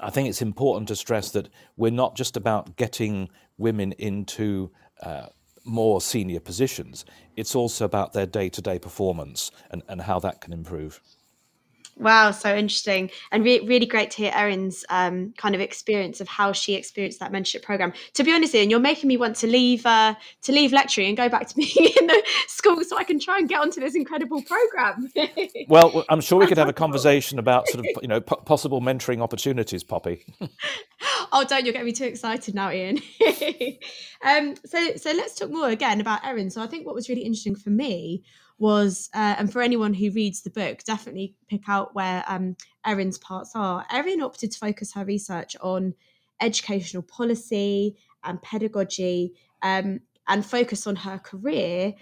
I 0.00 0.10
think 0.10 0.28
it's 0.28 0.42
important 0.42 0.88
to 0.88 0.96
stress 0.96 1.30
that 1.32 1.48
we're 1.76 1.90
not 1.90 2.16
just 2.16 2.36
about 2.36 2.76
getting 2.76 3.28
women 3.58 3.92
into 3.92 4.70
uh, 5.02 5.26
more 5.64 6.00
senior 6.00 6.40
positions, 6.40 7.04
it's 7.36 7.54
also 7.54 7.84
about 7.84 8.12
their 8.12 8.26
day 8.26 8.48
to 8.48 8.60
day 8.60 8.78
performance 8.78 9.50
and, 9.70 9.82
and 9.88 10.02
how 10.02 10.18
that 10.20 10.40
can 10.40 10.52
improve. 10.52 11.00
Wow, 11.98 12.30
so 12.30 12.54
interesting, 12.54 13.10
and 13.30 13.44
re- 13.44 13.60
really 13.60 13.84
great 13.84 14.10
to 14.12 14.16
hear 14.16 14.32
Erin's 14.34 14.82
um, 14.88 15.34
kind 15.36 15.54
of 15.54 15.60
experience 15.60 16.22
of 16.22 16.28
how 16.28 16.52
she 16.52 16.74
experienced 16.74 17.20
that 17.20 17.32
mentorship 17.32 17.62
program. 17.62 17.92
To 18.14 18.24
be 18.24 18.32
honest, 18.32 18.54
Ian, 18.54 18.70
you're 18.70 18.80
making 18.80 19.08
me 19.08 19.18
want 19.18 19.36
to 19.36 19.46
leave 19.46 19.84
uh, 19.84 20.14
to 20.42 20.52
leave 20.52 20.72
lecturing 20.72 21.08
and 21.08 21.16
go 21.16 21.28
back 21.28 21.48
to 21.48 21.54
being 21.56 21.92
in 22.00 22.06
the 22.06 22.22
school 22.48 22.82
so 22.84 22.96
I 22.96 23.04
can 23.04 23.20
try 23.20 23.38
and 23.38 23.48
get 23.48 23.60
onto 23.60 23.78
this 23.78 23.94
incredible 23.94 24.42
program. 24.42 25.10
well, 25.68 26.04
I'm 26.08 26.22
sure 26.22 26.38
we 26.40 26.46
could 26.46 26.58
have 26.58 26.68
a 26.68 26.72
conversation 26.72 27.38
about 27.38 27.68
sort 27.68 27.84
of 27.84 27.86
you 28.02 28.08
know 28.08 28.20
possible 28.20 28.80
mentoring 28.80 29.20
opportunities, 29.20 29.84
Poppy. 29.84 30.24
oh, 31.32 31.44
don't 31.44 31.66
you 31.66 31.72
get 31.72 31.84
me 31.84 31.92
too 31.92 32.06
excited 32.06 32.54
now, 32.54 32.70
Ian. 32.70 33.00
um, 34.22 34.54
so 34.64 34.96
so 34.96 35.12
let's 35.12 35.34
talk 35.34 35.50
more 35.50 35.68
again 35.68 36.00
about 36.00 36.24
Erin. 36.24 36.48
So 36.48 36.62
I 36.62 36.66
think 36.66 36.86
what 36.86 36.94
was 36.94 37.10
really 37.10 37.22
interesting 37.22 37.54
for 37.54 37.70
me 37.70 38.22
was, 38.62 39.10
uh, 39.12 39.34
and 39.38 39.52
for 39.52 39.60
anyone 39.60 39.92
who 39.92 40.12
reads 40.12 40.42
the 40.42 40.50
book, 40.50 40.84
definitely 40.84 41.34
pick 41.50 41.68
out 41.68 41.96
where 41.96 42.22
um, 42.28 42.56
Erin's 42.86 43.18
parts 43.18 43.56
are. 43.56 43.84
Erin 43.90 44.22
opted 44.22 44.52
to 44.52 44.58
focus 44.58 44.92
her 44.92 45.04
research 45.04 45.56
on 45.60 45.94
educational 46.40 47.02
policy 47.02 47.96
and 48.22 48.40
pedagogy 48.40 49.34
um, 49.62 49.98
and 50.28 50.46
focus 50.46 50.86
on 50.86 50.94
her 50.94 51.18
career 51.18 51.92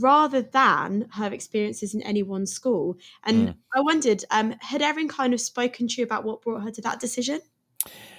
rather 0.00 0.42
than 0.42 1.08
her 1.12 1.32
experiences 1.32 1.94
in 1.94 2.02
any 2.02 2.22
one 2.22 2.44
school. 2.44 2.98
And 3.24 3.48
mm. 3.48 3.54
I 3.74 3.80
wondered, 3.80 4.22
um, 4.30 4.54
had 4.60 4.82
Erin 4.82 5.08
kind 5.08 5.32
of 5.32 5.40
spoken 5.40 5.88
to 5.88 5.94
you 5.96 6.04
about 6.04 6.24
what 6.24 6.42
brought 6.42 6.62
her 6.62 6.70
to 6.72 6.82
that 6.82 7.00
decision? 7.00 7.40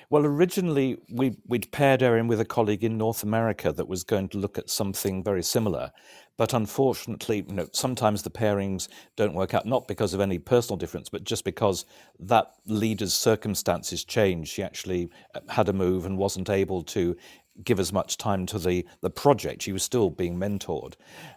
Well, 0.10 0.26
originally 0.26 0.98
we, 1.12 1.38
would 1.48 1.72
paired 1.72 2.04
Erin 2.04 2.28
with 2.28 2.40
a 2.40 2.46
colleague 2.46 2.84
in 2.84 2.98
North 2.98 3.24
America 3.24 3.72
that 3.72 3.88
was 3.88 4.04
going 4.04 4.30
to 4.30 4.38
look 4.38 4.58
at 4.58 4.70
something 4.70 5.24
very 5.24 5.44
similar. 5.44 5.92
But 6.38 6.54
unfortunately, 6.54 7.46
you 7.48 7.54
know, 7.54 7.68
sometimes 7.74 8.24
the 8.24 8.30
pairings 8.30 8.88
don't 9.16 9.36
work 9.36 9.54
out, 9.54 9.66
not 9.66 9.88
because 9.88 10.14
of 10.14 10.20
any 10.20 10.40
personal 10.40 10.78
difference, 10.78 11.10
but 11.10 11.24
just 11.24 11.44
because 11.44 11.86
that 12.20 12.54
leader's 12.66 13.14
circumstances 13.14 14.04
changed. 14.04 14.52
She 14.52 14.64
actually 14.64 15.10
uh, 15.36 15.42
had 15.50 15.70
a 15.70 15.74
move 15.74 16.06
and 16.06 16.18
wasn't 16.18 16.50
able 16.50 16.84
to 16.84 17.16
give 17.64 17.80
as 17.80 17.94
much 17.94 18.18
time 18.18 18.48
to 18.48 18.58
the, 18.58 18.86
the 19.02 19.12
project. 19.12 19.62
She 19.62 19.72
was 19.72 19.84
still 19.84 20.10
being 20.10 20.38
mentored. 20.38 20.96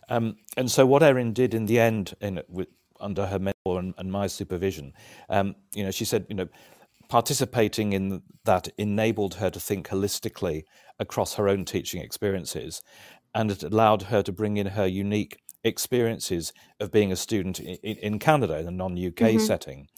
Um, 0.08 0.36
and 0.56 0.70
so 0.70 0.86
what 0.86 1.02
Erin 1.02 1.34
did 1.34 1.52
in 1.52 1.66
the 1.66 1.78
end, 1.78 2.14
in, 2.22 2.40
with, 2.48 2.68
under 2.98 3.26
her 3.26 3.38
mentor 3.38 3.78
and, 3.78 3.92
and 3.98 4.10
my 4.10 4.26
supervision, 4.26 4.94
um, 5.28 5.54
you 5.74 5.84
know, 5.84 5.90
she 5.90 6.06
said, 6.06 6.24
you 6.30 6.36
know, 6.36 6.48
participating 7.08 7.92
in 7.92 8.22
that 8.44 8.68
enabled 8.78 9.34
her 9.34 9.50
to 9.50 9.60
think 9.60 9.88
holistically 9.88 10.62
across 10.98 11.34
her 11.34 11.48
own 11.48 11.64
teaching 11.64 12.02
experiences 12.02 12.82
and 13.34 13.50
it 13.50 13.62
allowed 13.62 14.02
her 14.02 14.22
to 14.22 14.32
bring 14.32 14.56
in 14.56 14.68
her 14.68 14.86
unique 14.86 15.38
experiences 15.62 16.52
of 16.80 16.90
being 16.90 17.12
a 17.12 17.16
student 17.16 17.60
in, 17.60 17.96
in 17.96 18.18
Canada 18.18 18.58
in 18.58 18.66
a 18.66 18.70
non 18.70 18.92
UK 18.92 19.14
mm-hmm. 19.14 19.38
setting. 19.38 19.88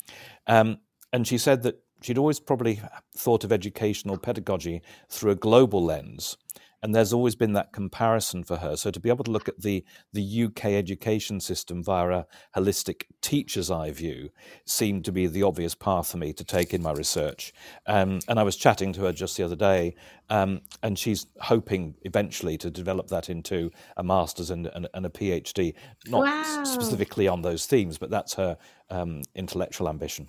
Um, 0.47 0.79
and 1.13 1.27
she 1.27 1.39
said 1.39 1.63
that 1.63 1.81
she'd 2.03 2.19
always 2.19 2.41
probably 2.41 2.81
thought 3.17 3.45
of 3.45 3.53
educational 3.53 4.19
pedagogy 4.19 4.83
through 5.09 5.33
a 5.33 5.37
global 5.37 5.85
lens 5.85 6.37
and 6.83 6.95
there's 6.95 7.13
always 7.13 7.35
been 7.35 7.53
that 7.55 7.73
comparison 7.73 8.45
for 8.45 8.57
her. 8.57 8.77
So 8.77 8.91
to 8.91 9.01
be 9.01 9.09
able 9.09 9.25
to 9.25 9.31
look 9.31 9.49
at 9.49 9.61
the 9.61 9.85
the 10.13 10.45
UK 10.45 10.67
education 10.67 11.41
system 11.41 11.83
via 11.83 12.11
a 12.11 12.27
holistic 12.57 13.05
teacher's 13.21 13.71
eye 13.71 13.91
view 13.91 14.31
seemed 14.65 15.05
to 15.05 15.13
be 15.13 15.27
the 15.27 15.43
obvious 15.43 15.75
path 15.75 16.11
for 16.11 16.19
me 16.19 16.33
to 16.33 16.45
take 16.45 16.73
in 16.73 16.83
my 16.83 16.93
research. 16.93 17.53
Um, 17.87 18.21
and 18.29 18.39
I 18.39 18.43
was 18.43 18.57
chatting 18.57 18.93
to 18.95 19.03
her 19.03 19.13
just 19.13 19.37
the 19.37 19.45
other 19.45 19.57
day, 19.57 19.95
um, 20.31 20.61
and 20.83 20.99
she's 20.99 21.27
hoping 21.41 21.95
eventually 22.03 22.57
to 22.59 22.71
develop 22.71 23.09
that 23.09 23.29
into 23.29 23.71
a 23.97 24.05
master's 24.05 24.51
and, 24.51 24.67
and, 24.67 24.89
and 24.95 25.07
a 25.07 25.11
PhD, 25.11 25.75
not 26.07 26.23
wow. 26.23 26.65
specifically 26.65 27.29
on 27.29 27.43
those 27.43 27.67
themes, 27.67 27.99
but 27.99 28.11
that's 28.11 28.35
her 28.35 28.57
um, 28.91 29.23
intellectual 29.35 29.89
ambition 29.89 30.29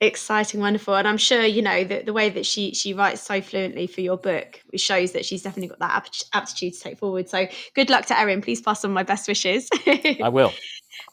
exciting 0.00 0.60
wonderful. 0.60 0.94
And 0.94 1.08
i'm 1.08 1.16
sure 1.16 1.44
you 1.44 1.62
know 1.62 1.84
that 1.84 2.06
the 2.06 2.12
way 2.12 2.28
that 2.30 2.46
she 2.46 2.74
she 2.74 2.94
writes 2.94 3.20
so 3.20 3.40
fluently 3.40 3.86
for 3.86 4.00
your 4.00 4.16
book 4.16 4.60
it 4.72 4.80
shows 4.80 5.12
that 5.12 5.24
she's 5.24 5.42
definitely 5.42 5.68
got 5.68 5.80
that 5.80 6.08
aptitude 6.32 6.74
to 6.74 6.80
take 6.80 6.98
forward. 6.98 7.28
So 7.28 7.46
good 7.74 7.90
luck 7.90 8.06
to 8.06 8.18
erin. 8.18 8.40
Please 8.40 8.60
pass 8.60 8.84
on 8.84 8.92
my 8.92 9.02
best 9.02 9.26
wishes. 9.26 9.68
I 9.86 10.28
will. 10.28 10.52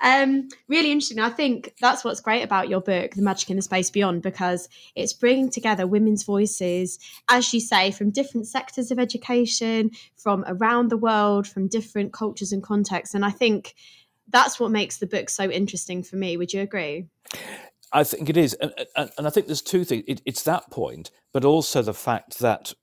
Um 0.01 0.49
really 0.67 0.91
interesting. 0.91 1.19
I 1.19 1.29
think 1.29 1.73
that's 1.81 2.03
what's 2.03 2.21
great 2.21 2.43
about 2.43 2.69
your 2.69 2.81
book 2.81 3.11
the 3.11 3.23
magic 3.23 3.49
in 3.49 3.55
the 3.55 3.61
space 3.63 3.89
beyond 3.89 4.21
because 4.21 4.69
it's 4.95 5.13
bringing 5.13 5.49
together 5.49 5.87
women's 5.87 6.23
voices 6.23 6.99
as 7.29 7.51
you 7.53 7.59
say 7.59 7.91
from 7.91 8.11
different 8.11 8.47
sectors 8.47 8.91
of 8.91 8.99
education 8.99 9.91
from 10.15 10.43
around 10.47 10.89
the 10.89 10.97
world 10.97 11.47
from 11.47 11.67
different 11.67 12.13
cultures 12.13 12.51
and 12.51 12.61
contexts. 12.61 13.15
And 13.15 13.25
i 13.25 13.31
think 13.31 13.73
that's 14.29 14.59
what 14.59 14.71
makes 14.71 14.97
the 14.97 15.05
book 15.05 15.29
so 15.29 15.49
interesting 15.51 16.01
for 16.01 16.15
me. 16.15 16.35
Would 16.35 16.51
you 16.51 16.61
agree 16.61 17.05
I 17.95 18.03
think 18.03 18.29
it 18.29 18.35
is, 18.35 18.53
and, 18.55 18.73
and 18.97 19.25
I 19.25 19.29
think 19.29 19.47
there's 19.47 19.61
two 19.61 19.85
things. 19.85 20.03
It, 20.05 20.21
it's 20.25 20.43
that 20.43 20.69
point, 20.69 21.11
but 21.31 21.45
also 21.45 21.81
the 21.81 21.93
fact 21.93 22.39
that 22.39 22.73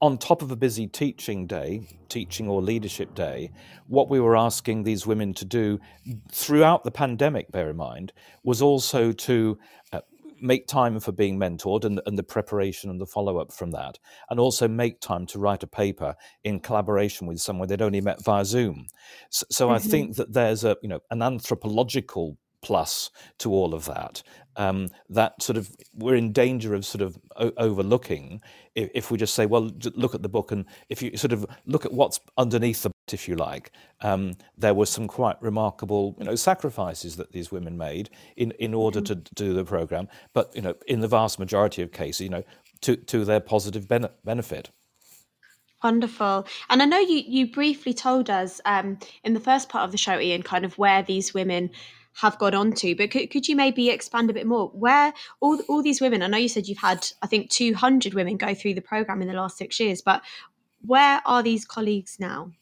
on 0.00 0.16
top 0.16 0.40
of 0.40 0.50
a 0.50 0.56
busy 0.56 0.86
teaching 0.86 1.46
day, 1.46 1.86
teaching 2.08 2.48
or 2.48 2.62
leadership 2.62 3.14
day, 3.14 3.52
what 3.86 4.08
we 4.08 4.18
were 4.18 4.34
asking 4.34 4.82
these 4.82 5.06
women 5.06 5.34
to 5.34 5.44
do 5.44 5.78
throughout 6.32 6.84
the 6.84 6.90
pandemic, 6.90 7.52
bear 7.52 7.68
in 7.68 7.76
mind, 7.76 8.14
was 8.42 8.62
also 8.62 9.12
to 9.12 9.58
uh, 9.92 10.00
make 10.40 10.66
time 10.66 10.98
for 11.00 11.12
being 11.12 11.38
mentored 11.38 11.84
and, 11.84 12.00
and 12.06 12.16
the 12.16 12.22
preparation 12.22 12.88
and 12.88 12.98
the 12.98 13.04
follow 13.04 13.36
up 13.36 13.52
from 13.52 13.72
that, 13.72 13.98
and 14.30 14.40
also 14.40 14.66
make 14.66 15.02
time 15.02 15.26
to 15.26 15.38
write 15.38 15.62
a 15.62 15.66
paper 15.66 16.16
in 16.44 16.60
collaboration 16.60 17.26
with 17.26 17.42
someone 17.42 17.68
they'd 17.68 17.82
only 17.82 18.00
met 18.00 18.24
via 18.24 18.46
Zoom. 18.46 18.86
So, 19.28 19.44
so 19.50 19.66
mm-hmm. 19.66 19.74
I 19.74 19.78
think 19.80 20.16
that 20.16 20.32
there's 20.32 20.64
a 20.64 20.78
you 20.80 20.88
know 20.88 21.00
an 21.10 21.20
anthropological 21.20 22.38
plus 22.62 23.10
to 23.38 23.52
all 23.52 23.74
of 23.74 23.84
that 23.86 24.22
um, 24.56 24.88
that 25.08 25.40
sort 25.42 25.56
of 25.56 25.74
we're 25.94 26.14
in 26.14 26.32
danger 26.32 26.74
of 26.74 26.84
sort 26.84 27.02
of 27.02 27.18
o- 27.36 27.52
overlooking 27.56 28.40
if, 28.74 28.90
if, 28.94 29.10
we 29.10 29.16
just 29.16 29.34
say 29.34 29.46
well 29.46 29.70
look 29.94 30.14
at 30.14 30.22
the 30.22 30.28
book 30.28 30.52
and 30.52 30.64
if 30.88 31.02
you 31.02 31.16
sort 31.16 31.32
of 31.32 31.46
look 31.66 31.84
at 31.84 31.92
what's 31.92 32.20
underneath 32.36 32.82
the 32.82 32.90
if 33.12 33.26
you 33.26 33.34
like 33.34 33.72
um, 34.02 34.34
there 34.56 34.74
were 34.74 34.86
some 34.86 35.08
quite 35.08 35.40
remarkable 35.42 36.14
you 36.18 36.24
know 36.24 36.34
sacrifices 36.34 37.16
that 37.16 37.32
these 37.32 37.50
women 37.50 37.76
made 37.76 38.10
in, 38.36 38.52
in 38.52 38.74
order 38.74 39.00
mm-hmm. 39.00 39.22
to 39.22 39.34
do 39.34 39.52
the 39.54 39.64
program 39.64 40.08
but 40.32 40.54
you 40.54 40.62
know 40.62 40.74
in 40.86 41.00
the 41.00 41.08
vast 41.08 41.38
majority 41.38 41.82
of 41.82 41.90
cases 41.90 42.20
you 42.20 42.28
know 42.28 42.44
to, 42.80 42.96
to 42.96 43.24
their 43.24 43.40
positive 43.40 43.88
bene- 43.88 44.10
benefit 44.24 44.70
Wonderful. 45.82 46.46
And 46.68 46.82
I 46.82 46.84
know 46.84 46.98
you 46.98 47.22
you 47.26 47.50
briefly 47.50 47.94
told 47.94 48.28
us 48.28 48.60
um, 48.66 48.98
in 49.24 49.32
the 49.32 49.40
first 49.40 49.70
part 49.70 49.84
of 49.84 49.92
the 49.92 49.96
show, 49.96 50.20
Ian, 50.20 50.42
kind 50.42 50.66
of 50.66 50.76
where 50.76 51.02
these 51.02 51.32
women 51.32 51.70
have 52.20 52.38
gone 52.38 52.54
on 52.54 52.72
to. 52.72 52.94
But 52.94 53.10
could, 53.10 53.30
could 53.30 53.48
you 53.48 53.56
maybe 53.56 53.90
expand 53.90 54.30
a 54.30 54.34
bit 54.34 54.46
more? 54.46 54.68
Where 54.68 55.12
all 55.40 55.60
all 55.68 55.82
these 55.82 56.00
women? 56.00 56.22
I 56.22 56.26
know 56.26 56.38
you 56.38 56.48
said 56.48 56.66
you've 56.66 56.78
had 56.78 57.06
I 57.22 57.26
think 57.26 57.50
200 57.50 58.14
women 58.14 58.36
go 58.36 58.54
through 58.54 58.74
the 58.74 58.80
program 58.82 59.22
in 59.22 59.28
the 59.28 59.34
last 59.34 59.56
six 59.58 59.80
years, 59.80 60.02
but 60.02 60.22
where 60.82 61.20
are 61.24 61.42
these 61.42 61.64
colleagues 61.64 62.16
now? 62.18 62.52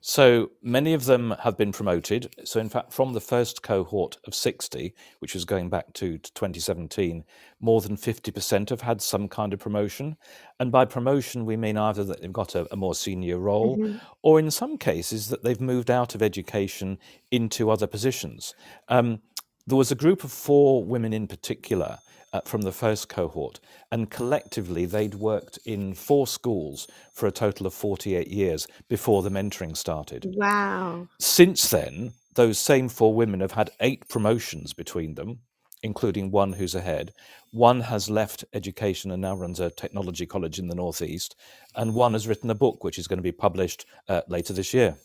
So 0.00 0.50
many 0.62 0.94
of 0.94 1.06
them 1.06 1.34
have 1.42 1.56
been 1.56 1.72
promoted. 1.72 2.34
So, 2.44 2.60
in 2.60 2.68
fact, 2.68 2.92
from 2.92 3.12
the 3.12 3.20
first 3.20 3.62
cohort 3.62 4.16
of 4.26 4.34
60, 4.34 4.94
which 5.18 5.34
was 5.34 5.44
going 5.44 5.68
back 5.68 5.92
to, 5.94 6.18
to 6.18 6.32
2017, 6.34 7.24
more 7.60 7.80
than 7.80 7.96
50% 7.96 8.70
have 8.70 8.82
had 8.82 9.02
some 9.02 9.28
kind 9.28 9.52
of 9.52 9.58
promotion. 9.58 10.16
And 10.60 10.70
by 10.70 10.84
promotion, 10.84 11.44
we 11.44 11.56
mean 11.56 11.76
either 11.76 12.04
that 12.04 12.20
they've 12.20 12.32
got 12.32 12.54
a, 12.54 12.72
a 12.72 12.76
more 12.76 12.94
senior 12.94 13.38
role, 13.38 13.76
mm-hmm. 13.76 13.98
or 14.22 14.38
in 14.38 14.50
some 14.50 14.78
cases, 14.78 15.28
that 15.28 15.42
they've 15.42 15.60
moved 15.60 15.90
out 15.90 16.14
of 16.14 16.22
education 16.22 16.98
into 17.30 17.70
other 17.70 17.86
positions. 17.86 18.54
Um, 18.88 19.20
there 19.66 19.76
was 19.76 19.90
a 19.90 19.96
group 19.96 20.24
of 20.24 20.32
four 20.32 20.84
women 20.84 21.12
in 21.12 21.26
particular 21.26 21.98
uh, 22.32 22.40
from 22.44 22.62
the 22.62 22.72
first 22.72 23.08
cohort, 23.08 23.60
and 23.90 24.10
collectively 24.10 24.84
they'd 24.84 25.14
worked 25.14 25.58
in 25.64 25.94
four 25.94 26.26
schools 26.26 26.86
for 27.12 27.26
a 27.26 27.32
total 27.32 27.66
of 27.66 27.74
48 27.74 28.28
years 28.28 28.66
before 28.88 29.22
the 29.22 29.30
mentoring 29.30 29.76
started. 29.76 30.26
Wow. 30.36 31.08
Since 31.18 31.70
then, 31.70 32.12
those 32.34 32.58
same 32.58 32.88
four 32.88 33.14
women 33.14 33.40
have 33.40 33.52
had 33.52 33.70
eight 33.80 34.08
promotions 34.08 34.72
between 34.72 35.14
them, 35.14 35.40
including 35.82 36.30
one 36.30 36.52
who's 36.54 36.74
ahead. 36.74 37.12
One 37.50 37.80
has 37.80 38.10
left 38.10 38.44
education 38.52 39.10
and 39.10 39.22
now 39.22 39.34
runs 39.34 39.60
a 39.60 39.70
technology 39.70 40.26
college 40.26 40.58
in 40.58 40.68
the 40.68 40.74
Northeast, 40.74 41.34
and 41.74 41.94
one 41.94 42.12
has 42.12 42.28
written 42.28 42.50
a 42.50 42.54
book 42.54 42.84
which 42.84 42.98
is 42.98 43.08
going 43.08 43.18
to 43.18 43.22
be 43.22 43.32
published 43.32 43.86
uh, 44.08 44.22
later 44.28 44.52
this 44.52 44.74
year. 44.74 44.96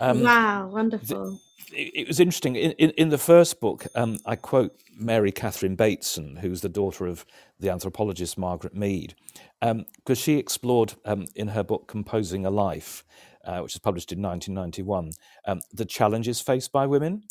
Um, 0.00 0.22
wow, 0.22 0.68
wonderful. 0.68 1.40
It 1.72 2.08
was 2.08 2.18
interesting. 2.18 2.56
In, 2.56 2.72
in, 2.72 2.90
in 2.90 3.08
the 3.10 3.18
first 3.18 3.60
book, 3.60 3.86
um, 3.94 4.18
I 4.26 4.34
quote 4.34 4.74
Mary 4.96 5.30
Catherine 5.30 5.76
Bateson, 5.76 6.36
who's 6.36 6.62
the 6.62 6.68
daughter 6.68 7.06
of 7.06 7.24
the 7.60 7.70
anthropologist 7.70 8.36
Margaret 8.36 8.74
Mead, 8.74 9.14
because 9.60 9.70
um, 9.70 10.14
she 10.14 10.36
explored 10.36 10.94
um, 11.04 11.26
in 11.36 11.48
her 11.48 11.62
book 11.62 11.86
Composing 11.86 12.44
a 12.44 12.50
Life, 12.50 13.04
uh, 13.44 13.60
which 13.60 13.74
was 13.74 13.80
published 13.80 14.12
in 14.12 14.20
1991, 14.20 15.12
um, 15.46 15.60
the 15.72 15.84
challenges 15.84 16.40
faced 16.40 16.72
by 16.72 16.86
women. 16.86 17.22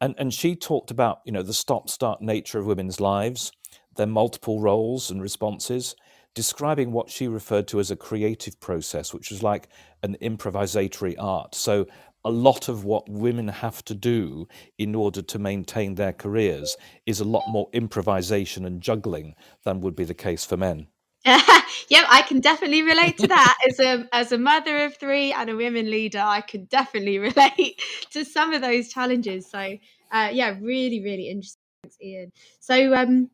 And, 0.00 0.14
and 0.18 0.34
she 0.34 0.56
talked 0.56 0.90
about 0.90 1.20
you 1.24 1.32
know 1.32 1.42
the 1.42 1.54
stop-start 1.54 2.20
nature 2.20 2.58
of 2.58 2.66
women's 2.66 3.00
lives, 3.00 3.52
their 3.96 4.06
multiple 4.06 4.60
roles 4.60 5.10
and 5.10 5.22
responses, 5.22 5.94
describing 6.34 6.92
what 6.92 7.10
she 7.10 7.28
referred 7.28 7.68
to 7.68 7.80
as 7.80 7.90
a 7.90 7.96
creative 7.96 8.58
process, 8.60 9.14
which 9.14 9.30
was 9.30 9.42
like 9.42 9.68
an 10.02 10.16
improvisatory 10.20 11.14
art. 11.18 11.54
So 11.54 11.86
a 12.24 12.30
lot 12.30 12.68
of 12.68 12.84
what 12.84 13.08
women 13.08 13.48
have 13.48 13.84
to 13.84 13.94
do 13.94 14.48
in 14.78 14.94
order 14.94 15.22
to 15.22 15.38
maintain 15.38 15.94
their 15.94 16.12
careers 16.12 16.76
is 17.06 17.20
a 17.20 17.24
lot 17.24 17.44
more 17.48 17.68
improvisation 17.72 18.64
and 18.64 18.80
juggling 18.80 19.34
than 19.64 19.80
would 19.80 19.94
be 19.94 20.04
the 20.04 20.14
case 20.14 20.44
for 20.44 20.56
men. 20.56 20.86
yeah, 21.24 22.04
I 22.10 22.22
can 22.26 22.40
definitely 22.40 22.82
relate 22.82 23.16
to 23.18 23.28
that. 23.28 23.56
As 23.66 23.80
a 23.80 24.06
as 24.12 24.30
a 24.30 24.36
mother 24.36 24.84
of 24.84 24.96
three 24.96 25.32
and 25.32 25.48
a 25.48 25.56
women 25.56 25.90
leader, 25.90 26.22
I 26.22 26.42
can 26.42 26.66
definitely 26.66 27.18
relate 27.30 27.80
to 28.10 28.26
some 28.26 28.52
of 28.52 28.60
those 28.60 28.90
challenges. 28.90 29.50
So, 29.50 29.78
uh, 30.12 30.28
yeah, 30.32 30.54
really, 30.60 31.02
really 31.02 31.30
interesting, 31.30 31.60
Ian. 32.02 32.32
So, 32.60 32.94
um, 32.94 33.30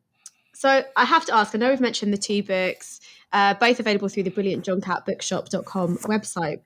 so 0.61 0.83
I 0.95 1.05
have 1.05 1.25
to 1.25 1.33
ask. 1.33 1.55
I 1.55 1.57
know 1.57 1.71
we've 1.71 1.81
mentioned 1.81 2.13
the 2.13 2.19
two 2.19 2.43
books, 2.43 2.99
uh, 3.33 3.55
both 3.55 3.79
available 3.79 4.09
through 4.09 4.21
the 4.21 4.29
brilliant 4.29 4.63
JohnCattBookshop.com 4.63 5.97
website. 6.03 6.59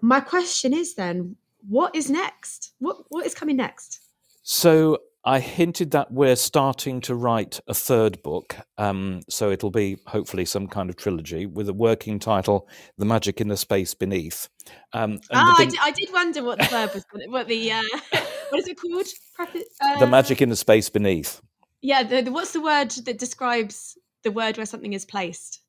My 0.00 0.18
question 0.18 0.74
is 0.74 0.96
then, 0.96 1.36
what 1.68 1.94
is 1.94 2.10
next? 2.10 2.72
What 2.80 3.04
what 3.10 3.24
is 3.24 3.32
coming 3.32 3.54
next? 3.58 4.00
So 4.42 4.98
I 5.24 5.38
hinted 5.38 5.92
that 5.92 6.10
we're 6.10 6.34
starting 6.34 7.00
to 7.02 7.14
write 7.14 7.60
a 7.68 7.74
third 7.74 8.20
book. 8.24 8.56
Um, 8.76 9.20
so 9.28 9.52
it'll 9.52 9.70
be 9.70 9.98
hopefully 10.08 10.44
some 10.44 10.66
kind 10.66 10.90
of 10.90 10.96
trilogy 10.96 11.46
with 11.46 11.68
a 11.68 11.72
working 11.72 12.18
title, 12.18 12.68
"The 12.98 13.04
Magic 13.04 13.40
in 13.40 13.46
the 13.46 13.56
Space 13.56 13.94
Beneath." 13.94 14.48
Um, 14.92 15.20
ah, 15.30 15.54
I, 15.60 15.64
did, 15.64 15.78
I, 15.80 15.90
did, 15.92 16.12
wonder 16.12 16.42
what 16.42 16.58
the 16.58 16.64
verb 16.64 16.90
was. 16.92 17.04
What 17.28 17.46
the 17.46 17.70
uh, 17.70 17.82
what 18.48 18.58
is 18.58 18.66
it 18.66 18.80
called? 18.80 19.06
Uh, 19.38 20.00
the 20.00 20.08
magic 20.08 20.42
in 20.42 20.48
the 20.48 20.56
space 20.56 20.90
beneath. 20.90 21.40
Yeah, 21.82 22.04
the, 22.04 22.22
the, 22.22 22.32
what's 22.32 22.52
the 22.52 22.60
word 22.60 22.90
that 23.04 23.18
describes 23.18 23.98
the 24.22 24.30
word 24.30 24.56
where 24.56 24.66
something 24.66 24.92
is 24.92 25.04
placed? 25.04 25.60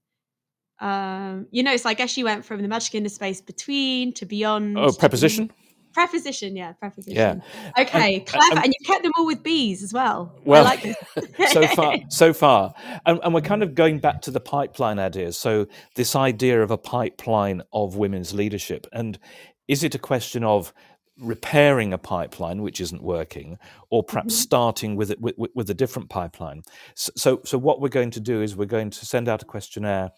Um, 0.79 1.47
you 1.51 1.63
know, 1.63 1.75
so 1.77 1.89
I 1.89 1.93
guess 1.93 2.17
you 2.17 2.25
went 2.25 2.45
from 2.45 2.61
the 2.61 2.67
magic 2.67 2.95
in 2.95 3.03
the 3.03 3.09
space 3.09 3.41
between 3.41 4.13
to 4.13 4.25
beyond. 4.25 4.77
Oh, 4.77 4.91
preposition. 4.91 5.51
Preposition, 5.93 6.55
yeah, 6.55 6.73
preposition. 6.73 7.15
Yeah. 7.15 7.81
Okay, 7.81 8.15
and, 8.15 8.25
clever. 8.25 8.55
And, 8.55 8.65
and, 8.65 8.67
you 8.67 8.85
kept 8.85 9.03
them 9.03 9.11
all 9.17 9.27
with 9.27 9.43
bees 9.43 9.83
as 9.83 9.93
well. 9.93 10.35
Well, 10.43 10.63
like 10.63 10.81
so 11.49 11.67
far, 11.67 11.97
so 12.09 12.33
far, 12.33 12.73
and, 13.05 13.19
and, 13.23 13.31
we're 13.31 13.41
kind 13.41 13.61
of 13.61 13.75
going 13.75 13.99
back 13.99 14.21
to 14.23 14.31
the 14.31 14.39
pipeline 14.39 14.97
ideas. 14.97 15.37
So 15.37 15.67
this 15.95 16.15
idea 16.15 16.63
of 16.63 16.71
a 16.71 16.79
pipeline 16.79 17.61
of 17.71 17.95
women's 17.95 18.33
leadership, 18.33 18.87
and 18.91 19.19
is 19.67 19.83
it 19.83 19.93
a 19.93 19.99
question 19.99 20.43
of 20.43 20.73
repairing 21.19 21.93
a 21.93 21.97
pipeline 21.97 22.61
which 22.61 22.81
isn't 22.81 23.03
working, 23.03 23.57
or 23.89 24.03
perhaps 24.03 24.33
mm-hmm. 24.33 24.41
starting 24.41 24.95
with 24.95 25.11
it 25.11 25.21
with, 25.21 25.35
with, 25.53 25.69
a 25.69 25.73
different 25.73 26.09
pipeline? 26.09 26.63
So, 26.95 27.11
so, 27.15 27.41
so 27.45 27.57
what 27.57 27.81
we're 27.81 27.89
going 27.89 28.11
to 28.11 28.19
do 28.19 28.41
is 28.41 28.55
we're 28.55 28.65
going 28.65 28.89
to 28.89 29.05
send 29.05 29.29
out 29.29 29.41
a 29.41 29.45
questionnaire 29.45 30.11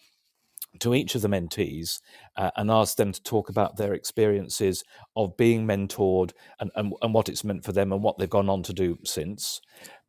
to 0.80 0.94
each 0.94 1.14
of 1.14 1.22
the 1.22 1.28
mentees 1.28 2.00
uh, 2.36 2.50
and 2.56 2.70
ask 2.70 2.96
them 2.96 3.12
to 3.12 3.22
talk 3.22 3.48
about 3.48 3.76
their 3.76 3.94
experiences 3.94 4.84
of 5.14 5.36
being 5.36 5.66
mentored 5.66 6.32
and, 6.60 6.70
and, 6.76 6.92
and, 7.02 7.14
what 7.14 7.28
it's 7.28 7.44
meant 7.44 7.64
for 7.64 7.72
them 7.72 7.92
and 7.92 8.02
what 8.02 8.18
they've 8.18 8.28
gone 8.28 8.48
on 8.48 8.62
to 8.62 8.72
do 8.72 8.98
since. 9.04 9.60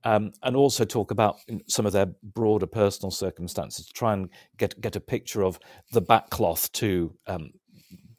Um, 0.03 0.31
and 0.43 0.55
also 0.55 0.85
talk 0.85 1.11
about 1.11 1.37
some 1.67 1.85
of 1.85 1.93
their 1.93 2.07
broader 2.21 2.67
personal 2.67 3.11
circumstances 3.11 3.87
to 3.87 3.93
try 3.93 4.13
and 4.13 4.29
get 4.57 4.79
get 4.79 4.95
a 4.95 5.01
picture 5.01 5.43
of 5.43 5.59
the 5.91 6.01
backcloth 6.01 6.71
to 6.73 7.13
um, 7.25 7.51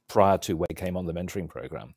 prior 0.09 0.39
to 0.39 0.57
when 0.57 0.67
he 0.71 0.75
came 0.75 0.97
on 0.97 1.07
the 1.07 1.13
mentoring 1.13 1.49
program. 1.49 1.95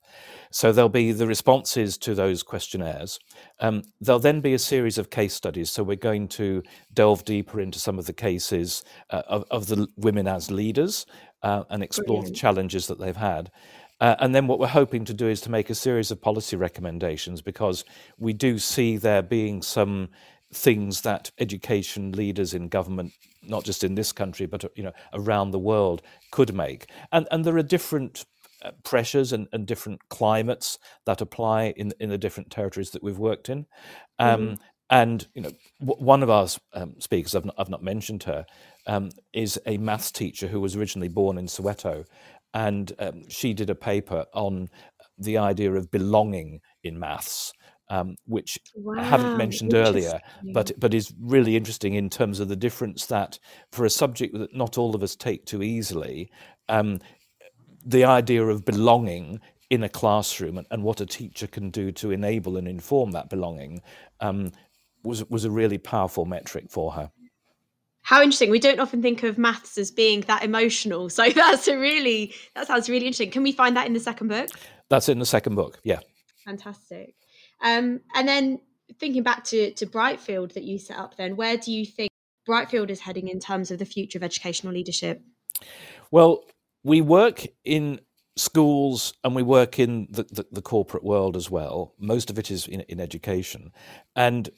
So 0.52 0.72
there'll 0.72 0.90
be 0.90 1.12
the 1.12 1.28
responses 1.28 1.98
to 2.00 2.14
those 2.14 2.44
questionnaires. 2.44 3.20
Um, 3.60 3.84
there'll 4.00 4.20
then 4.20 4.42
be 4.42 4.54
a 4.54 4.60
series 4.60 4.98
of 4.98 5.10
case 5.10 5.34
studies. 5.34 5.70
So 5.72 5.84
we're 5.84 5.96
going 5.96 6.28
to 6.30 6.62
delve 6.94 7.26
deeper 7.26 7.60
into 7.60 7.80
some 7.80 7.98
of 7.98 8.06
the 8.06 8.14
cases 8.14 8.84
uh, 9.10 9.24
of, 9.28 9.46
of, 9.50 9.68
the 9.68 9.88
women 9.96 10.28
as 10.28 10.52
leaders 10.52 11.06
uh, 11.42 11.64
and 11.70 11.82
explore 11.82 12.20
Brilliant. 12.20 12.36
the 12.36 12.40
challenges 12.40 12.88
that 12.88 13.00
they've 13.00 13.16
had. 13.16 13.52
Uh, 14.02 14.16
and 14.20 14.34
then 14.34 14.48
what 14.48 14.60
we're 14.60 14.68
hoping 14.68 15.06
to 15.06 15.14
do 15.14 15.28
is 15.28 15.42
to 15.42 15.52
make 15.52 15.70
a 15.70 15.76
series 15.76 16.10
of 16.10 16.20
policy 16.20 16.56
recommendations 16.56 17.42
because 17.42 17.86
we 18.18 18.34
do 18.34 18.58
see 18.58 18.98
there 18.98 19.22
being 19.22 19.62
some 19.62 20.10
things 20.54 21.02
that 21.02 21.32
education 21.40 22.12
leaders 22.12 22.54
in 22.54 22.68
government 22.68 23.14
not 23.44 23.64
just 23.64 23.84
in 23.84 23.96
this 23.96 24.12
country 24.12 24.46
but 24.46 24.66
you 24.76 24.84
know 24.84 24.92
around 25.14 25.52
the 25.52 25.60
world 25.60 26.02
could 26.32 26.54
make. 26.54 26.90
And 27.12 27.28
and 27.32 27.46
there 27.46 27.58
are 27.58 27.64
different 27.64 28.26
uh, 28.64 28.72
pressures 28.84 29.34
and, 29.34 29.48
and 29.52 29.66
different 29.66 30.10
climates 30.10 30.78
that 31.06 31.22
apply 31.22 31.74
in 31.76 31.94
in 32.00 32.10
the 32.10 32.18
different 32.18 32.52
territories 32.52 32.92
that 32.92 33.04
we've 33.04 33.18
worked 33.18 33.50
in. 33.50 33.66
Um, 34.20 34.42
mm-hmm. 34.42 34.54
and 34.90 35.28
you 35.34 35.42
know 35.42 35.52
w- 35.80 36.04
one 36.04 36.24
of 36.24 36.30
our 36.30 36.48
um, 36.74 36.96
speakers 37.00 37.34
I've 37.36 37.46
not, 37.46 37.56
I've 37.58 37.70
not 37.70 37.84
mentioned 37.84 38.24
her 38.24 38.46
um, 38.88 39.10
is 39.34 39.60
a 39.66 39.78
maths 39.78 40.12
teacher 40.12 40.48
who 40.48 40.60
was 40.60 40.76
originally 40.76 41.10
born 41.10 41.38
in 41.38 41.46
Soweto. 41.46 42.06
And 42.54 42.92
um, 43.00 43.30
she 43.30 43.54
did 43.54 43.70
a 43.70 43.76
paper 43.76 44.26
on 44.34 44.68
the 45.18 45.38
idea 45.38 45.72
of 45.74 45.90
belonging 45.90 46.60
in 46.84 47.00
maths 47.00 47.54
um, 47.92 48.16
which 48.26 48.58
wow, 48.74 48.96
I 48.98 49.04
haven't 49.04 49.38
mentioned 49.38 49.74
earlier, 49.74 50.22
but 50.54 50.72
but 50.80 50.94
is 50.94 51.14
really 51.20 51.58
interesting 51.58 51.94
in 51.94 52.10
terms 52.10 52.40
of 52.40 52.48
the 52.48 52.56
difference 52.56 53.06
that 53.08 53.38
for 53.74 53.84
a 53.84 53.90
subject 53.90 54.34
that 54.38 54.56
not 54.56 54.78
all 54.78 54.96
of 54.96 55.04
us 55.04 55.14
take 55.14 55.46
too 55.46 55.62
easily, 55.62 56.32
um, 56.70 57.00
the 57.86 58.06
idea 58.06 58.46
of 58.46 58.64
belonging 58.64 59.42
in 59.70 59.84
a 59.84 59.90
classroom 59.90 60.58
and, 60.58 60.68
and, 60.72 60.84
what 60.84 61.00
a 61.00 61.06
teacher 61.06 61.48
can 61.48 61.70
do 61.70 61.92
to 61.94 62.12
enable 62.12 62.58
and 62.58 62.68
inform 62.68 63.12
that 63.12 63.30
belonging 63.30 63.82
um, 64.22 64.52
was 65.04 65.30
was 65.30 65.44
a 65.44 65.52
really 65.52 65.78
powerful 65.78 66.24
metric 66.24 66.68
for 66.70 66.94
her. 66.94 67.12
How 68.04 68.22
interesting. 68.22 68.50
We 68.50 68.60
don't 68.60 68.80
often 68.80 69.02
think 69.02 69.24
of 69.24 69.38
maths 69.38 69.78
as 69.78 69.92
being 69.92 70.22
that 70.22 70.44
emotional. 70.44 71.10
So 71.10 71.30
that's 71.36 71.68
a 71.68 71.78
really 71.78 72.34
that 72.56 72.68
sounds 72.68 72.90
really 72.90 73.06
interesting. 73.06 73.32
Can 73.32 73.44
we 73.44 73.52
find 73.52 73.76
that 73.76 73.86
in 73.86 73.92
the 73.92 74.00
second 74.00 74.30
book? 74.30 74.50
That's 74.90 75.10
in 75.10 75.20
the 75.20 75.26
second 75.26 75.56
book, 75.56 75.80
yeah. 75.84 76.00
Fantastic. 76.46 77.16
Um, 77.62 78.02
and 78.16 78.28
then 78.28 78.60
thinking 79.00 79.24
back 79.24 79.44
to, 79.46 79.72
to 79.74 79.86
Brightfield 79.86 80.54
that 80.54 80.64
you 80.64 80.78
set 80.78 80.98
up, 80.98 81.18
then 81.18 81.36
where 81.36 81.58
do 81.58 81.72
you 81.72 81.86
think 81.86 82.10
Brightfield 82.48 82.90
is 82.90 83.02
heading 83.02 83.28
in 83.28 83.40
terms 83.40 83.72
of 83.72 83.80
the 83.80 83.86
future 83.86 84.18
of 84.18 84.24
educational 84.24 84.74
leadership? 84.74 85.22
Well, 86.10 86.44
we 86.84 87.02
work 87.02 87.46
in 87.64 88.02
schools 88.36 89.14
and 89.24 89.36
we 89.36 89.44
work 89.44 89.80
in 89.80 90.08
the, 90.10 90.24
the, 90.24 90.46
the 90.52 90.62
corporate 90.62 91.04
world 91.04 91.36
as 91.36 91.50
well. 91.50 91.94
Most 92.00 92.30
of 92.30 92.40
it 92.40 92.50
is 92.50 92.68
in, 92.68 92.82
in 92.82 93.00
education. 93.00 93.72
And 94.16 94.50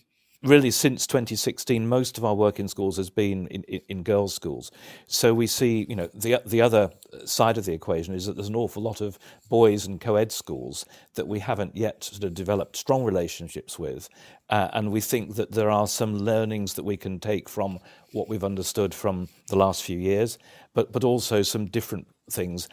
really 0.44 0.72
since 0.72 1.08
2016 1.08 1.88
most 1.88 2.18
of 2.18 2.26
our 2.26 2.36
work 2.36 2.60
in 2.60 2.68
schools 2.68 2.98
has 2.98 3.10
been 3.10 3.48
in, 3.48 3.64
in, 3.64 3.82
in, 3.88 4.04
girls 4.04 4.34
schools. 4.34 4.72
So 5.08 5.34
we 5.34 5.48
see 5.48 5.86
you 5.89 5.96
know 5.96 6.10
the 6.14 6.41
the 6.46 6.62
other 6.62 6.89
side 7.26 7.58
of 7.58 7.66
the 7.66 7.74
equation 7.74 8.14
is 8.14 8.26
that 8.26 8.36
there's 8.36 8.50
an 8.50 8.56
awful 8.56 8.84
lot 8.84 9.02
of 9.02 9.18
boys 9.50 9.86
and 9.86 10.02
co-ed 10.02 10.32
schools 10.32 10.86
that 11.16 11.28
we 11.28 11.39
haven't 11.39 11.76
yet 11.76 12.04
sort 12.04 12.24
of 12.24 12.34
developed 12.34 12.76
strong 12.76 13.04
relationships 13.04 13.80
with 13.80 14.10
uh, 14.50 14.70
and 14.74 14.91
we 14.91 15.02
think 15.02 15.36
that 15.36 15.52
there 15.52 15.70
are 15.70 15.88
some 15.88 16.18
learnings 16.18 16.74
that 16.74 16.84
we 16.84 16.98
can 16.98 17.20
take 17.20 17.48
from 17.48 17.80
what 18.12 18.28
we've 18.28 18.44
understood 18.44 18.94
from 18.94 19.28
the 19.48 19.56
last 19.56 19.84
few 19.84 19.98
years 19.98 20.38
but 20.74 20.91
but 20.91 21.04
also 21.04 21.41
some 21.41 21.66
different 21.68 22.08
things. 22.30 22.68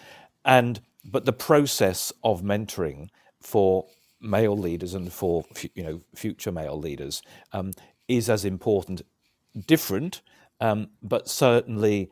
And 0.45 0.81
but 1.05 1.25
the 1.25 1.33
process 1.33 2.13
of 2.25 2.43
mentoring 2.43 3.09
for 3.41 3.87
male 4.21 4.57
leaders 4.57 4.95
and 4.95 5.13
for 5.13 5.45
you 5.75 5.83
know 5.83 6.01
future 6.15 6.53
male 6.53 6.79
leaders 6.79 7.23
um, 7.53 7.73
is 8.09 8.29
as 8.29 8.45
important, 8.45 9.03
different, 9.67 10.23
um, 10.61 10.89
but 11.03 11.29
certainly 11.29 12.11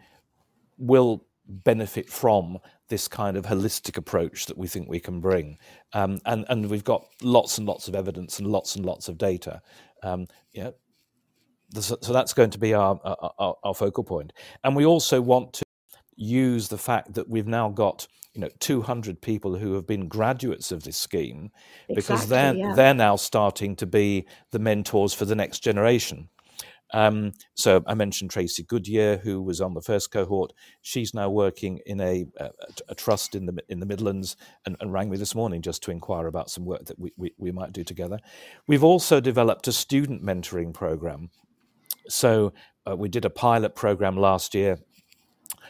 will 0.78 1.26
benefit 1.48 2.08
from 2.08 2.58
this 2.88 3.08
kind 3.08 3.36
of 3.36 3.46
holistic 3.46 3.96
approach 3.96 4.46
that 4.46 4.56
we 4.56 4.66
think 4.66 4.88
we 4.88 5.00
can 5.00 5.20
bring. 5.20 5.58
Um, 5.92 6.20
and, 6.24 6.44
and 6.48 6.70
we've 6.70 6.84
got 6.84 7.04
lots 7.22 7.58
and 7.58 7.66
lots 7.66 7.88
of 7.88 7.94
evidence 7.94 8.38
and 8.38 8.48
lots 8.48 8.76
and 8.76 8.84
lots 8.84 9.08
of 9.08 9.18
data. 9.18 9.60
Um, 10.02 10.26
know, 10.64 10.74
so 11.80 12.12
that's 12.12 12.32
going 12.32 12.50
to 12.50 12.58
be 12.58 12.72
our, 12.72 12.98
our, 13.38 13.56
our 13.62 13.74
focal 13.74 14.04
point. 14.04 14.32
And 14.64 14.74
we 14.74 14.86
also 14.86 15.20
want 15.20 15.52
to 15.54 15.64
use 16.18 16.68
the 16.68 16.78
fact 16.78 17.14
that 17.14 17.28
we've 17.28 17.46
now 17.46 17.68
got 17.68 18.06
you 18.34 18.40
know 18.40 18.48
200 18.58 19.22
people 19.22 19.56
who 19.56 19.74
have 19.74 19.86
been 19.86 20.08
graduates 20.08 20.70
of 20.72 20.82
this 20.82 20.96
scheme 20.96 21.50
because 21.94 22.28
they're 22.28 22.54
yeah. 22.54 22.74
they're 22.74 22.94
now 22.94 23.16
starting 23.16 23.76
to 23.76 23.86
be 23.86 24.26
the 24.50 24.58
mentors 24.58 25.14
for 25.14 25.24
the 25.24 25.36
next 25.36 25.60
generation 25.60 26.28
um, 26.94 27.32
so 27.54 27.82
I 27.86 27.94
mentioned 27.94 28.30
Tracy 28.30 28.62
Goodyear, 28.62 29.18
who 29.18 29.42
was 29.42 29.60
on 29.60 29.74
the 29.74 29.82
first 29.82 30.10
cohort. 30.10 30.54
She's 30.80 31.12
now 31.12 31.28
working 31.28 31.80
in 31.84 32.00
a, 32.00 32.26
a, 32.38 32.50
a 32.88 32.94
trust 32.94 33.34
in 33.34 33.44
the 33.44 33.62
in 33.68 33.80
the 33.80 33.84
Midlands, 33.86 34.36
and, 34.64 34.74
and, 34.80 34.90
rang 34.90 35.10
me 35.10 35.18
this 35.18 35.34
morning 35.34 35.60
just 35.60 35.82
to 35.82 35.90
inquire 35.90 36.28
about 36.28 36.48
some 36.48 36.64
work 36.64 36.86
that 36.86 36.98
we, 36.98 37.12
we, 37.18 37.34
we 37.36 37.52
might 37.52 37.72
do 37.72 37.84
together. 37.84 38.18
We've 38.66 38.84
also 38.84 39.20
developed 39.20 39.68
a 39.68 39.72
student 39.72 40.22
mentoring 40.22 40.72
program. 40.72 41.28
So 42.08 42.54
uh, 42.88 42.96
we 42.96 43.10
did 43.10 43.26
a 43.26 43.30
pilot 43.30 43.74
program 43.74 44.16
last 44.16 44.54
year 44.54 44.78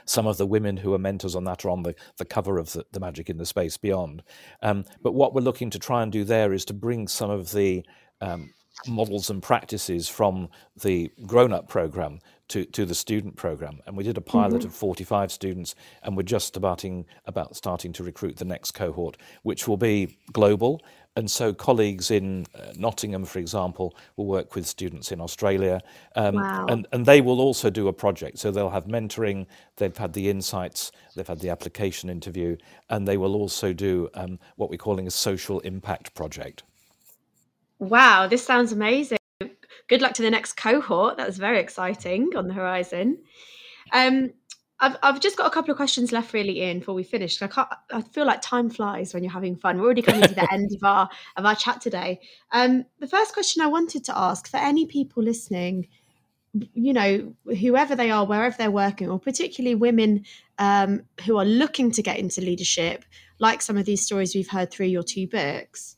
some 0.09 0.27
of 0.27 0.39
the 0.39 0.47
women 0.47 0.77
who 0.77 0.95
are 0.95 0.99
mentors 0.99 1.37
on 1.37 1.45
that 1.45 1.65
are 1.65 1.71
on 1.71 1.83
the, 1.83 1.95
the 2.17 2.25
cover 2.25 2.59
of 2.59 2.73
the, 2.73 2.85
the 2.93 3.01
Magic 3.01 3.29
in 3.29 3.37
the 3.37 3.47
Space 3.47 3.77
Beyond. 3.77 4.23
Um, 4.63 4.85
but 5.03 5.13
what 5.13 5.35
we're 5.35 5.43
looking 5.43 5.71
to 5.71 5.79
try 5.79 6.03
and 6.03 6.11
do 6.11 6.25
there 6.25 6.53
is 6.53 6.65
to 6.67 6.75
bring 6.75 7.09
some 7.09 7.31
of 7.31 7.53
the 7.53 7.85
um, 8.21 8.51
models 8.87 9.31
and 9.31 9.43
practices 9.43 10.09
from 10.09 10.49
the 10.83 11.11
grown 11.27 11.53
up 11.53 11.69
program 11.69 12.21
to, 12.49 12.65
to 12.65 12.87
the 12.87 12.95
student 12.95 13.37
program. 13.37 13.81
And 13.87 13.97
we 13.97 14.05
did 14.05 14.17
a 14.17 14.23
pilot 14.23 14.61
Mm-hmm. 14.61 14.69
of 14.69 14.75
45 14.75 15.31
students, 15.33 15.75
and 16.03 16.17
we're 16.17 16.23
just 16.23 16.47
starting, 16.47 17.05
about 17.27 17.57
starting 17.57 17.93
to 17.95 18.05
recruit 18.05 18.37
the 18.37 18.45
next 18.45 18.73
cohort, 18.73 19.17
which 19.43 19.69
will 19.69 19.77
be 19.77 20.19
global. 20.33 20.81
And 21.19 21.29
so, 21.29 21.53
colleagues 21.53 22.13
in 22.13 22.47
uh, 22.55 22.73
Nottingham, 22.77 23.25
for 23.25 23.41
example, 23.41 23.97
will 24.15 24.27
work 24.27 24.55
with 24.55 24.69
students 24.69 25.11
in 25.11 25.21
Australia, 25.21 25.81
um, 26.15 26.37
Wow. 26.37 26.67
and, 26.69 26.87
and 26.93 27.05
they 27.05 27.21
will 27.21 27.41
also 27.41 27.71
do 27.71 27.89
a 27.89 27.93
project. 27.93 28.39
So, 28.39 28.53
they'll 28.53 28.71
have 28.71 28.85
mentoring, 28.87 29.47
they've 29.79 29.97
had 29.97 30.13
the 30.13 30.31
insights, 30.31 30.93
they've 31.17 31.27
had 31.27 31.41
the 31.41 31.51
application 31.51 32.09
interview, 32.09 32.57
and 32.89 33.09
they 33.09 33.17
will 33.17 33.35
also 33.35 33.73
do 33.73 34.09
um, 34.15 34.39
what 34.55 34.71
we're 34.71 34.77
calling 34.77 35.09
a 35.09 35.11
social 35.11 35.59
impact 35.61 36.15
project. 36.15 36.63
Wow, 37.81 38.29
this 38.29 38.45
sounds 38.47 38.71
amazing. 38.71 39.19
Good 39.89 40.03
luck 40.03 40.15
to 40.15 40.23
the 40.23 40.31
next 40.31 40.53
cohort. 40.53 41.17
That's 41.17 41.37
very 41.37 41.59
exciting 41.59 42.31
on 42.37 42.47
the 42.47 42.55
horizon. 42.55 43.19
Um, 43.93 44.31
I've, 44.81 44.97
I've 45.03 45.21
just 45.21 45.37
got 45.37 45.47
a 45.47 45.51
couple 45.51 45.73
of 45.73 45.77
questions 45.77 46.13
left, 46.13 46.33
really, 46.33 46.63
Ian, 46.63 46.79
before 46.79 46.95
we 46.95 47.03
finish. 47.03 47.41
I 47.43 47.49
can't. 47.49 47.69
I 47.93 48.01
feel 48.03 48.25
like 48.25 48.41
time 48.43 48.71
flies 48.71 49.13
when 49.13 49.25
you're 49.25 49.33
having 49.33 49.57
fun. 49.57 49.79
We're 49.79 49.85
already 49.85 50.03
coming 50.03 50.23
to 50.23 50.35
the 50.35 50.53
end 50.53 50.71
of 50.73 50.85
our 50.85 51.09
of 51.37 51.45
our 51.45 51.57
chat 51.57 51.81
today. 51.81 52.21
Um, 52.53 52.85
the 53.01 53.09
first 53.09 53.33
question 53.33 53.63
I 53.63 53.67
wanted 53.67 54.05
to 54.05 54.17
ask 54.17 54.49
for 54.49 54.59
any 54.59 54.87
people 54.87 55.23
listening, 55.23 55.89
you 56.53 56.93
know, 56.93 57.35
whoever 57.45 57.97
they 57.97 58.11
are, 58.11 58.25
wherever 58.25 58.57
they're 58.57 58.71
working, 58.71 59.11
or 59.11 59.19
particularly 59.19 59.75
women 59.75 60.25
um, 60.59 61.03
who 61.25 61.37
are 61.39 61.45
looking 61.45 61.91
to 61.93 62.03
get 62.03 62.19
into 62.19 62.41
leadership, 62.41 63.05
like 63.41 63.63
some 63.63 63.77
of 63.77 63.85
these 63.85 64.05
stories 64.05 64.35
we've 64.35 64.51
heard 64.51 64.71
through 64.71 64.87
your 64.87 65.03
two 65.03 65.27
books 65.27 65.97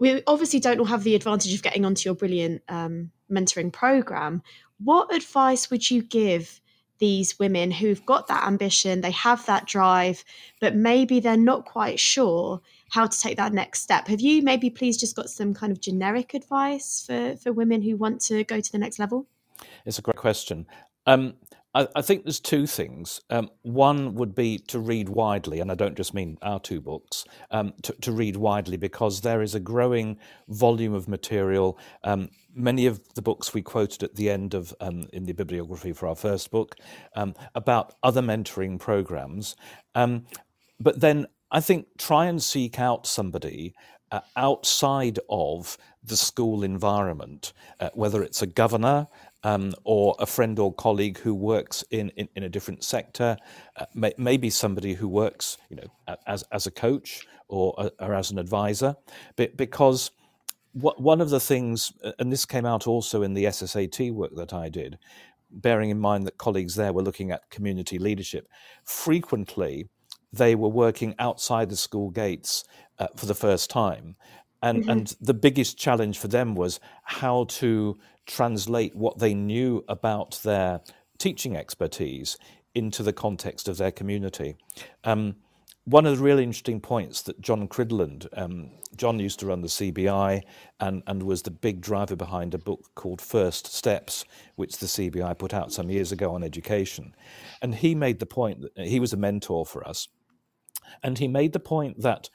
we 0.00 0.22
obviously 0.26 0.58
don't 0.58 0.80
all 0.80 0.86
have 0.86 1.04
the 1.04 1.14
advantage 1.14 1.54
of 1.54 1.62
getting 1.62 1.84
onto 1.84 2.08
your 2.08 2.14
brilliant 2.14 2.62
um, 2.68 3.10
mentoring 3.30 3.70
program. 3.70 4.42
What 4.82 5.14
advice 5.14 5.70
would 5.70 5.88
you 5.90 6.02
give 6.02 6.59
these 7.00 7.38
women 7.38 7.70
who've 7.70 8.04
got 8.06 8.28
that 8.28 8.46
ambition, 8.46 9.00
they 9.00 9.10
have 9.10 9.44
that 9.46 9.66
drive, 9.66 10.24
but 10.60 10.76
maybe 10.76 11.18
they're 11.18 11.36
not 11.36 11.64
quite 11.64 11.98
sure 11.98 12.60
how 12.90 13.06
to 13.06 13.20
take 13.20 13.36
that 13.36 13.52
next 13.52 13.82
step? 13.82 14.08
Have 14.08 14.20
you 14.20 14.42
maybe 14.42 14.68
please 14.68 14.96
just 14.98 15.16
got 15.16 15.30
some 15.30 15.54
kind 15.54 15.72
of 15.72 15.80
generic 15.80 16.34
advice 16.34 17.04
for, 17.06 17.36
for 17.36 17.52
women 17.52 17.82
who 17.82 17.96
want 17.96 18.20
to 18.22 18.44
go 18.44 18.60
to 18.60 18.72
the 18.72 18.78
next 18.78 18.98
level? 18.98 19.26
It's 19.86 19.98
a 19.98 20.02
great 20.02 20.16
question. 20.16 20.66
Um, 21.06 21.34
I, 21.74 21.88
I 21.94 22.02
think 22.02 22.24
there's 22.24 22.40
two 22.40 22.66
things. 22.66 23.20
Um, 23.30 23.50
one 23.62 24.14
would 24.14 24.34
be 24.34 24.58
to 24.68 24.78
read 24.78 25.08
widely, 25.08 25.60
and 25.60 25.70
I 25.70 25.74
don't 25.74 25.96
just 25.96 26.14
mean 26.14 26.38
our 26.42 26.60
two 26.60 26.80
books, 26.80 27.24
um, 27.50 27.74
to, 27.82 27.92
to 28.00 28.12
read 28.12 28.36
widely 28.36 28.76
because 28.76 29.20
there 29.20 29.42
is 29.42 29.54
a 29.54 29.60
growing 29.60 30.18
volume 30.48 30.94
of 30.94 31.08
material. 31.08 31.78
Um, 32.04 32.30
many 32.54 32.86
of 32.86 33.00
the 33.14 33.22
books 33.22 33.54
we 33.54 33.62
quoted 33.62 34.02
at 34.02 34.16
the 34.16 34.30
end 34.30 34.54
of 34.54 34.74
um, 34.80 35.08
in 35.12 35.26
the 35.26 35.32
bibliography 35.32 35.92
for 35.92 36.08
our 36.08 36.16
first 36.16 36.50
book 36.50 36.76
um, 37.14 37.34
about 37.54 37.94
other 38.02 38.22
mentoring 38.22 38.78
programs. 38.78 39.56
Um, 39.94 40.26
but 40.80 41.00
then 41.00 41.26
I 41.50 41.60
think 41.60 41.86
try 41.98 42.26
and 42.26 42.42
seek 42.42 42.78
out 42.78 43.06
somebody 43.06 43.74
uh, 44.10 44.20
outside 44.36 45.18
of 45.28 45.76
the 46.02 46.16
school 46.16 46.62
environment, 46.62 47.52
uh, 47.80 47.90
whether 47.94 48.22
it's 48.22 48.42
a 48.42 48.46
governor 48.46 49.06
um, 49.44 49.74
or 49.84 50.14
a 50.18 50.26
friend 50.26 50.58
or 50.58 50.72
colleague 50.74 51.18
who 51.18 51.34
works 51.34 51.84
in, 51.90 52.10
in, 52.10 52.28
in 52.36 52.42
a 52.42 52.48
different 52.48 52.84
sector, 52.84 53.36
uh, 53.76 53.86
may, 53.94 54.12
maybe 54.18 54.50
somebody 54.50 54.94
who 54.94 55.08
works, 55.08 55.58
you 55.68 55.76
know, 55.76 56.16
as, 56.26 56.42
as 56.52 56.66
a 56.66 56.70
coach 56.70 57.26
or, 57.48 57.74
a- 57.78 58.04
or 58.04 58.14
as 58.14 58.30
an 58.30 58.38
advisor, 58.38 58.96
Be- 59.36 59.52
because 59.56 60.10
what, 60.72 61.00
one 61.00 61.20
of 61.20 61.30
the 61.30 61.40
things, 61.40 61.92
uh, 62.04 62.12
and 62.18 62.32
this 62.32 62.44
came 62.46 62.66
out 62.66 62.86
also 62.86 63.22
in 63.22 63.34
the 63.34 63.44
SSAT 63.44 64.12
work 64.12 64.34
that 64.36 64.52
I 64.52 64.68
did, 64.68 64.98
bearing 65.50 65.90
in 65.90 65.98
mind 65.98 66.26
that 66.26 66.38
colleagues 66.38 66.76
there 66.76 66.92
were 66.92 67.02
looking 67.02 67.30
at 67.30 67.50
community 67.50 67.98
leadership, 67.98 68.46
frequently 68.84 69.88
they 70.32 70.54
were 70.54 70.68
working 70.68 71.14
outside 71.18 71.68
the 71.68 71.76
school 71.76 72.10
gates 72.10 72.64
uh, 73.00 73.08
for 73.16 73.26
the 73.26 73.34
first 73.34 73.70
time. 73.70 74.14
And, 74.62 74.88
and 74.90 75.16
the 75.20 75.34
biggest 75.34 75.78
challenge 75.78 76.18
for 76.18 76.28
them 76.28 76.54
was 76.54 76.80
how 77.02 77.44
to 77.44 77.98
translate 78.26 78.94
what 78.94 79.18
they 79.18 79.34
knew 79.34 79.84
about 79.88 80.38
their 80.44 80.82
teaching 81.18 81.56
expertise 81.56 82.36
into 82.74 83.02
the 83.02 83.12
context 83.12 83.68
of 83.68 83.78
their 83.78 83.90
community. 83.90 84.56
Um, 85.04 85.36
one 85.84 86.06
of 86.06 86.18
the 86.18 86.22
really 86.22 86.44
interesting 86.44 86.80
points 86.80 87.22
that 87.22 87.40
John 87.40 87.66
Cridland, 87.66 88.28
um, 88.34 88.70
John 88.96 89.18
used 89.18 89.40
to 89.40 89.46
run 89.46 89.62
the 89.62 89.68
CBI 89.68 90.42
and, 90.78 91.02
and 91.06 91.22
was 91.22 91.42
the 91.42 91.50
big 91.50 91.80
driver 91.80 92.14
behind 92.14 92.54
a 92.54 92.58
book 92.58 92.90
called 92.94 93.20
First 93.20 93.72
Steps, 93.72 94.24
which 94.56 94.76
the 94.76 94.86
CBI 94.86 95.38
put 95.38 95.54
out 95.54 95.72
some 95.72 95.90
years 95.90 96.12
ago 96.12 96.34
on 96.34 96.44
education. 96.44 97.14
And 97.62 97.74
he 97.74 97.94
made 97.94 98.18
the 98.18 98.26
point 98.26 98.60
that 98.60 98.86
he 98.86 99.00
was 99.00 99.12
a 99.12 99.16
mentor 99.16 99.64
for 99.64 99.86
us. 99.88 100.06
And 101.02 101.18
he 101.18 101.28
made 101.28 101.54
the 101.54 101.60
point 101.60 102.02
that 102.02 102.28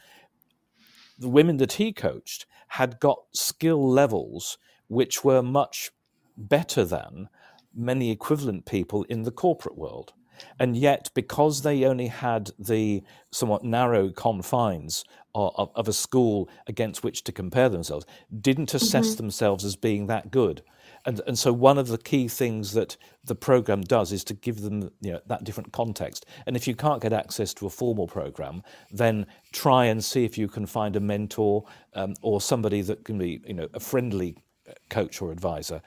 the 1.18 1.30
women 1.30 1.58
that 1.58 1.74
he 1.74 1.94
coached 1.94 2.46
had 2.70 3.00
got 3.00 3.20
skill 3.34 3.90
levels 3.90 4.58
which 4.88 5.24
were 5.24 5.42
much 5.42 5.92
better 6.38 6.84
than 6.84 7.30
many 7.74 8.12
equivalent 8.12 8.66
people 8.66 9.04
in 9.04 9.24
the 9.24 9.32
corporate 9.32 9.78
world. 9.78 10.14
And 10.60 10.76
yet, 10.76 11.10
because 11.14 11.62
they 11.62 11.86
only 11.86 12.08
had 12.08 12.52
the 12.60 13.04
somewhat 13.32 13.64
narrow 13.64 14.10
confines 14.10 15.06
of, 15.34 15.54
of, 15.56 15.72
of 15.76 15.88
a 15.88 15.94
school 15.94 16.50
against 16.68 17.04
which 17.04 17.24
to 17.24 17.32
compare 17.32 17.70
themselves, 17.70 18.06
didn't 18.42 18.74
assess 18.74 19.10
mm-hmm. 19.10 19.18
themselves 19.18 19.64
as 19.64 19.76
being 19.76 20.08
that 20.08 20.32
good. 20.32 20.62
And, 21.06 21.22
and 21.28 21.38
so, 21.38 21.54
one 21.54 21.78
of 21.78 21.88
the 21.88 21.98
key 21.98 22.28
things 22.28 22.74
that 22.74 22.98
the 23.24 23.36
program 23.36 23.82
does 23.82 24.12
is 24.12 24.24
to 24.26 24.34
give 24.34 24.62
them 24.62 24.90
you 25.02 25.14
know, 25.14 25.20
that 25.28 25.44
different 25.44 25.72
context. 25.72 26.26
And 26.46 26.56
if 26.56 26.68
you 26.68 26.76
can't 26.76 27.02
get 27.02 27.14
access 27.14 27.54
to 27.56 27.68
a 27.68 27.70
formal 27.70 28.08
program, 28.08 28.64
then 28.92 29.28
try 29.52 29.86
and 29.86 30.04
see 30.04 30.26
if 30.26 30.38
you 30.38 30.48
can 30.48 30.66
find 30.66 30.96
a 30.96 31.00
mentor 31.00 31.66
um, 31.94 32.16
or 32.22 32.42
somebody 32.42 32.82
that 32.82 33.06
can 33.06 33.18
be 33.18 33.42
you 33.46 33.54
know, 33.54 33.68
a 33.74 33.80
friendly 33.80 34.36
uh, 34.68 34.74
coach 34.90 35.22
or 35.22 35.32
advisor 35.32 35.82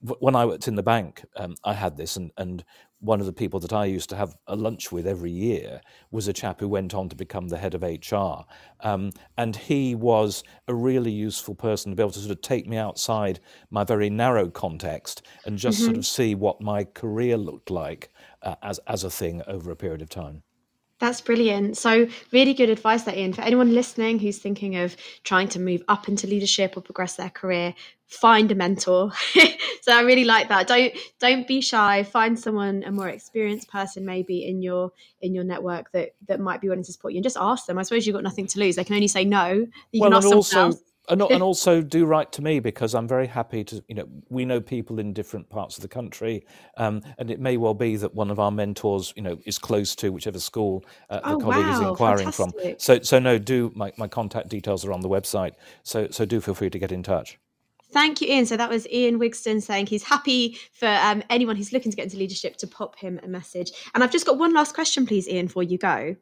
when 0.00 0.36
I 0.36 0.44
worked 0.44 0.68
in 0.68 0.74
the 0.74 0.82
bank, 0.82 1.24
um, 1.36 1.54
I 1.64 1.72
had 1.72 1.96
this, 1.96 2.16
and, 2.16 2.30
and 2.36 2.64
one 3.00 3.20
of 3.20 3.26
the 3.26 3.32
people 3.32 3.60
that 3.60 3.72
I 3.72 3.84
used 3.84 4.08
to 4.10 4.16
have 4.16 4.36
a 4.46 4.56
lunch 4.56 4.90
with 4.90 5.06
every 5.06 5.30
year 5.30 5.80
was 6.10 6.28
a 6.28 6.32
chap 6.32 6.60
who 6.60 6.68
went 6.68 6.94
on 6.94 7.08
to 7.08 7.16
become 7.16 7.48
the 7.48 7.58
head 7.58 7.74
of 7.74 7.82
HR. 7.82 8.44
Um, 8.80 9.12
and 9.36 9.54
he 9.54 9.94
was 9.94 10.42
a 10.66 10.74
really 10.74 11.10
useful 11.10 11.54
person 11.54 11.92
to 11.92 11.96
be 11.96 12.02
able 12.02 12.12
to 12.12 12.18
sort 12.18 12.32
of 12.32 12.40
take 12.40 12.66
me 12.66 12.76
outside 12.76 13.40
my 13.70 13.84
very 13.84 14.10
narrow 14.10 14.48
context 14.48 15.22
and 15.44 15.58
just 15.58 15.84
sort 15.84 15.96
of 15.96 16.06
see 16.06 16.34
what 16.34 16.60
my 16.60 16.84
career 16.84 17.36
looked 17.36 17.70
like 17.70 18.10
uh, 18.42 18.56
as, 18.62 18.80
as 18.86 19.04
a 19.04 19.10
thing 19.10 19.42
over 19.46 19.70
a 19.70 19.76
period 19.76 20.02
of 20.02 20.08
time. 20.08 20.42
That's 20.98 21.20
brilliant. 21.20 21.76
So, 21.76 22.08
really 22.32 22.54
good 22.54 22.70
advice 22.70 23.02
there, 23.02 23.14
Ian. 23.14 23.34
For 23.34 23.42
anyone 23.42 23.74
listening 23.74 24.18
who's 24.18 24.38
thinking 24.38 24.76
of 24.76 24.96
trying 25.24 25.48
to 25.48 25.60
move 25.60 25.82
up 25.88 26.08
into 26.08 26.26
leadership 26.26 26.74
or 26.74 26.80
progress 26.80 27.16
their 27.16 27.28
career, 27.28 27.74
find 28.06 28.50
a 28.52 28.54
mentor. 28.54 29.12
so, 29.80 29.92
I 29.92 30.02
really 30.02 30.24
like 30.24 30.48
that. 30.48 30.66
Don't 30.66 30.92
don't 31.18 31.46
be 31.46 31.60
shy. 31.60 32.02
Find 32.02 32.38
someone, 32.38 32.82
a 32.84 32.92
more 32.92 33.08
experienced 33.08 33.68
person, 33.68 34.04
maybe 34.04 34.46
in 34.46 34.62
your 34.62 34.92
in 35.20 35.34
your 35.34 35.44
network 35.44 35.90
that 35.92 36.14
that 36.28 36.40
might 36.40 36.60
be 36.60 36.68
willing 36.68 36.84
to 36.84 36.92
support 36.92 37.12
you, 37.12 37.18
and 37.18 37.24
just 37.24 37.36
ask 37.38 37.66
them. 37.66 37.78
I 37.78 37.82
suppose 37.82 38.06
you've 38.06 38.14
got 38.14 38.24
nothing 38.24 38.46
to 38.48 38.60
lose. 38.60 38.76
They 38.76 38.84
can 38.84 38.94
only 38.94 39.08
say 39.08 39.24
no. 39.24 39.66
You 39.92 40.00
well, 40.00 40.10
can 40.10 40.16
ask 40.16 40.24
and 40.26 40.34
also, 40.34 40.60
else. 40.60 40.82
and, 41.08 41.22
and 41.22 41.42
also 41.42 41.82
do 41.96 42.06
write 42.06 42.32
to 42.32 42.42
me 42.42 42.60
because 42.60 42.94
I'm 42.94 43.08
very 43.08 43.26
happy 43.26 43.64
to, 43.64 43.82
you 43.88 43.94
know, 43.94 44.08
we 44.28 44.44
know 44.44 44.60
people 44.60 44.98
in 44.98 45.12
different 45.12 45.48
parts 45.48 45.76
of 45.76 45.82
the 45.82 45.88
country, 45.88 46.44
um, 46.76 47.02
and 47.18 47.30
it 47.30 47.40
may 47.40 47.56
well 47.56 47.74
be 47.74 47.96
that 47.96 48.14
one 48.14 48.30
of 48.30 48.38
our 48.38 48.50
mentors, 48.50 49.12
you 49.16 49.22
know, 49.22 49.38
is 49.44 49.58
close 49.58 49.94
to 49.96 50.10
whichever 50.10 50.38
school 50.38 50.84
uh, 51.10 51.20
the 51.20 51.36
Oh, 51.36 51.38
colleague 51.38 51.66
is 51.66 51.80
wow, 51.80 51.90
inquiring 51.90 52.32
from. 52.32 52.52
So, 52.78 53.00
so 53.00 53.18
no, 53.18 53.38
do 53.38 53.72
my, 53.74 53.92
my 53.96 54.08
contact 54.08 54.48
details 54.48 54.84
are 54.84 54.92
on 54.92 55.00
the 55.00 55.08
website. 55.08 55.52
So, 55.82 56.08
so 56.10 56.24
do 56.24 56.40
feel 56.40 56.54
free 56.54 56.70
to 56.70 56.78
get 56.78 56.92
in 56.92 57.02
touch. 57.02 57.38
Thank 57.92 58.20
you, 58.20 58.28
Ian. 58.28 58.46
So 58.46 58.56
that 58.56 58.68
was 58.68 58.86
Ian 58.88 59.18
Wigston 59.18 59.62
saying 59.62 59.86
he's 59.86 60.02
happy 60.02 60.58
for 60.72 60.88
um, 60.88 61.22
anyone 61.30 61.56
who's 61.56 61.72
looking 61.72 61.90
to 61.90 61.96
get 61.96 62.04
into 62.04 62.16
leadership 62.16 62.56
to 62.58 62.66
pop 62.66 62.98
him 62.98 63.20
a 63.22 63.28
message. 63.28 63.72
And 63.94 64.02
I've 64.02 64.10
just 64.10 64.26
got 64.26 64.38
one 64.38 64.52
last 64.52 64.74
question, 64.74 65.06
please, 65.06 65.28
Ian, 65.28 65.46
before 65.46 65.62
you 65.62 65.78
go. 65.78 66.16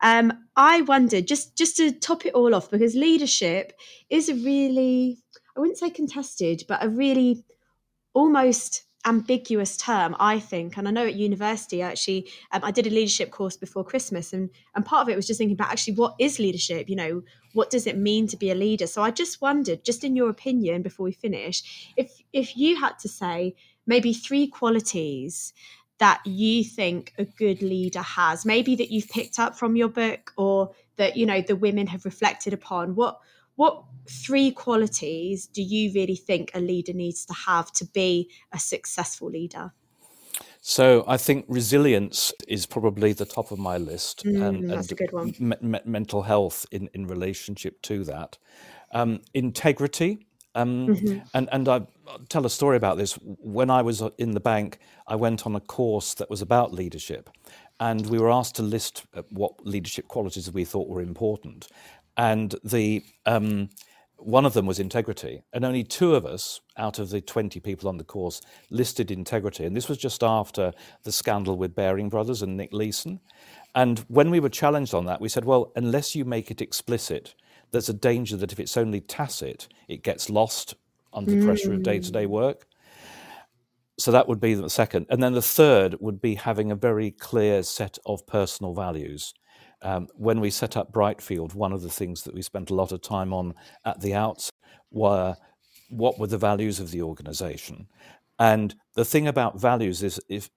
Um, 0.00 0.32
I 0.56 0.82
wondered 0.82 1.26
just 1.26 1.56
just 1.56 1.76
to 1.78 1.92
top 1.92 2.26
it 2.26 2.34
all 2.34 2.54
off 2.54 2.70
because 2.70 2.94
leadership 2.94 3.72
is 4.10 4.28
a 4.28 4.34
really 4.34 5.18
I 5.56 5.60
wouldn't 5.60 5.78
say 5.78 5.90
contested, 5.90 6.64
but 6.68 6.84
a 6.84 6.88
really 6.88 7.44
almost 8.12 8.84
ambiguous 9.04 9.76
term, 9.76 10.16
I 10.18 10.38
think. 10.38 10.76
And 10.76 10.88
I 10.88 10.90
know 10.90 11.06
at 11.06 11.14
university, 11.14 11.82
actually, 11.82 12.30
um, 12.52 12.62
I 12.64 12.70
did 12.70 12.86
a 12.86 12.90
leadership 12.90 13.30
course 13.30 13.56
before 13.56 13.84
Christmas, 13.84 14.32
and 14.32 14.50
and 14.74 14.84
part 14.84 15.02
of 15.02 15.08
it 15.08 15.16
was 15.16 15.26
just 15.26 15.38
thinking 15.38 15.54
about 15.54 15.70
actually 15.70 15.94
what 15.94 16.14
is 16.18 16.38
leadership. 16.38 16.88
You 16.88 16.96
know, 16.96 17.22
what 17.52 17.70
does 17.70 17.86
it 17.86 17.96
mean 17.96 18.26
to 18.28 18.36
be 18.36 18.50
a 18.50 18.54
leader? 18.54 18.86
So 18.86 19.02
I 19.02 19.10
just 19.10 19.40
wondered, 19.40 19.84
just 19.84 20.04
in 20.04 20.16
your 20.16 20.30
opinion, 20.30 20.82
before 20.82 21.04
we 21.04 21.12
finish, 21.12 21.92
if 21.96 22.22
if 22.32 22.56
you 22.56 22.80
had 22.80 22.98
to 23.00 23.08
say 23.08 23.54
maybe 23.86 24.12
three 24.12 24.46
qualities 24.46 25.52
that 25.98 26.20
you 26.26 26.64
think 26.64 27.12
a 27.18 27.24
good 27.24 27.62
leader 27.62 28.02
has 28.02 28.44
maybe 28.44 28.74
that 28.74 28.90
you've 28.90 29.08
picked 29.08 29.38
up 29.38 29.56
from 29.56 29.76
your 29.76 29.88
book 29.88 30.32
or 30.36 30.70
that 30.96 31.16
you 31.16 31.24
know 31.24 31.40
the 31.40 31.54
women 31.54 31.86
have 31.86 32.04
reflected 32.04 32.52
upon 32.52 32.94
what 32.96 33.20
what 33.56 33.84
three 34.08 34.50
qualities 34.50 35.46
do 35.46 35.62
you 35.62 35.92
really 35.94 36.16
think 36.16 36.50
a 36.54 36.60
leader 36.60 36.92
needs 36.92 37.24
to 37.26 37.32
have 37.32 37.72
to 37.72 37.84
be 37.86 38.30
a 38.52 38.58
successful 38.58 39.30
leader? 39.30 39.72
So 40.60 41.04
I 41.06 41.16
think 41.16 41.44
resilience 41.48 42.32
is 42.48 42.66
probably 42.66 43.12
the 43.12 43.26
top 43.26 43.50
of 43.50 43.58
my 43.58 43.76
list, 43.78 44.24
Mm, 44.24 44.42
and, 44.42 44.70
that's 44.70 44.92
a 44.92 44.94
good 44.94 45.12
one. 45.12 45.34
me- 45.38 45.56
me- 45.60 45.80
mental 45.84 46.22
health 46.22 46.66
in, 46.70 46.88
in 46.94 47.06
relationship 47.06 47.80
to 47.82 48.04
that, 48.04 48.38
um, 48.92 49.20
integrity. 49.34 50.26
Um, 50.56 50.94
Mhm. 50.94 51.28
and 51.34 51.48
and 51.52 51.68
I 51.68 51.80
tell 52.28 52.46
a 52.46 52.50
story 52.50 52.76
about 52.76 52.96
this. 52.96 53.14
When 53.24 53.70
I 53.70 53.82
was 53.82 54.02
in 54.18 54.32
the 54.32 54.40
bank, 54.40 54.78
I 55.06 55.16
went 55.16 55.46
on 55.46 55.56
a 55.56 55.60
course 55.60 56.14
that 56.14 56.30
was 56.30 56.40
about 56.42 56.72
leadership, 56.72 57.28
and 57.80 58.06
we 58.06 58.18
were 58.18 58.30
asked 58.30 58.54
to 58.56 58.62
list 58.62 59.04
uh, 59.14 59.22
what 59.30 59.66
leadership 59.66 60.06
qualities 60.08 60.50
we 60.52 60.64
thought 60.64 60.88
were 60.88 61.02
important, 61.02 61.68
and 62.16 62.54
the 62.64 63.04
um, 63.26 63.70
one 64.18 64.46
of 64.46 64.54
them 64.54 64.66
was 64.66 64.78
integrity, 64.78 65.42
and 65.52 65.64
only 65.64 65.84
two 65.84 66.14
of 66.14 66.24
us 66.24 66.60
out 66.78 66.98
of 66.98 67.10
the 67.10 67.20
20 67.20 67.60
people 67.60 67.88
on 67.88 67.98
the 67.98 68.04
course 68.04 68.40
listed 68.70 69.10
integrity. 69.10 69.64
And 69.64 69.76
this 69.76 69.88
was 69.88 69.98
just 69.98 70.22
after 70.22 70.72
the 71.02 71.12
scandal 71.12 71.58
with 71.58 71.74
Baring 71.74 72.08
Brothers 72.08 72.40
and 72.40 72.56
Nick 72.56 72.72
Leeson. 72.72 73.20
And 73.74 73.98
when 74.08 74.30
we 74.30 74.40
were 74.40 74.48
challenged 74.48 74.94
on 74.94 75.04
that, 75.06 75.20
we 75.20 75.28
said, 75.28 75.44
well, 75.44 75.72
unless 75.76 76.14
you 76.14 76.24
make 76.24 76.50
it 76.50 76.62
explicit, 76.62 77.34
there's 77.70 77.88
a 77.88 77.94
danger 77.94 78.36
that 78.36 78.52
if 78.52 78.60
it's 78.60 78.76
only 78.76 79.00
tacit, 79.00 79.68
it 79.88 80.02
gets 80.02 80.30
lost 80.30 80.74
under 81.12 81.32
the 81.32 81.44
pressure 81.44 81.72
of 81.72 81.82
day 81.82 81.98
to 81.98 82.10
day 82.10 82.26
work. 82.26 82.66
So 83.98 84.10
that 84.10 84.26
would 84.26 84.40
be 84.40 84.54
the 84.54 84.70
second. 84.70 85.06
And 85.08 85.22
then 85.22 85.34
the 85.34 85.42
third 85.42 85.96
would 86.00 86.20
be 86.20 86.34
having 86.34 86.70
a 86.70 86.76
very 86.76 87.10
clear 87.10 87.62
set 87.62 87.98
of 88.06 88.26
personal 88.26 88.74
values. 88.74 89.34
Um, 89.84 90.08
when 90.14 90.40
we 90.40 90.50
set 90.50 90.76
up 90.76 90.92
Brightfield, 90.92 91.54
one 91.54 91.72
of 91.72 91.82
the 91.82 91.90
things 91.90 92.22
that 92.22 92.34
we 92.34 92.42
spent 92.42 92.70
a 92.70 92.74
lot 92.74 92.90
of 92.90 93.02
time 93.02 93.32
on 93.32 93.54
at 93.84 94.00
the 94.00 94.14
outset 94.14 94.54
were 94.90 95.36
what 95.90 96.18
were 96.18 96.26
the 96.26 96.38
values 96.38 96.80
of 96.80 96.90
the 96.90 97.02
organization. 97.02 97.86
And 98.38 98.74
the 98.94 99.04
thing 99.04 99.28
about 99.28 99.60
values 99.60 100.02
is 100.02 100.18
if 100.28 100.48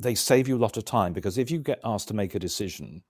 they 0.00 0.14
save 0.14 0.48
you 0.48 0.56
a 0.56 0.58
lot 0.58 0.78
of 0.78 0.84
time 0.84 1.12
because 1.12 1.36
if 1.36 1.50
you 1.50 1.58
get 1.58 1.78
asked 1.84 2.08
to 2.08 2.14
make 2.14 2.34
a 2.34 2.38
decision 2.38 3.02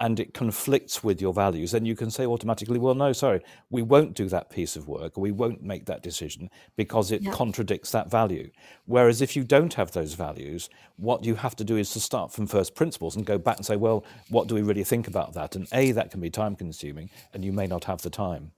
and 0.00 0.20
it 0.20 0.34
conflicts 0.34 1.02
with 1.02 1.20
your 1.20 1.32
values, 1.32 1.72
then 1.72 1.84
you 1.84 1.96
can 1.96 2.10
say 2.10 2.24
automatically, 2.24 2.78
well, 2.78 2.94
no, 2.94 3.12
sorry, 3.12 3.40
we 3.70 3.82
won't 3.82 4.14
do 4.14 4.28
that 4.28 4.50
piece 4.50 4.76
of 4.76 4.86
work 4.88 5.18
or 5.18 5.20
we 5.20 5.32
won't 5.32 5.62
make 5.62 5.86
that 5.86 6.02
decision 6.02 6.50
because 6.76 7.10
it 7.10 7.22
Yeah. 7.22 7.32
contradicts 7.32 7.90
that 7.90 8.10
value. 8.10 8.50
Whereas 8.86 9.20
if 9.20 9.34
you 9.36 9.44
don't 9.44 9.74
have 9.74 9.92
those 9.92 10.14
values, 10.14 10.70
what 10.96 11.24
you 11.24 11.34
have 11.36 11.56
to 11.56 11.64
do 11.64 11.76
is 11.76 11.92
to 11.92 12.00
start 12.00 12.32
from 12.32 12.46
first 12.46 12.74
principles 12.74 13.16
and 13.16 13.26
go 13.26 13.38
back 13.38 13.56
and 13.56 13.66
say, 13.66 13.76
well, 13.76 14.04
what 14.28 14.48
do 14.48 14.54
we 14.54 14.62
really 14.62 14.84
think 14.84 15.08
about 15.08 15.34
that? 15.34 15.56
And 15.56 15.66
A, 15.72 15.92
that 15.92 16.10
can 16.10 16.20
be 16.20 16.30
time 16.30 16.56
consuming 16.56 17.10
and 17.34 17.44
you 17.44 17.52
may 17.52 17.66
not 17.66 17.84
have 17.84 18.02
the 18.02 18.10
time. 18.10 18.52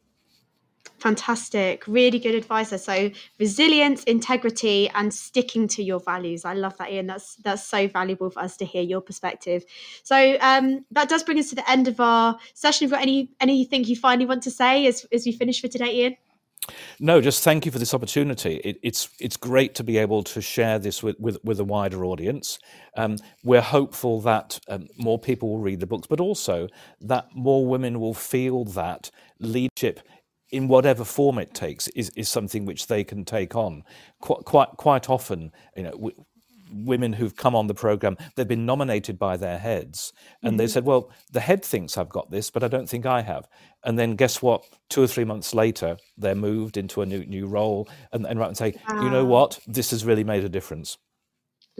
Fantastic. 0.99 1.87
Really 1.87 2.18
good 2.18 2.35
advice. 2.35 2.83
So 2.83 3.11
resilience, 3.39 4.05
integrity, 4.05 4.91
and 4.95 5.12
sticking 5.12 5.66
to 5.68 5.83
your 5.83 5.99
values. 5.99 6.45
I 6.45 6.53
love 6.53 6.76
that, 6.76 6.93
Ian. 6.93 7.07
That's 7.07 7.37
that's 7.37 7.64
so 7.64 7.89
valuable 7.89 8.28
for 8.31 8.41
us 8.41 8.57
to 8.59 8.66
hear 8.66 8.83
your 8.83 9.01
perspective. 9.01 9.64
So 10.03 10.37
um, 10.41 10.85
that 10.91 11.09
does 11.09 11.22
bring 11.22 11.39
us 11.39 11.49
to 11.51 11.55
the 11.55 11.68
end 11.70 11.89
of 11.89 12.01
our 12.01 12.39
session. 12.53 12.91
Have 12.91 12.91
you 12.91 12.97
got 12.97 13.03
any 13.03 13.31
anything 13.41 13.85
you 13.85 13.97
finally 13.97 14.26
want 14.26 14.43
to 14.43 14.51
say 14.51 14.87
as, 14.87 15.07
as 15.11 15.24
we 15.24 15.33
finish 15.33 15.61
for 15.62 15.68
today, 15.68 15.95
Ian? 16.03 16.16
No, 16.99 17.20
just 17.20 17.43
thank 17.43 17.64
you 17.64 17.72
for 17.72 17.78
this 17.78 17.95
opportunity. 17.95 18.57
It, 18.57 18.78
it's 18.83 19.09
it's 19.18 19.37
great 19.37 19.74
to 19.76 19.85
be 19.85 19.97
able 19.99 20.22
to 20.24 20.41
share 20.41 20.78
this 20.78 21.03
with 21.03 21.16
with, 21.18 21.39
with 21.43 21.59
a 21.61 21.64
wider 21.64 22.05
audience. 22.05 22.59
Um, 22.97 23.16
we're 23.43 23.62
hopeful 23.62 24.20
that 24.22 24.61
um, 24.68 24.89
more 24.99 25.18
people 25.18 25.49
will 25.49 25.61
read 25.61 25.81
the 25.81 25.87
books, 25.87 26.07
but 26.07 26.20
also 26.20 26.68
that 27.01 27.28
more 27.35 27.66
women 27.66 28.01
will 28.01 28.14
feel 28.14 28.64
that 28.66 29.11
leadership, 29.39 30.01
in 30.53 30.68
whatever 30.68 31.05
form 31.05 31.38
it 31.38 31.55
takes, 31.55 31.88
is, 31.88 32.11
is 32.16 32.28
something 32.28 32.64
which 32.64 32.86
they 32.86 33.05
can 33.05 33.24
take 33.24 33.55
on. 33.55 33.84
Quite 34.20 34.44
quite 34.44 34.68
quite 34.76 35.09
often, 35.11 35.53
you 35.76 35.84
know. 35.84 35.92
W- 35.92 36.24
Women 36.72 37.12
who've 37.14 37.34
come 37.34 37.57
on 37.57 37.66
the 37.66 37.74
program, 37.74 38.16
they've 38.36 38.46
been 38.46 38.64
nominated 38.64 39.18
by 39.18 39.36
their 39.36 39.59
heads, 39.59 40.12
and 40.44 40.57
they 40.57 40.66
mm-hmm. 40.66 40.70
said, 40.70 40.84
"Well, 40.84 41.11
the 41.32 41.40
head 41.40 41.64
thinks 41.64 41.98
I've 41.98 42.09
got 42.09 42.30
this, 42.30 42.48
but 42.48 42.62
I 42.62 42.68
don't 42.68 42.88
think 42.88 43.07
I 43.07 43.22
have." 43.22 43.48
And 43.82 43.98
then 43.98 44.14
guess 44.14 44.40
what? 44.40 44.62
Two 44.88 45.03
or 45.03 45.09
three 45.09 45.24
months 45.24 45.53
later, 45.53 45.96
they're 46.16 46.36
moved 46.36 46.76
into 46.76 47.03
a 47.03 47.07
new 47.07 47.24
new 47.26 47.48
role, 47.48 47.88
and, 48.12 48.24
and 48.24 48.38
right 48.38 48.46
and 48.46 48.57
say, 48.57 48.76
"You 48.88 49.11
know 49.11 49.24
what? 49.24 49.59
This 49.66 49.90
has 49.90 50.05
really 50.05 50.22
made 50.22 50.44
a 50.44 50.48
difference." 50.48 50.96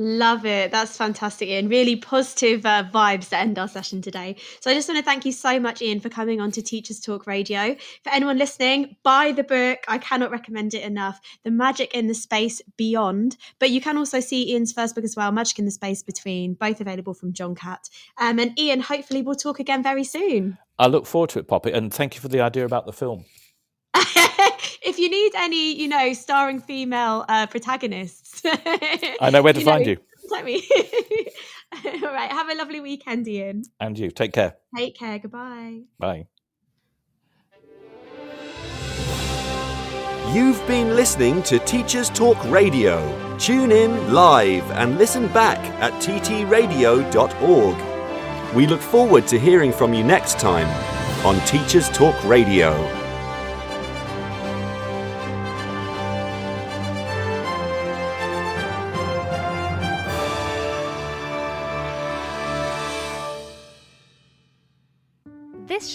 Love 0.03 0.47
it. 0.47 0.71
That's 0.71 0.97
fantastic, 0.97 1.51
Ian. 1.51 1.69
Really 1.69 1.95
positive 1.95 2.65
uh, 2.65 2.85
vibes 2.91 3.29
to 3.29 3.37
end 3.37 3.59
our 3.59 3.69
session 3.69 4.01
today. 4.01 4.37
So 4.61 4.71
I 4.71 4.75
just 4.75 4.89
want 4.89 4.97
to 4.97 5.05
thank 5.05 5.27
you 5.27 5.33
so 5.33 5.61
much, 5.61 5.83
Ian, 5.83 6.01
for 6.01 6.09
coming 6.09 6.41
on 6.41 6.51
to 6.53 6.63
Teachers 6.63 7.01
Talk 7.01 7.27
Radio. 7.27 7.77
For 8.03 8.11
anyone 8.11 8.39
listening, 8.39 8.97
buy 9.03 9.33
the 9.33 9.45
book. 9.45 9.81
I 9.89 9.99
cannot 9.99 10.31
recommend 10.31 10.73
it 10.73 10.85
enough. 10.85 11.21
The 11.45 11.51
Magic 11.51 11.93
in 11.95 12.07
the 12.07 12.15
Space 12.15 12.63
Beyond. 12.79 13.37
But 13.59 13.73
you 13.73 13.83
can 13.83 13.99
also 13.99 14.21
see 14.21 14.51
Ian's 14.51 14.73
first 14.73 14.95
book 14.95 15.05
as 15.05 15.17
well, 15.17 15.33
Magic 15.33 15.59
in 15.59 15.67
the 15.67 15.71
Space 15.71 16.03
Between, 16.03 16.55
both 16.55 16.81
available 16.81 17.13
from 17.13 17.35
John 17.35 17.55
Catt. 17.55 17.91
Um, 18.17 18.39
and 18.39 18.59
Ian, 18.59 18.81
hopefully 18.81 19.21
we'll 19.21 19.35
talk 19.35 19.61
again 19.61 19.83
very 19.83 20.05
soon. 20.05 20.57
I 20.79 20.87
look 20.87 21.05
forward 21.05 21.29
to 21.31 21.41
it, 21.41 21.47
Poppy, 21.47 21.73
and 21.73 21.93
thank 21.93 22.15
you 22.15 22.23
for 22.23 22.29
the 22.29 22.41
idea 22.41 22.65
about 22.65 22.87
the 22.87 22.95
film. 22.95 23.27
if 24.83 24.99
you 24.99 25.11
need 25.11 25.33
any, 25.37 25.79
you 25.79 25.89
know, 25.89 26.15
starring 26.15 26.59
female 26.59 27.27
uh, 27.29 27.47
protagonists, 27.47 28.30
I 29.21 29.31
know 29.31 29.43
where 29.43 29.53
to 29.53 29.61
find 29.61 29.87
you. 29.87 29.97
Let 30.31 30.45
me. 30.45 30.63
All 31.85 31.93
right. 32.03 32.31
Have 32.31 32.49
a 32.49 32.55
lovely 32.55 32.81
weekend, 32.81 33.27
Ian. 33.29 33.63
And 33.81 33.99
you. 33.99 34.11
Take 34.11 34.33
care. 34.33 34.57
Take 34.77 34.97
care. 34.97 35.19
Goodbye. 35.19 35.83
Bye. 35.99 36.27
You've 40.33 40.65
been 40.69 40.95
listening 40.95 41.43
to 41.45 41.59
Teachers 41.59 42.09
Talk 42.09 42.39
Radio. 42.45 43.37
Tune 43.39 43.73
in 43.73 44.13
live 44.13 44.71
and 44.73 44.97
listen 44.97 45.27
back 45.29 45.59
at 45.81 45.93
ttradio.org. 45.95 47.77
We 48.55 48.67
look 48.67 48.81
forward 48.81 49.27
to 49.29 49.39
hearing 49.41 49.73
from 49.73 49.93
you 49.93 50.05
next 50.05 50.39
time 50.39 50.69
on 51.27 51.45
Teachers 51.47 51.89
Talk 51.91 52.23
Radio. 52.25 53.00